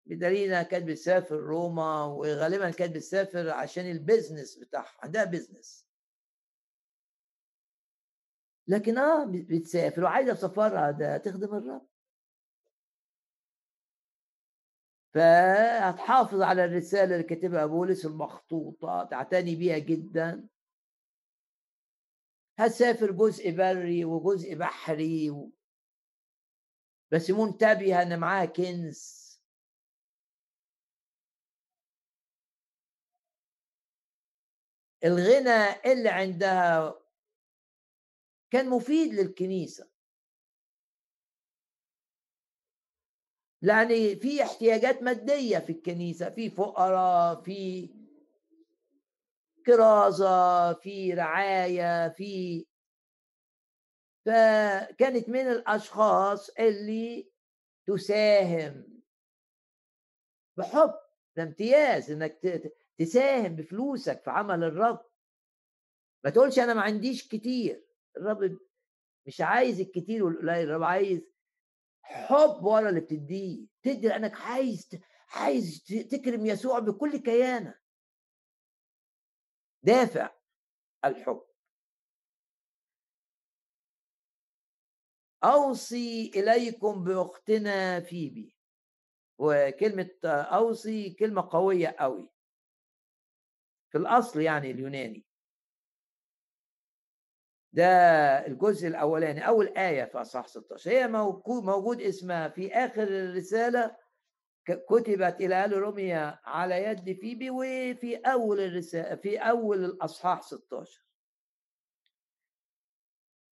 بدليل 0.06 0.48
إنها 0.48 0.62
كانت 0.62 0.88
بتسافر 0.88 1.36
روما 1.36 2.04
وغالبا 2.04 2.70
كانت 2.70 2.94
بتسافر 2.94 3.50
عشان 3.50 3.90
ال 3.90 3.98
business 3.98 4.58
بتاعها 4.58 4.96
عندها 5.02 5.24
business 5.24 5.86
لكن 8.68 8.98
آه 8.98 9.24
بتسافر 9.26 10.04
وعايزة 10.04 10.34
سفرها 10.34 10.90
ده 10.90 11.16
تخدم 11.16 11.54
الرب. 11.54 11.91
فهتحافظ 15.14 16.42
على 16.42 16.64
الرسالة 16.64 17.14
اللي 17.14 17.22
كاتبها 17.26 17.66
بولس 17.66 18.06
المخطوطة 18.06 19.04
تعتني 19.10 19.56
بيها 19.56 19.78
جدا. 19.78 20.48
هتسافر 22.58 23.10
جزء 23.12 23.50
بري 23.50 24.04
وجزء 24.04 24.54
بحري 24.54 25.30
و... 25.30 25.52
بس 27.12 27.30
منتبهة 27.30 28.02
إن 28.02 28.18
معاها 28.20 28.44
كنز. 28.44 29.22
الغنى 35.04 35.92
اللي 35.92 36.08
عندها 36.08 37.02
كان 38.52 38.70
مفيد 38.70 39.14
للكنيسة. 39.14 39.91
يعني 43.62 44.16
في 44.16 44.42
احتياجات 44.42 45.02
مادية 45.02 45.58
في 45.58 45.72
الكنيسة 45.72 46.30
في 46.30 46.50
فقراء 46.50 47.42
في 47.42 47.88
كرازه 49.66 50.72
في 50.72 51.14
رعاية 51.14 52.08
في 52.08 52.66
فكانت 54.26 55.28
من 55.28 55.40
الأشخاص 55.40 56.50
اللي 56.50 57.32
تساهم 57.86 59.02
بحب 60.56 60.94
ده 61.36 61.42
امتياز 61.42 62.10
إنك 62.10 62.38
تساهم 62.98 63.56
بفلوسك 63.56 64.22
في 64.24 64.30
عمل 64.30 64.64
الرب. 64.64 65.06
ما 66.24 66.30
تقولش 66.30 66.58
أنا 66.58 66.74
ما 66.74 66.82
عنديش 66.82 67.28
كتير 67.28 67.84
الرب 68.16 68.58
مش 69.26 69.40
عايز 69.40 69.80
الكتير 69.80 70.24
والقليل 70.24 70.68
الرب 70.68 70.82
عايز 70.82 71.31
حب 72.12 72.64
ورا 72.64 72.88
اللي 72.88 73.00
بتديه 73.00 73.66
تدي 73.82 74.08
لأنك 74.08 74.40
عايز 74.40 74.90
عايز 75.30 75.84
تكرم 76.10 76.46
يسوع 76.46 76.78
بكل 76.78 77.16
كيانك 77.16 77.82
دافع 79.82 80.30
الحب. 81.04 81.42
أوصي 85.44 86.30
إليكم 86.36 87.04
بأختنا 87.04 88.00
فيبي. 88.00 88.56
وكلمة 89.38 90.10
أوصي 90.24 91.10
كلمة 91.10 91.48
قوية 91.50 91.96
قوي 91.98 92.30
في 93.90 93.98
الأصل 93.98 94.40
يعني 94.40 94.70
اليوناني. 94.70 95.26
ده 97.72 97.84
الجزء 98.46 98.88
الأولاني 98.88 99.48
أول 99.48 99.68
آية 99.68 100.04
في 100.04 100.20
أصحاح 100.20 100.46
16 100.48 100.90
هي 100.90 101.08
موجود 101.48 102.00
اسمها 102.00 102.48
في 102.48 102.72
آخر 102.74 103.02
الرسالة 103.02 103.96
كتبت 104.64 105.40
إلى 105.40 105.64
آل 105.64 105.72
روميا 105.72 106.40
على 106.44 106.82
يد 106.84 107.12
فيبي 107.20 107.50
وفي 107.50 108.16
أول 108.16 108.60
الرساله 108.60 109.14
في 109.16 109.38
أول 109.38 109.84
الأصحاح 109.84 110.42
16 110.42 111.02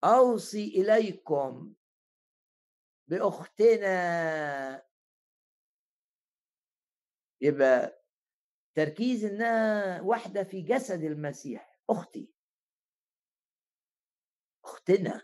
أوصي 0.03 0.67
إليكم 0.67 1.73
بأختنا 3.07 4.83
يبقى 7.41 8.03
تركيز 8.75 9.25
إنها 9.25 10.01
واحدة 10.01 10.43
في 10.43 10.61
جسد 10.61 11.03
المسيح 11.03 11.79
أختي. 11.89 12.31
اختنا 14.89 15.21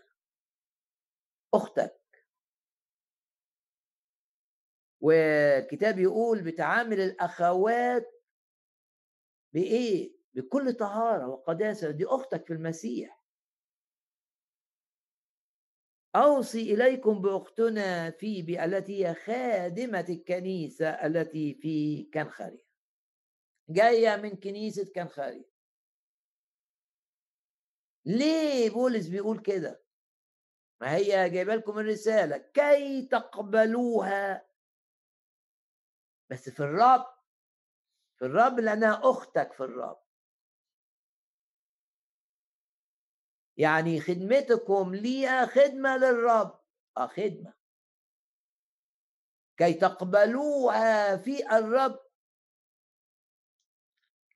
أختك. 1.54 2.26
والكتاب 5.00 5.98
يقول 5.98 6.42
بتعامل 6.42 7.00
الأخوات 7.00 8.24
بإيه؟ 9.54 10.16
بكل 10.34 10.72
طهارة 10.72 11.28
وقداسة. 11.28 11.90
دي 11.90 12.06
أختك 12.06 12.46
في 12.46 12.52
المسيح. 12.52 13.22
أوصي 16.16 16.74
إليكم 16.74 17.22
بأختنا 17.22 18.10
فيبي 18.10 18.64
التي 18.64 19.06
هي 19.06 19.14
خادمة 19.14 20.06
الكنيسة 20.08 20.88
التي 20.88 21.54
في 21.54 22.04
كنخري 22.14 22.64
جاية 23.68 24.16
من 24.16 24.36
كنيسة 24.36 24.92
كنخري 24.94 25.55
ليه 28.06 28.70
بولس 28.70 29.06
بيقول 29.08 29.38
كده؟ 29.42 29.84
ما 30.80 30.94
هي 30.96 31.30
جايبة 31.30 31.54
لكم 31.54 31.78
الرسالة 31.78 32.36
كي 32.36 33.06
تقبلوها. 33.06 34.48
بس 36.30 36.48
في 36.50 36.60
الرب 36.60 37.06
في 38.18 38.24
الرب 38.24 38.60
لأنها 38.60 39.00
أختك 39.10 39.52
في 39.52 39.60
الرب. 39.60 40.02
يعني 43.56 44.00
خدمتكم 44.00 44.94
ليها 44.94 45.46
خدمة 45.46 45.96
للرب. 45.96 46.60
آه 46.96 47.06
خدمة. 47.06 47.54
كي 49.56 49.74
تقبلوها 49.74 51.16
في 51.16 51.56
الرب. 51.58 52.05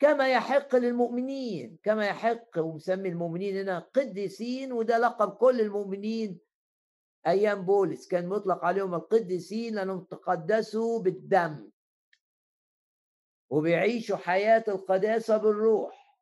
كما 0.00 0.32
يحق 0.32 0.76
للمؤمنين 0.76 1.78
كما 1.82 2.06
يحق 2.06 2.58
ومسمي 2.58 3.08
المؤمنين 3.08 3.56
هنا 3.56 3.78
قديسين 3.78 4.72
وده 4.72 4.98
لقب 4.98 5.30
كل 5.30 5.60
المؤمنين 5.60 6.40
أيام 7.26 7.62
بولس 7.62 8.08
كان 8.08 8.28
مطلق 8.28 8.64
عليهم 8.64 8.94
القديسين 8.94 9.74
لأنهم 9.74 10.04
تقدسوا 10.04 11.02
بالدم. 11.02 11.70
وبيعيشوا 13.50 14.16
حياة 14.16 14.64
القداسة 14.68 15.36
بالروح. 15.36 16.18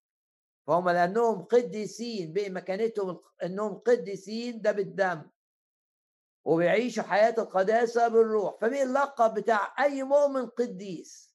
فهم 0.67 0.89
لأنهم 0.91 1.43
قديسين 1.45 2.33
بمكانتهم 2.33 3.21
إنهم 3.43 3.75
قديسين 3.75 4.61
ده 4.61 4.73
بالدم. 4.73 5.23
وبيعيشوا 6.45 7.03
حياة 7.03 7.35
القداسة 7.39 8.09
بالروح. 8.09 8.59
فمين 8.61 8.83
اللقب 8.83 9.35
بتاع 9.35 9.75
أي 9.85 10.03
مؤمن 10.03 10.47
قديس؟ 10.47 11.28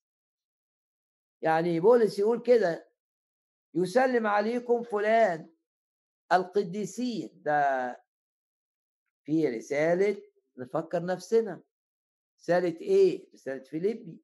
يعني 1.44 1.80
بولس 1.80 2.20
يقول 2.20 2.42
كده 2.42 2.90
يسلم 3.76 4.28
عليكم 4.28 4.84
فلان 4.84 5.50
القديسين. 6.34 7.30
ده 7.36 8.04
في 9.24 9.48
رسالة 9.48 10.18
نفكر 10.58 11.06
نفسنا. 11.06 11.64
رسالة 12.40 12.82
إيه؟ 12.82 13.34
رسالة 13.34 13.64
فيليبي. 13.64 14.18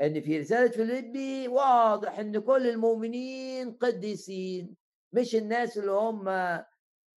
إن 0.00 0.20
في 0.20 0.40
رسالة 0.40 0.70
فيليبي 0.70 1.48
واضح 1.48 2.18
إن 2.18 2.38
كل 2.38 2.66
المؤمنين 2.66 3.72
قديسين 3.72 4.76
مش 5.12 5.34
الناس 5.34 5.78
اللي 5.78 5.90
هم 5.92 6.24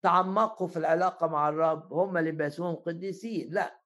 تعمقوا 0.02 0.68
في 0.68 0.76
العلاقة 0.76 1.26
مع 1.26 1.48
الرب 1.48 1.92
هم 1.92 2.16
اللي 2.16 2.32
باسمهم 2.32 2.74
قديسين 2.74 3.52
لا. 3.54 3.80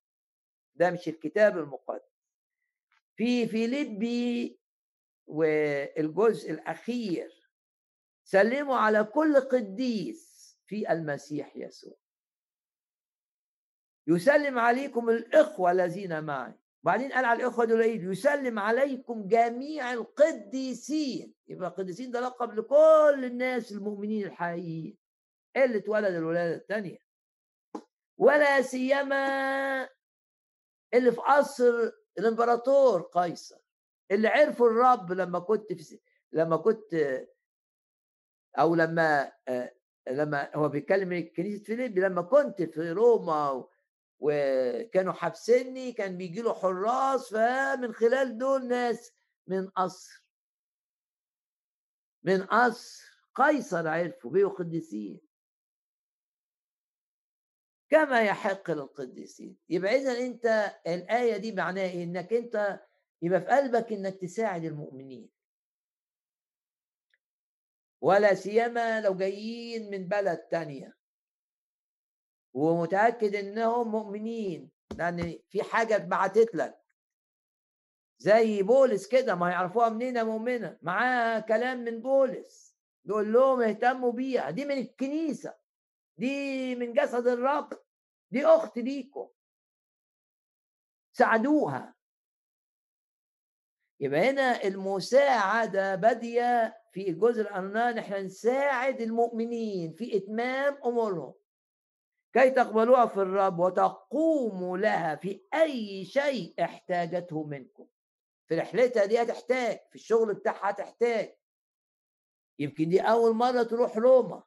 ده 0.74 0.90
مش 0.90 1.09
الكتاب 1.09 1.59
المقدس. 1.59 2.11
في 3.16 3.46
فيليبي 3.46 4.60
والجزء 5.31 6.51
الأخير 6.51 7.31
سلموا 8.24 8.76
على 8.76 9.05
كل 9.05 9.41
قديس 9.41 10.31
في 10.66 10.93
المسيح 10.93 11.57
يسوع. 11.57 11.95
يسلم 14.07 14.59
عليكم 14.59 15.11
الإخوة 15.11 15.70
الذين 15.72 16.24
معي. 16.24 16.55
بعدين 16.83 17.12
قال 17.12 17.24
على 17.24 17.43
الإخوة 17.43 17.64
دول 17.64 17.83
إيه؟ 17.83 18.05
يسلم 18.05 18.59
عليكم 18.59 19.26
جميع 19.28 19.93
القديسين. 19.93 21.35
يبقى 21.49 21.68
القديسين 21.68 22.11
ده 22.11 22.20
لقب 22.20 22.55
لكل 22.55 23.24
الناس 23.24 23.72
المؤمنين 23.72 24.26
الحقيقيين. 24.26 24.99
اللي 25.57 25.78
اتولد 25.78 26.14
الولادة 26.14 26.57
الثانية 26.57 26.99
ولا 28.18 28.62
سيما 28.62 29.89
اللي 30.95 31.12
في 31.12 31.20
قصر 31.20 31.91
الإمبراطور 32.18 33.03
قيصر. 33.03 33.60
اللي 34.11 34.29
عرفوا 34.29 34.67
الرب 34.71 35.13
لما 35.13 35.39
كنت 35.39 35.73
في 35.73 36.01
لما 36.33 36.57
كنت 36.57 36.95
أو 38.59 38.75
لما 38.75 39.33
لما 40.09 40.57
هو 40.57 40.69
بيتكلم 40.69 41.31
كنيسة 41.37 41.65
فيليبي 41.65 42.01
لما 42.01 42.23
كنت 42.23 42.63
في 42.63 42.91
روما 42.93 43.69
وكانوا 44.19 45.13
حابسيني 45.13 45.93
كان 45.93 46.17
بيجي 46.17 46.43
له 46.43 46.55
حراس 46.55 47.31
فمن 47.35 47.93
خلال 47.93 48.39
دول 48.39 48.69
ناس 48.69 49.13
من 49.47 49.69
قصر. 49.69 50.25
من 52.23 52.43
قصر. 52.43 53.11
قيصر 53.35 53.89
عرفوا 53.89 54.31
بيقوا 54.31 54.59
قديسين 54.59 55.21
كما 57.91 58.23
يحق 58.23 58.71
للقديسين. 58.71 59.57
يبقى 59.69 59.97
اذا 59.97 60.27
أنت 60.27 60.75
الآية 60.87 61.37
دي 61.37 61.53
معناها 61.53 61.93
إنك 62.03 62.33
أنت 62.33 62.81
يبقى 63.23 63.41
في 63.41 63.47
قلبك 63.47 63.93
إنك 63.93 64.14
تساعد 64.14 64.64
المؤمنين. 64.64 65.31
ولا 68.01 68.35
سيما 68.35 69.01
لو 69.01 69.14
جايين 69.14 69.91
من 69.91 70.09
بلد 70.09 70.39
تانية. 70.39 70.97
ومتأكد 72.55 73.35
إنهم 73.35 73.91
مؤمنين 73.91 74.71
لأن 74.97 75.39
في 75.49 75.62
حاجة 75.62 75.97
اتبعتت 75.97 76.55
لك. 76.55 76.81
زي 78.18 78.62
بولس 78.62 79.07
كده 79.09 79.35
ما 79.35 79.51
يعرفوها 79.51 79.89
منين 79.89 80.25
مؤمنة؟ 80.25 80.79
معاها 80.83 81.41
كلام 81.41 81.79
من 81.79 82.03
بولس. 82.03 82.77
يقول 83.05 83.33
لهم 83.33 83.62
اهتموا 83.62 84.12
بيها. 84.12 84.51
دي 84.51 84.64
من 84.64 84.79
الكنيسة. 84.79 85.55
دي 86.16 86.75
من 86.77 86.93
جسد 86.93 87.27
الرب. 87.27 87.83
دي 88.31 88.47
أخت 88.47 88.79
ليكم. 88.79 89.29
ساعدوها. 91.12 91.99
يبقى 94.01 94.30
هنا 94.30 94.64
المساعدة 94.64 95.94
بادية 95.94 96.76
في 96.92 97.09
الجزء 97.11 97.40
الأرنان 97.40 97.98
إحنا 97.98 98.22
نساعد 98.22 99.01
المؤمنين 99.01 99.92
في 99.92 100.16
إتمام 100.16 100.78
أمورهم. 100.84 101.34
كي 102.32 102.51
تقبلوها 102.51 103.07
في 103.07 103.16
الرب 103.16 103.59
وتقوموا 103.59 104.78
لها 104.78 105.16
في 105.16 105.42
أي 105.55 106.05
شيء 106.05 106.55
احتاجته 106.64 107.44
منكم. 107.44 107.86
في 108.46 108.59
رحلتها 108.59 109.05
دي 109.05 109.22
هتحتاج 109.22 109.78
في 109.90 109.94
الشغل 109.94 110.34
بتاعها 110.34 110.70
هتحتاج. 110.70 111.34
يمكن 112.59 112.88
دي 112.88 113.01
أول 113.01 113.34
مرة 113.34 113.62
تروح 113.62 113.96
روما. 113.96 114.42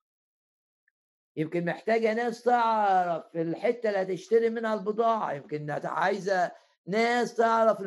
يمكن 1.36 1.66
محتاجة 1.66 2.14
ناس 2.14 2.44
تعرف 2.44 3.36
الحتة 3.36 3.90
اللي 3.90 4.02
هتشتري 4.14 4.50
منها 4.50 4.74
البضاعة. 4.74 5.34
يمكن 5.34 5.72
عايزة 5.84 6.52
ناس 6.88 7.36
تعرف 7.36 7.82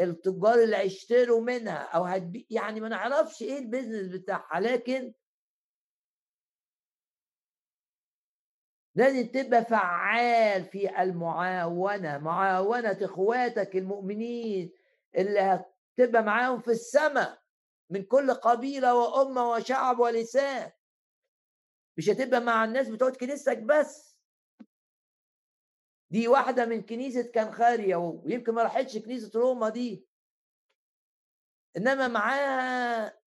التجار 0.00 0.54
اللي 0.64 0.76
هيشتروا 0.76 1.40
منها 1.40 1.76
أو 1.78 2.04
هتبي 2.04 2.46
يعني 2.50 2.80
ما 2.80 2.88
نعرفش 2.88 3.42
إيه 3.42 3.58
البيزنس 3.58 4.06
بتاعها 4.08 4.60
لكن 4.60 5.12
لازم 8.94 9.26
تبقى 9.26 9.64
فعال 9.64 10.64
في 10.64 11.02
المعاونة 11.02 12.18
معاونة 12.18 12.98
إخواتك 13.02 13.76
المؤمنين 13.76 14.72
اللي 15.16 15.40
هتبقى 15.98 16.22
معاهم 16.22 16.60
في 16.60 16.70
السماء 16.70 17.38
من 17.90 18.02
كل 18.04 18.34
قبيلة 18.34 18.94
وأمة 18.94 19.50
وشعب 19.50 19.98
ولسان. 19.98 20.70
مش 21.98 22.10
هتبقى 22.10 22.40
مع 22.40 22.64
الناس 22.64 22.88
بتوع 22.88 23.10
كنيستك 23.10 23.58
بس. 23.58 24.07
دي 26.10 26.28
واحدة 26.28 26.66
من 26.66 26.82
كنيسة 26.82 27.32
كنخاريا 27.32 27.96
ويمكن 27.96 28.52
ما 28.54 28.62
راحتش 28.62 28.98
كنيسة 28.98 29.40
روما 29.40 29.68
دي. 29.68 30.08
إنما 31.76 32.08
معاها 32.08 33.20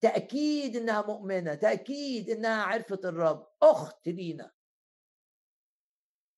تأكيد 0.00 0.76
إنها 0.76 1.06
مؤمنة 1.06 1.54
تأكيد 1.54 2.30
إنها 2.30 2.62
عرفت 2.62 3.04
الرب. 3.04 3.48
أخت 3.62 4.08
لينا. 4.08 4.52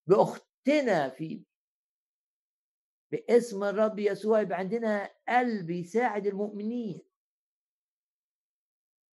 بأختنا 0.07 1.09
في 1.09 1.45
باسم 3.13 3.65
الرب 3.65 3.99
يسوع 3.99 4.41
يبقى 4.41 4.59
عندنا 4.59 5.11
قلب 5.29 5.71
يساعد 5.71 6.27
المؤمنين. 6.27 7.01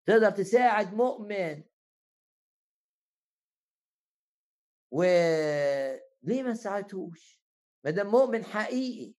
تقدر 0.05 0.29
تساعد 0.31 0.93
مؤمن 0.93 1.63
و 4.91 5.03
ليه 6.23 6.43
ما 6.43 6.53
ساعدتوش؟ 6.53 7.41
ما 7.83 7.91
دام 7.91 8.07
مؤمن 8.07 8.45
حقيقي. 8.45 9.13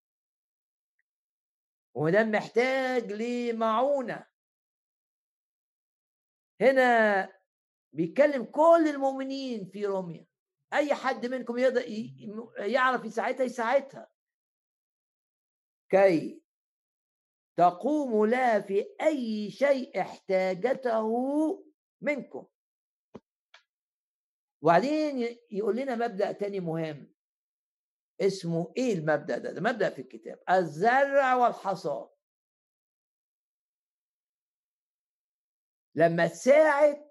وما 1.94 2.10
دام 2.10 2.30
محتاج 2.30 3.12
لمعونة. 3.12 4.26
هنا 6.60 7.32
بيتكلم 7.92 8.44
كل 8.44 8.88
المؤمنين 8.90 9.68
في 9.68 9.86
روميا. 9.86 10.26
أي 10.72 10.94
حد 10.94 11.26
منكم 11.26 11.58
يقدر 11.58 11.84
يعرف 12.58 13.04
يساعدها 13.04 13.46
يساعدها. 13.46 14.10
كي 15.90 16.42
تقوم 17.56 18.26
لها 18.26 18.60
في 18.60 18.86
أي 19.00 19.50
شيء 19.50 20.00
احتاجته 20.00 21.08
منكم. 22.00 22.46
وبعدين 24.62 25.38
يقول 25.50 25.76
لنا 25.76 25.94
مبدأ 25.94 26.32
تاني 26.32 26.60
مهم. 26.60 27.14
اسمه 28.20 28.72
إيه 28.76 28.92
المبدأ 28.94 29.38
ده؟ 29.38 29.52
ده 29.52 29.60
مبدأ 29.60 29.90
في 29.90 30.02
الكتاب. 30.02 30.42
الزرع 30.50 31.34
والحصاد. 31.34 32.10
لما 35.94 36.26
تساعد 36.26 37.10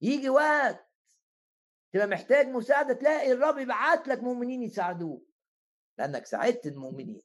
يجي 0.00 0.28
وقت 0.30 0.88
تبقى 1.92 2.06
محتاج 2.06 2.46
مساعدة 2.46 2.94
تلاقي 2.94 3.32
الرب 3.32 3.58
يبعت 3.58 4.08
لك 4.08 4.18
مؤمنين 4.18 4.62
يساعدوك. 4.62 5.28
لأنك 5.98 6.26
ساعدت 6.26 6.66
المؤمنين. 6.66 7.22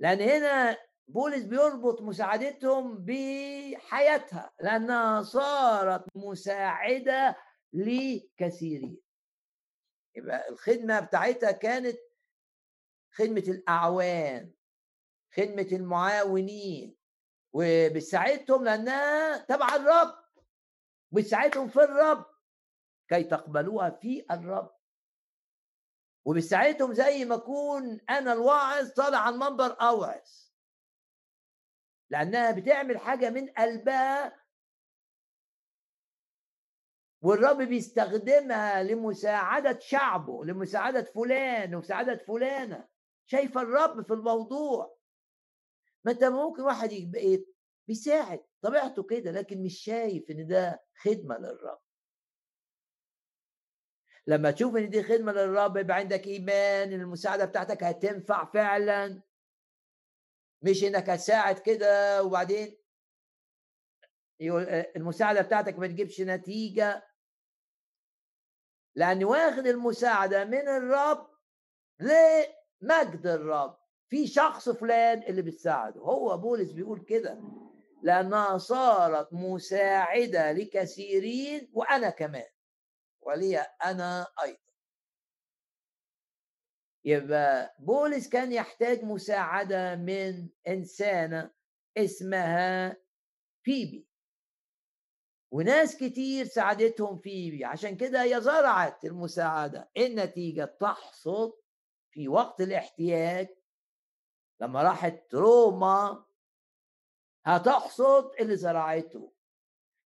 لأن 0.00 0.20
هنا 0.20 0.89
بولس 1.12 1.42
بيربط 1.44 2.02
مساعدتهم 2.02 3.04
بحياتها 3.04 4.52
لأنها 4.60 5.22
صارت 5.22 6.04
مساعدة 6.14 7.36
لكثيرين. 7.72 9.00
يبقى 10.16 10.48
الخدمة 10.48 11.00
بتاعتها 11.00 11.50
كانت 11.52 11.98
خدمة 13.12 13.44
الأعوان 13.48 14.52
خدمة 15.36 15.68
المعاونين 15.72 16.96
وبتساعدهم 17.52 18.64
لأنها 18.64 19.36
تبع 19.38 19.74
الرب 19.76 20.14
بتساعدهم 21.12 21.68
في 21.68 21.82
الرب 21.84 22.24
كي 23.08 23.24
تقبلوها 23.24 23.90
في 23.90 24.24
الرب. 24.30 24.70
وبتساعدهم 26.24 26.94
زي 26.94 27.24
ما 27.24 27.34
اكون 27.34 28.00
أنا 28.10 28.32
الواعظ 28.32 28.90
طالع 28.90 29.18
على 29.18 29.34
المنبر 29.34 29.76
أوعظ. 29.80 30.49
لأنها 32.10 32.50
بتعمل 32.50 32.98
حاجة 32.98 33.30
من 33.30 33.48
قلبها 33.48 34.40
والرب 37.22 37.62
بيستخدمها 37.62 38.82
لمساعدة 38.82 39.78
شعبه 39.78 40.44
لمساعدة 40.44 41.02
فلان 41.02 41.74
ومساعدة 41.74 42.16
فلانة. 42.16 42.88
شايفة 43.26 43.60
الرب 43.62 44.06
في 44.06 44.12
الموضوع. 44.12 44.96
ما 46.04 46.12
أنت 46.12 46.24
ممكن 46.24 46.62
واحد 46.62 46.90
بيساعد. 47.88 48.44
طبيعته 48.62 49.02
كده 49.02 49.30
لكن 49.30 49.62
مش 49.62 49.78
شايف 49.78 50.30
إن 50.30 50.46
ده 50.46 50.84
خدمة 50.94 51.38
للرب. 51.38 51.80
لما 54.26 54.50
تشوف 54.50 54.76
إن 54.76 54.90
دي 54.90 55.02
خدمة 55.02 55.32
للرب 55.32 55.76
يبقى 55.76 55.96
عندك 55.96 56.26
إيمان 56.26 56.92
إن 56.92 57.00
المساعدة 57.00 57.44
بتاعتك 57.44 57.84
هتنفع 57.84 58.44
فعلا. 58.44 59.22
مش 60.62 60.84
إنك 60.84 61.10
هتساعد 61.10 61.58
كده 61.58 62.22
وبعدين 62.22 62.76
المساعدة 64.96 65.40
بتاعتك 65.40 65.78
ما 65.78 65.86
تجيبش 65.86 66.20
نتيجة. 66.20 67.06
لاني 68.94 69.24
واخد 69.24 69.66
المساعدة 69.66 70.44
من 70.44 70.68
الرب 70.68 71.30
لمجد 72.00 73.26
الرب. 73.26 73.80
في 74.08 74.26
شخص 74.26 74.68
فلان 74.68 75.22
اللي 75.22 75.42
بتساعده. 75.42 76.00
هو 76.00 76.36
بولس 76.38 76.72
بيقول 76.72 77.00
كده. 77.00 77.40
لأنها 78.02 78.58
صارت 78.58 79.32
مساعدة 79.32 80.52
لكثيرين 80.52 81.70
وأنا 81.74 82.10
كمان. 82.10 82.48
ولي 83.20 83.58
أنا 83.58 84.26
أيضا. 84.42 84.69
يبقى 87.04 87.76
بولس 87.78 88.28
كان 88.28 88.52
يحتاج 88.52 89.04
مساعدة 89.04 89.96
من 89.96 90.48
إنسانة 90.68 91.50
اسمها 91.96 92.96
فيبي. 93.62 94.06
وناس 95.52 95.96
كتير 95.96 96.44
ساعدتهم 96.46 97.18
فيبي. 97.18 97.64
عشان 97.64 97.96
كده 97.96 98.22
هي 98.22 98.40
زرعت 98.40 99.04
المساعدة. 99.04 99.90
النتيجة؟ 99.96 100.64
تحصد 100.80 101.52
في 102.10 102.28
وقت 102.28 102.60
الاحتياج 102.60 103.48
لما 104.60 104.82
راحت 104.82 105.34
روما 105.34 106.24
هتحصد 107.44 108.30
اللي 108.40 108.56
زرعته. 108.56 109.32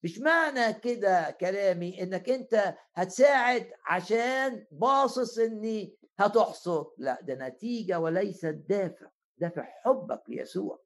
مش 0.03 0.19
معنى 0.19 0.73
كده 0.73 1.31
كلامي 1.31 2.01
إنك 2.03 2.29
أنت 2.29 2.75
هتساعد 2.93 3.71
عشان 3.85 4.67
باصص 4.71 5.37
إني 5.39 5.97
هتحصد 6.25 6.85
لا 6.97 7.21
ده 7.21 7.47
نتيجة 7.47 7.99
وليس 7.99 8.45
دافع 8.45 9.07
دافع 9.37 9.63
حبك 9.63 10.23
ليسوع. 10.27 10.81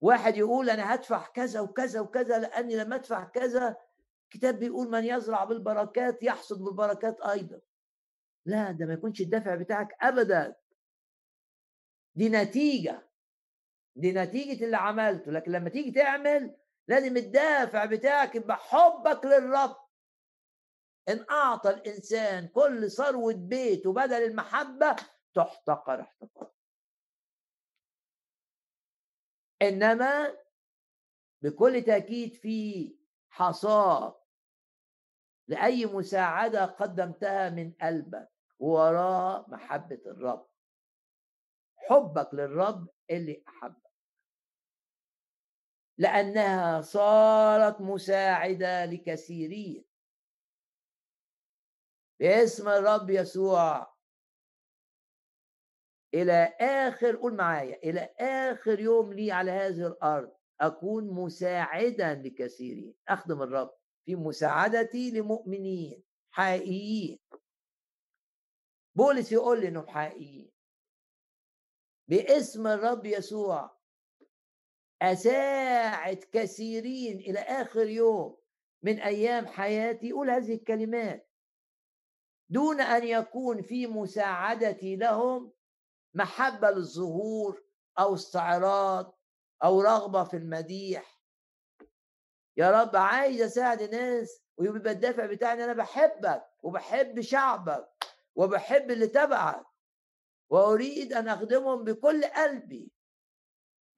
واحد 0.00 0.36
يقول 0.36 0.70
أنا 0.70 0.94
هدفع 0.94 1.26
كذا 1.26 1.60
وكذا 1.60 2.00
وكذا 2.00 2.38
لأني 2.38 2.76
لما 2.76 2.94
أدفع 2.96 3.24
كذا 3.24 3.76
الكتاب 4.24 4.58
بيقول 4.58 4.90
من 4.90 5.04
يزرع 5.04 5.44
بالبركات 5.44 6.22
يحصد 6.22 6.64
بالبركات 6.64 7.20
أيضا. 7.20 7.60
لا 8.46 8.70
ده 8.72 8.86
ما 8.86 8.92
يكونش 8.92 9.20
الدافع 9.20 9.54
بتاعك 9.54 9.96
ابدا. 10.00 10.56
دي 12.14 12.28
نتيجة. 12.28 13.08
دي 13.96 14.12
نتيجة 14.12 14.64
اللي 14.64 14.76
عملته. 14.76 15.32
لكن 15.32 15.52
لما 15.52 15.68
تيجي 15.68 15.90
تعمل 15.90 16.56
لازم 16.88 17.16
الدافع 17.16 17.84
بتاعك 17.84 18.34
يبقى 18.34 18.56
حبك 18.56 19.24
للرب. 19.24 19.76
إن 21.08 21.26
أعطى 21.30 21.70
الإنسان 21.70 22.48
كل 22.48 22.90
ثروة 22.90 23.34
بيته 23.34 23.92
بدل 23.92 24.22
المحبة 24.22 24.96
تحتقر 25.34 26.00
احتقار 26.00 26.52
إنما 29.62 30.36
بكل 31.42 31.82
تأكيد 31.82 32.34
في 32.34 32.88
حصاد 33.30 34.14
لأي 35.48 35.86
مساعدة 35.86 36.64
قدمتها 36.64 37.50
من 37.50 37.72
قلبك 37.72 38.32
وراء 38.58 39.50
محبة 39.50 40.00
الرب. 40.06 40.48
حبك 41.76 42.34
للرب 42.34 42.88
اللي 43.10 43.44
أحبك. 43.48 43.92
لأنها 45.98 46.80
صارت 46.80 47.80
مساعدة 47.80 48.84
لكثيرين. 48.84 49.84
باسم 52.22 52.68
الرب 52.68 53.10
يسوع. 53.10 53.94
إلى 56.14 56.54
آخر 56.60 57.16
قول 57.16 57.34
معايا 57.34 57.76
إلى 57.76 58.00
آخر 58.18 58.80
يوم 58.80 59.12
لي 59.12 59.32
على 59.32 59.50
هذه 59.50 59.86
الأرض 59.86 60.32
أكون 60.60 61.10
مساعدا 61.10 62.14
لكثيرين. 62.14 62.94
أخدم 63.08 63.42
الرب 63.42 63.74
في 64.04 64.14
مساعدتي 64.14 65.10
لمؤمنين 65.10 66.04
حقيقيين. 66.30 67.18
بولس 68.94 69.32
يقول 69.32 69.60
لي 69.60 69.68
انهم 69.68 69.88
حقيقيين 69.88 70.52
باسم 72.08 72.66
الرب 72.66 73.06
يسوع 73.06 73.78
أساعد 75.02 76.24
كثيرين 76.32 77.18
إلى 77.18 77.38
آخر 77.38 77.86
يوم 77.86 78.38
من 78.82 79.00
أيام 79.00 79.46
حياتي. 79.46 80.08
يقول 80.08 80.30
هذه 80.30 80.54
الكلمات. 80.54 81.31
دون 82.52 82.80
أن 82.80 83.04
يكون 83.04 83.62
في 83.62 83.86
مساعدتي 83.86 84.96
لهم 84.96 85.52
محبة 86.14 86.70
للظهور 86.70 87.64
أو 87.98 88.14
استعراض 88.14 89.18
أو 89.64 89.80
رغبة 89.80 90.24
في 90.24 90.36
المديح. 90.36 91.20
يا 92.56 92.70
رب 92.82 92.96
عايز 92.96 93.40
أساعد 93.40 93.82
الناس 93.82 94.42
ويبقى 94.56 94.92
الدافع 94.92 95.26
بتاعي 95.26 95.64
أنا 95.64 95.72
بحبك 95.72 96.44
وبحب 96.62 97.20
شعبك 97.20 97.88
وبحب 98.34 98.90
اللي 98.90 99.06
تبعك 99.06 99.66
وأريد 100.50 101.12
أن 101.12 101.28
أخدمهم 101.28 101.84
بكل 101.84 102.24
قلبي 102.24 102.92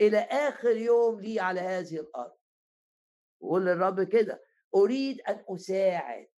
إلى 0.00 0.18
آخر 0.18 0.76
يوم 0.76 1.20
لي 1.20 1.40
على 1.40 1.60
هذه 1.60 1.96
الأرض. 1.96 2.36
وقول 3.40 3.66
للرب 3.66 4.02
كده 4.02 4.42
أريد 4.74 5.20
أن 5.20 5.44
أساعد. 5.48 6.28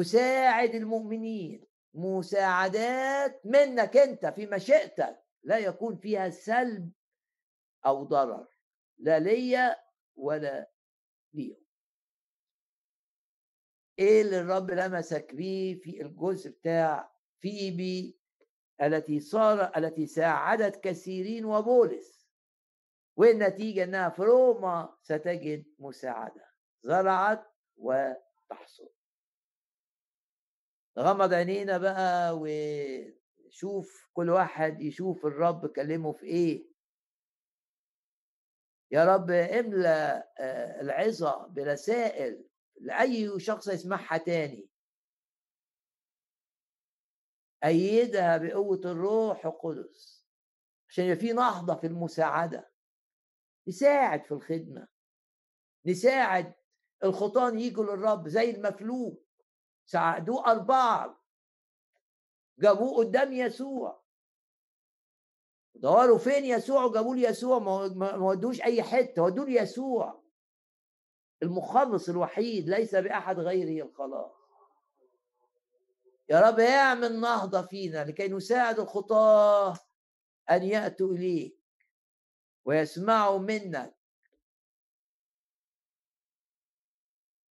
أساعد 0.00 0.74
المؤمنين. 0.74 1.66
مساعدات 1.94 3.46
منك 3.46 3.96
أنت 3.96 4.26
في 4.26 4.46
مشيئتك 4.46 5.24
لا 5.42 5.58
يكون 5.58 5.96
فيها 5.96 6.30
سلب 6.30 6.92
أو 7.86 8.04
ضرر. 8.04 8.46
لا 8.98 9.18
ليا 9.18 9.76
ولا 10.16 10.70
ليهم. 11.34 11.64
إيه 13.98 14.22
اللي 14.22 14.40
الرب 14.40 14.70
لمسك 14.70 15.34
بيه 15.34 15.74
في 15.80 16.02
الجزء 16.02 16.50
بتاع 16.50 17.12
فيبي 17.40 18.18
التي 18.82 19.20
صار 19.20 19.72
التي 19.76 20.06
ساعدت 20.06 20.76
كثيرين 20.76 21.44
وبولس 21.44 22.28
والنتيجة 23.16 23.84
إنها 23.84 24.08
في 24.08 24.22
روما 24.22 24.96
ستجد 25.02 25.64
مساعدة. 25.78 26.48
زرعت 26.82 27.46
وتحصد 27.76 28.97
غمض 30.98 31.32
عينينا 31.32 31.78
بقى 31.78 32.38
وشوف 32.40 34.08
كل 34.12 34.30
واحد 34.30 34.80
يشوف 34.80 35.26
الرب 35.26 35.66
كلمه 35.66 36.12
في 36.12 36.26
إيه. 36.26 36.68
يا 38.90 39.04
رب 39.04 39.30
املى 39.30 40.24
آه، 40.38 40.80
العظة 40.80 41.46
برسائل 41.46 42.48
لأي 42.80 43.40
شخص 43.40 43.68
يسمعها 43.68 44.16
تاني. 44.18 44.68
أيدها 47.64 48.36
بقوة 48.36 48.80
الروح 48.84 49.46
القدس. 49.46 50.26
عشان 50.88 51.04
يبقى 51.04 51.16
في 51.16 51.32
نهضة 51.32 51.74
في 51.74 51.86
المساعدة. 51.86 52.70
نساعد 53.68 54.24
في 54.24 54.32
الخدمة. 54.32 54.88
نساعد 55.86 56.54
الخطان 57.04 57.58
يجوا 57.58 57.84
للرب 57.84 58.28
زي 58.28 58.50
المفلوج. 58.50 59.16
ساعدوه 59.88 60.50
أربعة. 60.50 61.24
جابوه 62.58 62.96
قدام 62.96 63.32
يسوع. 63.32 64.02
دوروا 65.74 66.18
فين 66.18 66.44
يسوع؟ 66.44 66.84
وجابوا 66.84 67.14
لي 67.14 67.22
يسوع 67.22 67.58
ما 67.58 68.14
ودوش 68.16 68.62
أي 68.62 68.82
حتة 68.82 69.22
ودوا 69.22 69.44
لي 69.44 69.54
يسوع 69.54 70.22
المخلص 71.42 72.08
الوحيد 72.08 72.68
ليس 72.68 72.94
بأحد 72.94 73.38
غيره 73.38 73.86
الخلاص. 73.86 74.32
يا 76.28 76.40
رب 76.40 76.60
اعمل 76.60 77.20
نهضه 77.20 77.62
فينا 77.62 78.04
لكي 78.04 78.28
نساعد 78.28 78.80
الخطاة 78.80 79.78
أن 80.50 80.62
يأتوا 80.62 81.12
إليك 81.12 81.58
ويسمعوا 82.64 83.38
منك 83.38 83.97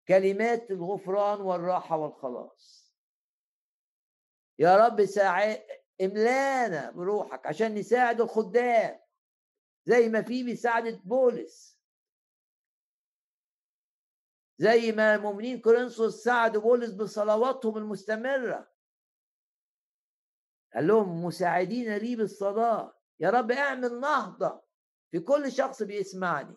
كلمات 0.08 0.70
الغفران 0.70 1.40
والراحة 1.40 1.96
والخلاص. 1.96 2.94
يا 4.58 4.76
رب 4.76 5.04
ساعد 5.04 5.62
املانا 6.00 6.90
بروحك 6.90 7.46
عشان 7.46 7.74
نساعد 7.74 8.20
الخدام 8.20 9.00
زي 9.86 10.08
ما 10.08 10.22
في 10.22 10.44
بيساعدة 10.44 11.00
بولس. 11.04 11.80
زي 14.58 14.92
ما 14.92 15.14
المؤمنين 15.14 15.60
كورنثوس 15.60 16.24
ساعدوا 16.24 16.62
بولس 16.62 16.92
بصلواتهم 16.92 17.76
المستمرة. 17.78 18.74
قال 20.74 20.86
لهم 20.86 21.24
مساعدين 21.24 21.96
لي 21.96 22.16
بالصلاة. 22.16 23.00
يا 23.20 23.30
رب 23.30 23.50
اعمل 23.52 24.00
نهضة 24.00 24.64
في 25.10 25.20
كل 25.20 25.52
شخص 25.52 25.82
بيسمعني 25.82 26.56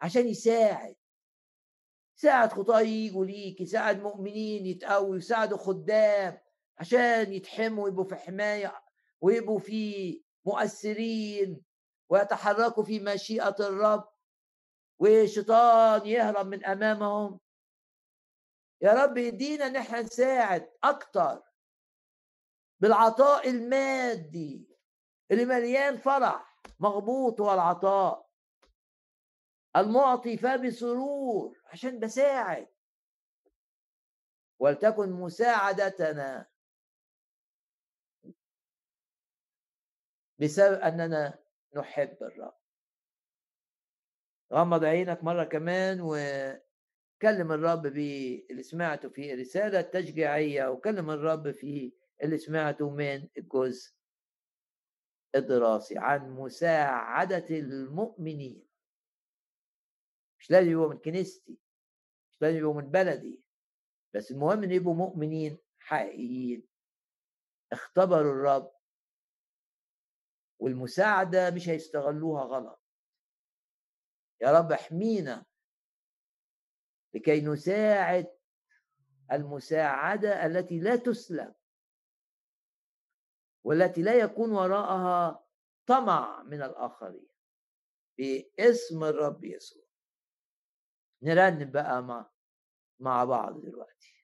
عشان 0.00 0.28
يساعد. 0.28 0.96
يساعد 2.22 2.52
خطاه 2.52 2.80
يجوا 2.80 3.24
ليك 3.24 3.60
يساعد 3.60 4.02
مؤمنين 4.02 4.66
يتقوي 4.66 5.16
يساعدوا 5.16 5.58
خدام 5.58 6.38
عشان 6.78 7.32
يتحموا 7.32 7.84
ويبقوا 7.84 8.04
في 8.04 8.14
حماية 8.16 8.82
ويبقوا 9.20 9.58
في 9.58 10.22
مؤثرين 10.44 11.62
ويتحركوا 12.08 12.84
في 12.84 13.00
مشيئة 13.00 13.56
الرب. 13.60 14.08
والشيطان 14.98 16.06
يهرب 16.06 16.46
من 16.46 16.64
أمامهم. 16.64 17.40
يا 18.82 18.92
رب 18.92 19.18
يدينا 19.18 19.66
إن 19.66 19.76
إحنا 19.76 20.02
نساعد 20.02 20.70
أكتر 20.84 21.42
بالعطاء 22.80 23.50
المادي 23.50 24.68
اللي 25.30 25.44
مليان 25.44 25.96
فرح 25.96 26.58
مغبوط 26.80 27.40
هو 27.40 27.54
العطاء. 27.54 28.31
المعطي 29.76 30.36
فبسرور 30.36 31.58
عشان 31.66 32.00
بساعد. 32.00 32.68
ولتكن 34.58 35.12
مساعدتنا 35.12 36.48
بسبب 40.38 40.80
أننا 40.80 41.38
نحب 41.76 42.16
الرب. 42.22 42.54
غمض 44.52 44.84
عينك 44.84 45.24
مرة 45.24 45.44
كمان 45.44 46.00
وكلم 46.00 47.52
الرب 47.52 47.82
باللي 47.82 48.62
سمعته 48.62 49.08
في 49.08 49.34
رسالة 49.34 49.80
تشجيعية 49.80 50.68
وكلم 50.68 51.10
الرب 51.10 51.50
في 51.50 51.92
اللي 52.22 52.38
سمعته 52.38 52.90
من 52.90 53.28
الجزء 53.38 53.94
الدراسي 55.34 55.98
عن 55.98 56.30
مساعدة 56.30 57.46
المؤمنين. 57.50 58.71
مش 60.42 60.50
لازم 60.50 60.70
يبقوا 60.70 60.88
من 60.88 60.98
كنيستي 60.98 61.58
مش 62.30 62.42
لازم 62.42 62.58
يبقوا 62.58 62.74
من 62.82 62.90
بلدي 62.90 63.42
بس 64.14 64.30
المهم 64.30 64.62
إن 64.62 64.72
يبقوا 64.72 64.94
مؤمنين 64.94 65.58
حقيقيين. 65.78 66.68
اختبروا 67.72 68.32
الرب. 68.32 68.72
والمساعدة 70.58 71.50
مش 71.50 71.68
هيستغلوها 71.68 72.44
غلط. 72.44 72.82
يا 74.40 74.58
رب 74.58 74.72
احمينا 74.72 75.46
لكي 77.14 77.40
نساعد 77.40 78.38
المساعدة 79.32 80.46
التي 80.46 80.80
لا 80.80 80.96
تسلم. 80.96 81.54
والتي 83.64 84.02
لا 84.02 84.14
يكون 84.14 84.50
وراءها 84.50 85.46
طمع 85.86 86.42
من 86.42 86.62
الآخرين. 86.62 87.28
باسم 88.18 89.04
الرب 89.04 89.44
يسوع. 89.44 89.81
نرنم 91.22 91.70
بقى 91.70 92.02
مع 92.02 92.26
مع 93.00 93.24
بعض 93.24 93.60
دلوقتي. 93.60 94.22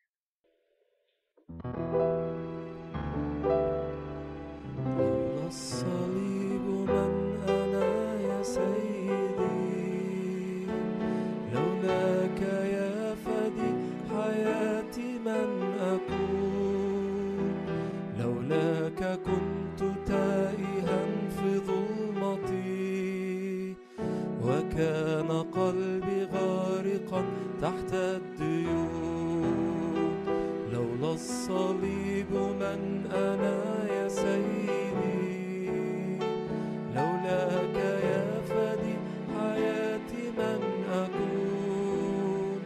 لولاك 36.94 37.76
يا 38.10 38.40
فدي 38.48 38.94
حياتي 39.38 40.24
من 40.38 40.62
أكون. 40.92 42.60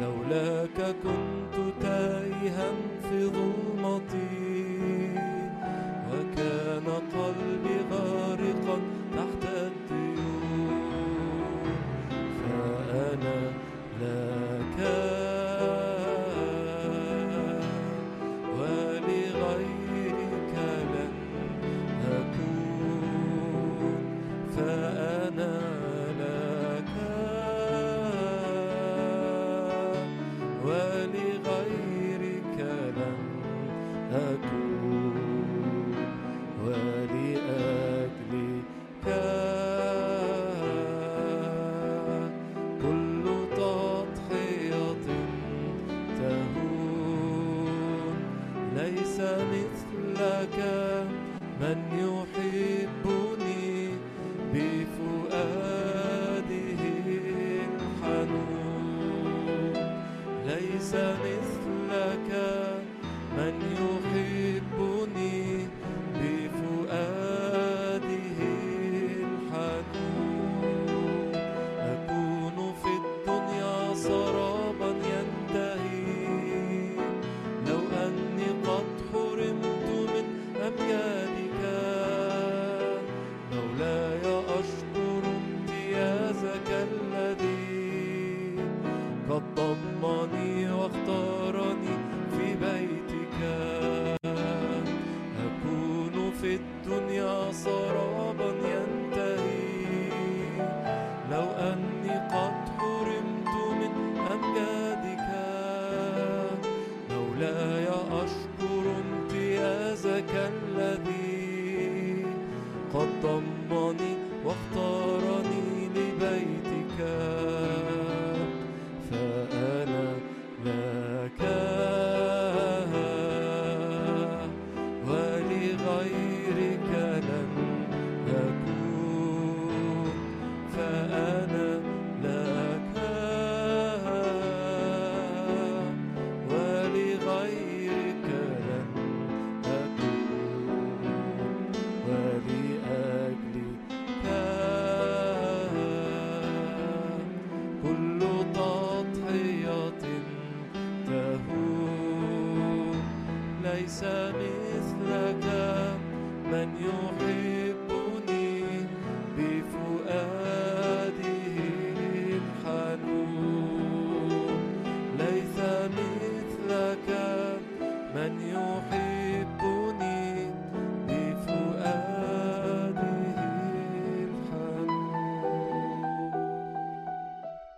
لولاك 0.00 0.78
كنت 1.02 1.23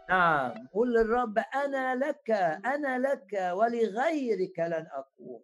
نعم. 0.08 0.68
قل 0.72 0.92
للرب 0.92 1.38
أنا 1.38 1.94
لك 1.94 2.30
أنا 2.64 2.98
لك 2.98 3.52
ولغيرك 3.52 4.58
لن 4.58 4.86
أكون 4.92 5.42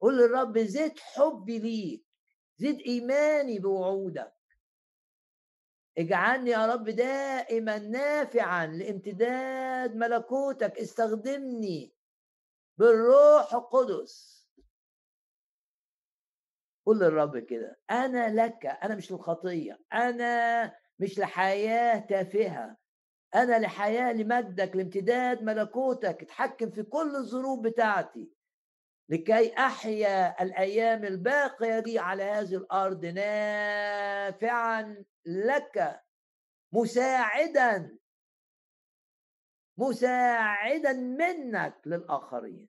قل 0.00 0.16
للرب 0.16 0.58
زد 0.58 0.98
حبي 0.98 1.58
ليك 1.58 2.04
زد 2.58 2.78
إيماني 2.86 3.58
بوعودك. 3.58 4.34
اجعلني 5.98 6.50
يا 6.50 6.66
رب 6.66 6.84
دائما 6.84 7.78
نافعا 7.78 8.66
لامتداد 8.66 9.96
ملكوتك. 9.96 10.78
استخدمني 10.78 11.92
بالروح 12.78 13.54
القدس. 13.54 14.34
قول 16.86 16.98
للرب 16.98 17.38
كده 17.38 17.78
أنا 17.90 18.46
لك 18.46 18.66
أنا 18.66 18.94
مش 18.94 19.12
للخطية 19.12 19.80
أنا 19.92 20.74
مش 20.98 21.18
لحياة 21.18 21.98
تافهة. 21.98 22.83
أنا 23.34 23.58
لحياة 23.58 24.12
لمجدك 24.12 24.76
لامتداد 24.76 25.42
ملكوتك 25.42 26.22
اتحكم 26.22 26.70
في 26.70 26.82
كل 26.82 27.16
الظروف 27.16 27.60
بتاعتي. 27.60 28.30
لكي 29.08 29.54
أحيا 29.58 30.42
الأيام 30.42 31.04
الباقية 31.04 31.78
دي 31.80 31.98
على 31.98 32.22
هذه 32.22 32.54
الأرض 32.56 33.04
نافعا 33.04 35.04
لك. 35.26 36.00
مساعدا. 36.72 37.98
مساعدا 39.78 40.92
منك 40.92 41.74
للآخرين. 41.86 42.68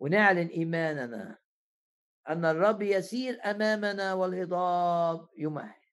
ونعلن 0.00 0.46
إيماننا 0.48 1.38
أن 2.28 2.44
الرب 2.44 2.82
يسير 2.82 3.40
أمامنا 3.44 4.14
والهضاب 4.14 5.28
يمهد. 5.38 5.85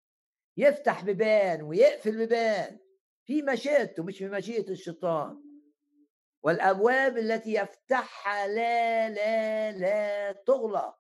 يفتح 0.58 1.04
بيبان 1.04 1.62
ويقفل 1.62 2.18
بيبان 2.18 2.80
في 3.26 3.42
مشيئته 3.42 4.04
مش 4.04 4.18
في 4.18 4.28
مشيئة 4.28 4.70
الشيطان. 4.72 5.44
والأبواب 6.44 7.18
التي 7.18 7.54
يفتحها 7.54 8.48
لا 8.48 9.10
لا 9.10 9.72
لا 9.72 10.32
تغلق. 10.32 10.96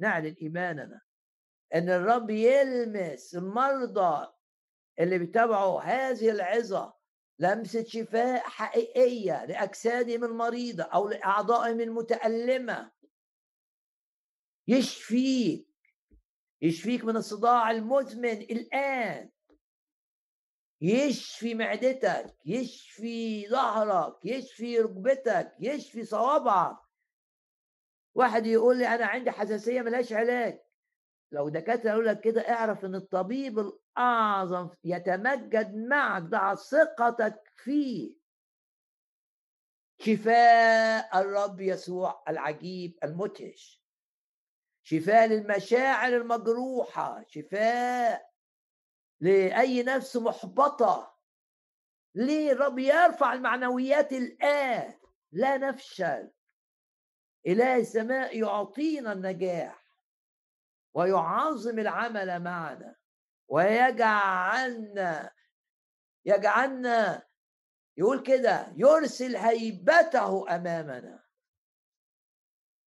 نعلن 0.00 0.34
إيماننا. 0.42 1.00
إن 1.74 1.90
الرب 1.90 2.30
يلمس 2.30 3.34
المرضى 3.34 4.32
اللي 5.00 5.18
بيتابعوا 5.18 5.80
هذه 5.80 6.30
العظة 6.30 6.94
لمسة 7.38 7.84
شفاء 7.84 8.42
حقيقية 8.42 9.44
لاجسادهم 9.44 10.24
المريضه 10.24 10.82
أو 10.84 11.08
لاعضائهم 11.08 11.80
المتالمه 11.80 12.92
يشفيك. 14.68 15.71
يشفيك 16.62 17.04
من 17.04 17.16
الصداع 17.16 17.70
المزمن 17.70 18.40
الآن. 18.40 19.30
يشفي 20.80 21.54
معدتك 21.54 22.36
يشفي 22.46 23.48
ظهرك 23.48 24.24
يشفي 24.24 24.78
ركبتك 24.78 25.54
يشفي 25.60 26.04
صوابعك. 26.04 26.76
واحد 28.14 28.46
يقول 28.46 28.78
لي 28.78 28.88
أنا 28.88 29.06
عندي 29.06 29.30
حساسية 29.30 29.80
ملهاش 29.80 30.12
علاج. 30.12 30.60
لو 31.32 31.48
دكاترة 31.48 31.90
يقول 31.90 32.06
لك 32.06 32.20
كده 32.20 32.40
اعرف 32.40 32.84
إن 32.84 32.94
الطبيب 32.94 33.58
الأعظم 33.58 34.68
يتمجد 34.84 35.74
معك 35.74 36.22
ضع 36.22 36.54
ثقتك 36.54 37.52
فيه. 37.56 38.14
شفاء 40.00 41.20
الرب 41.20 41.60
يسوع 41.60 42.24
العجيب 42.28 42.98
المدهش. 43.04 43.81
شفاء 44.82 45.26
للمشاعر 45.26 46.16
المجروحة 46.16 47.24
شفاء 47.28 48.32
لأي 49.20 49.82
نفس 49.82 50.16
محبطة. 50.16 51.18
ليه؟ 52.14 52.52
الرب 52.52 52.78
يرفع 52.78 53.32
المعنويات 53.32 54.12
الآن 54.12 54.98
لا 55.32 55.56
نفشل. 55.56 56.30
إله 57.46 57.76
السماء 57.76 58.38
يعطينا 58.38 59.12
النجاح 59.12 59.82
ويعظم 60.94 61.78
العمل 61.78 62.42
معنا 62.42 62.96
ويجعلنا 63.48 65.32
يجعلنا 66.24 67.22
يقول 67.96 68.22
كده 68.22 68.72
يرسل 68.76 69.36
هيبته 69.36 70.56
أمامنا. 70.56 71.24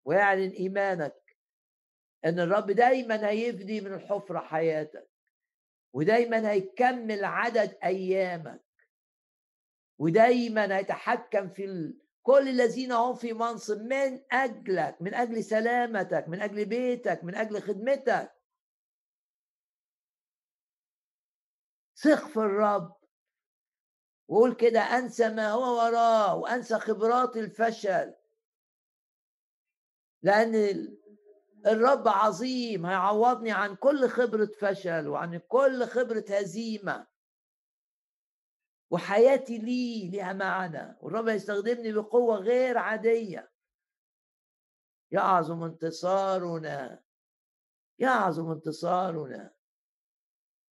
ويعلن 0.05 0.51
إيمانك 0.51 1.24
إن 2.25 2.39
الرب 2.39 2.71
دايما 2.71 3.29
هيفدي 3.29 3.81
من 3.81 3.93
الحفرة 3.93 4.39
حياتك 4.39 5.09
ودايما 5.93 6.51
هيكمل 6.51 7.25
عدد 7.25 7.77
أيامك 7.83 8.65
ودايما 9.99 10.77
هيتحكم 10.77 11.49
في 11.49 11.93
كل 12.23 12.49
الذين 12.49 12.91
هم 12.91 13.15
في 13.15 13.33
منصب 13.33 13.81
من 13.81 14.21
أجلك 14.31 15.01
من 15.01 15.13
أجل 15.13 15.43
سلامتك 15.43 16.25
من 16.27 16.41
أجل 16.41 16.65
بيتك 16.65 17.23
من 17.23 17.35
أجل 17.35 17.61
خدمتك. 17.61 18.31
ثق 21.97 22.27
في 22.27 22.37
الرب 22.37 22.95
وقول 24.27 24.55
كده 24.55 24.79
أنسى 24.79 25.29
ما 25.29 25.51
هو 25.51 25.77
وراه 25.77 26.35
وأنسى 26.35 26.79
خبرات 26.79 27.37
الفشل. 27.37 28.13
لأن 30.23 30.55
الرب 31.67 32.07
عظيم 32.07 32.85
هيعوضني 32.85 33.51
عن 33.51 33.75
كل 33.75 34.09
خبرة 34.09 34.49
فشل 34.59 35.07
وعن 35.07 35.37
كل 35.37 35.85
خبرة 35.85 36.25
هزيمة. 36.29 37.07
وحياتي 38.91 39.57
ليه 39.57 40.11
ليها 40.11 40.33
معنى. 40.33 40.97
والرب 41.01 41.27
هيستخدمني 41.27 41.93
بقوة 41.93 42.35
غير 42.35 42.77
عادية. 42.77 43.51
يعظم 45.11 45.63
انتصارنا. 45.63 47.03
يعظم 47.99 48.51
انتصارنا. 48.51 49.53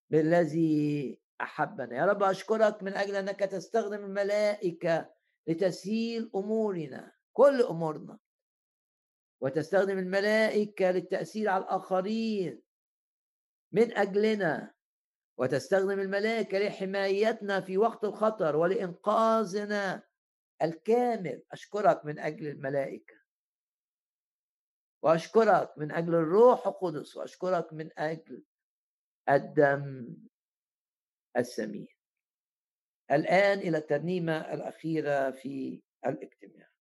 بالذي 0.10 1.22
أحبنا. 1.41 1.95
يا 1.95 2.06
رب 2.06 2.24
أشكرك 2.24 2.84
من 2.84 2.94
أجل 2.94 3.15
أنك 3.15 3.40
تستخدم 3.40 4.06
الملائكة 4.06 5.14
لتسهيل 5.48 6.32
أمورنا. 6.36 7.11
كل 7.34 7.61
أمورنا. 7.61 8.20
وتستخدم 9.44 9.98
الملائكة 9.98 10.91
للتأثير 10.91 11.49
على 11.49 11.64
الآخرين 11.64 12.61
من 13.72 13.98
أجلنا 13.98 14.74
وتستخدم 15.38 15.99
الملائكة 15.99 16.60
لحمايتنا 16.60 17.61
في 17.61 17.78
وقت 17.78 18.03
الخطر 18.03 18.56
ولإنقاذنا 18.56 20.03
الكامل. 20.61 21.44
أشكرك 21.52 22.06
من 22.06 22.20
أجل 22.20 22.48
الملائكة. 22.48 23.15
وأشكرك 25.03 25.78
من 25.78 25.91
أجل 25.91 26.15
الروح 26.15 26.68
القدس 26.68 27.18
وأشكرك 27.18 27.74
من 27.74 27.90
أجل 27.98 28.44
الدم 29.30 30.15
السمين. 31.38 31.88
الآن 33.11 33.60
إلى 33.60 33.78
الترنيمة 33.78 34.53
الأخيرة 34.53 35.32
في 35.32 35.82
الاجتماع. 36.06 36.73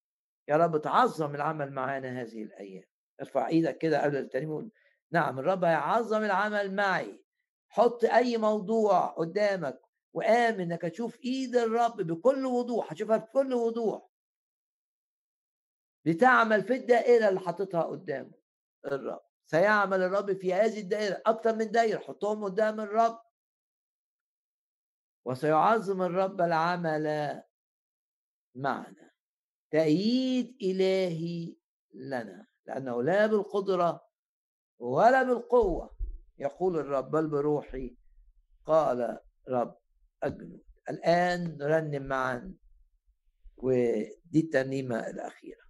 يا 0.48 0.56
رب 0.56 0.80
تعظم 0.80 1.34
العمل 1.34 1.72
معانا 1.72 2.22
هذه 2.22 2.42
الأيام. 2.42 2.84
ارفع 3.20 3.48
إيدك 3.48 3.78
كده 3.78 4.02
قبل 4.02 4.16
الترنيم 4.16 4.70
نعم 5.12 5.38
الرب 5.38 5.64
هيعظم 5.64 6.24
العمل 6.24 6.74
معي. 6.74 7.24
حط 7.68 8.04
أي 8.04 8.36
موضوع 8.36 9.06
قدامك 9.06 9.80
وآمن 10.14 10.60
إنك 10.60 10.84
هتشوف 10.84 11.20
إيد 11.24 11.56
الرب 11.56 11.96
بكل 11.96 12.46
وضوح 12.46 12.92
هتشوفها 12.92 13.16
بكل 13.16 13.54
وضوح. 13.54 14.08
لتعمل 16.04 16.62
في 16.62 16.74
الدائرة 16.74 17.28
اللي 17.28 17.40
حاططها 17.40 17.82
قدامه 17.82 18.32
الرب. 18.86 19.20
سيعمل 19.46 20.02
الرب 20.02 20.32
في 20.32 20.54
هذه 20.54 20.80
الدائرة 20.80 21.22
أكثر 21.26 21.56
من 21.56 21.70
دائره 21.70 21.98
حطهم 21.98 22.44
قدام 22.44 22.80
الرب. 22.80 23.22
وسيعظم 25.24 26.02
الرب 26.02 26.40
العمل 26.40 27.42
معنا. 28.54 29.11
تأييد 29.72 30.56
إلهي 30.62 31.56
لنا 31.94 32.46
لأنه 32.66 33.02
لا 33.02 33.26
بالقدرة 33.26 34.06
ولا 34.78 35.22
بالقوة. 35.22 35.96
يقول 36.38 36.78
الرب 36.78 37.10
بل 37.10 37.26
بروحي 37.26 37.96
قال 38.66 39.18
رب 39.48 39.76
الجنود 40.24 40.64
الآن 40.90 41.56
نرنم 41.58 42.02
معا. 42.02 42.54
ودي 43.56 44.40
الترنيمة 44.40 44.96
الأخيرة. 44.96 45.62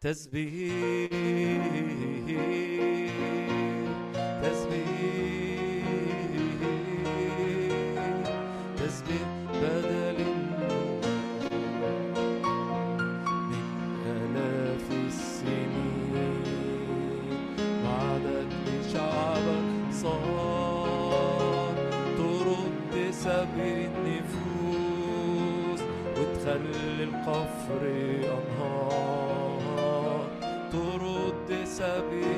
تسبيح 0.00 1.10
تسبيح 4.42 5.82
تسبيح 8.76 9.28
بدل 9.62 10.18
من 13.50 13.66
آلاف 14.06 14.86
السنين 15.06 16.42
بعدك 17.84 18.52
لشعبك 18.66 19.68
صار 19.92 21.74
ترد 22.16 22.94
سبيل 23.10 23.90
النفوس. 24.06 25.80
وتخلي 26.18 27.04
القفر 27.04 27.82
أمر 28.24 28.47
ترد 31.78 32.37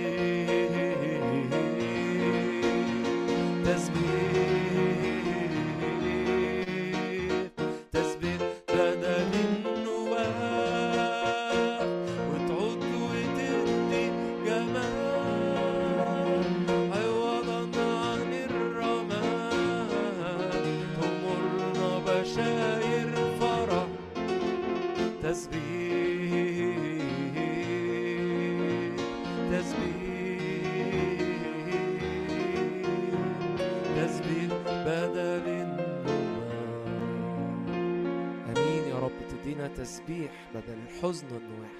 بدل 40.55 40.73
الحزن 40.73 41.27
والنواح 41.33 41.71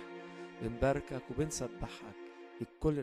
بنباركك 0.62 1.22
وبنسبحك 1.32 2.16
لكل 2.62 3.00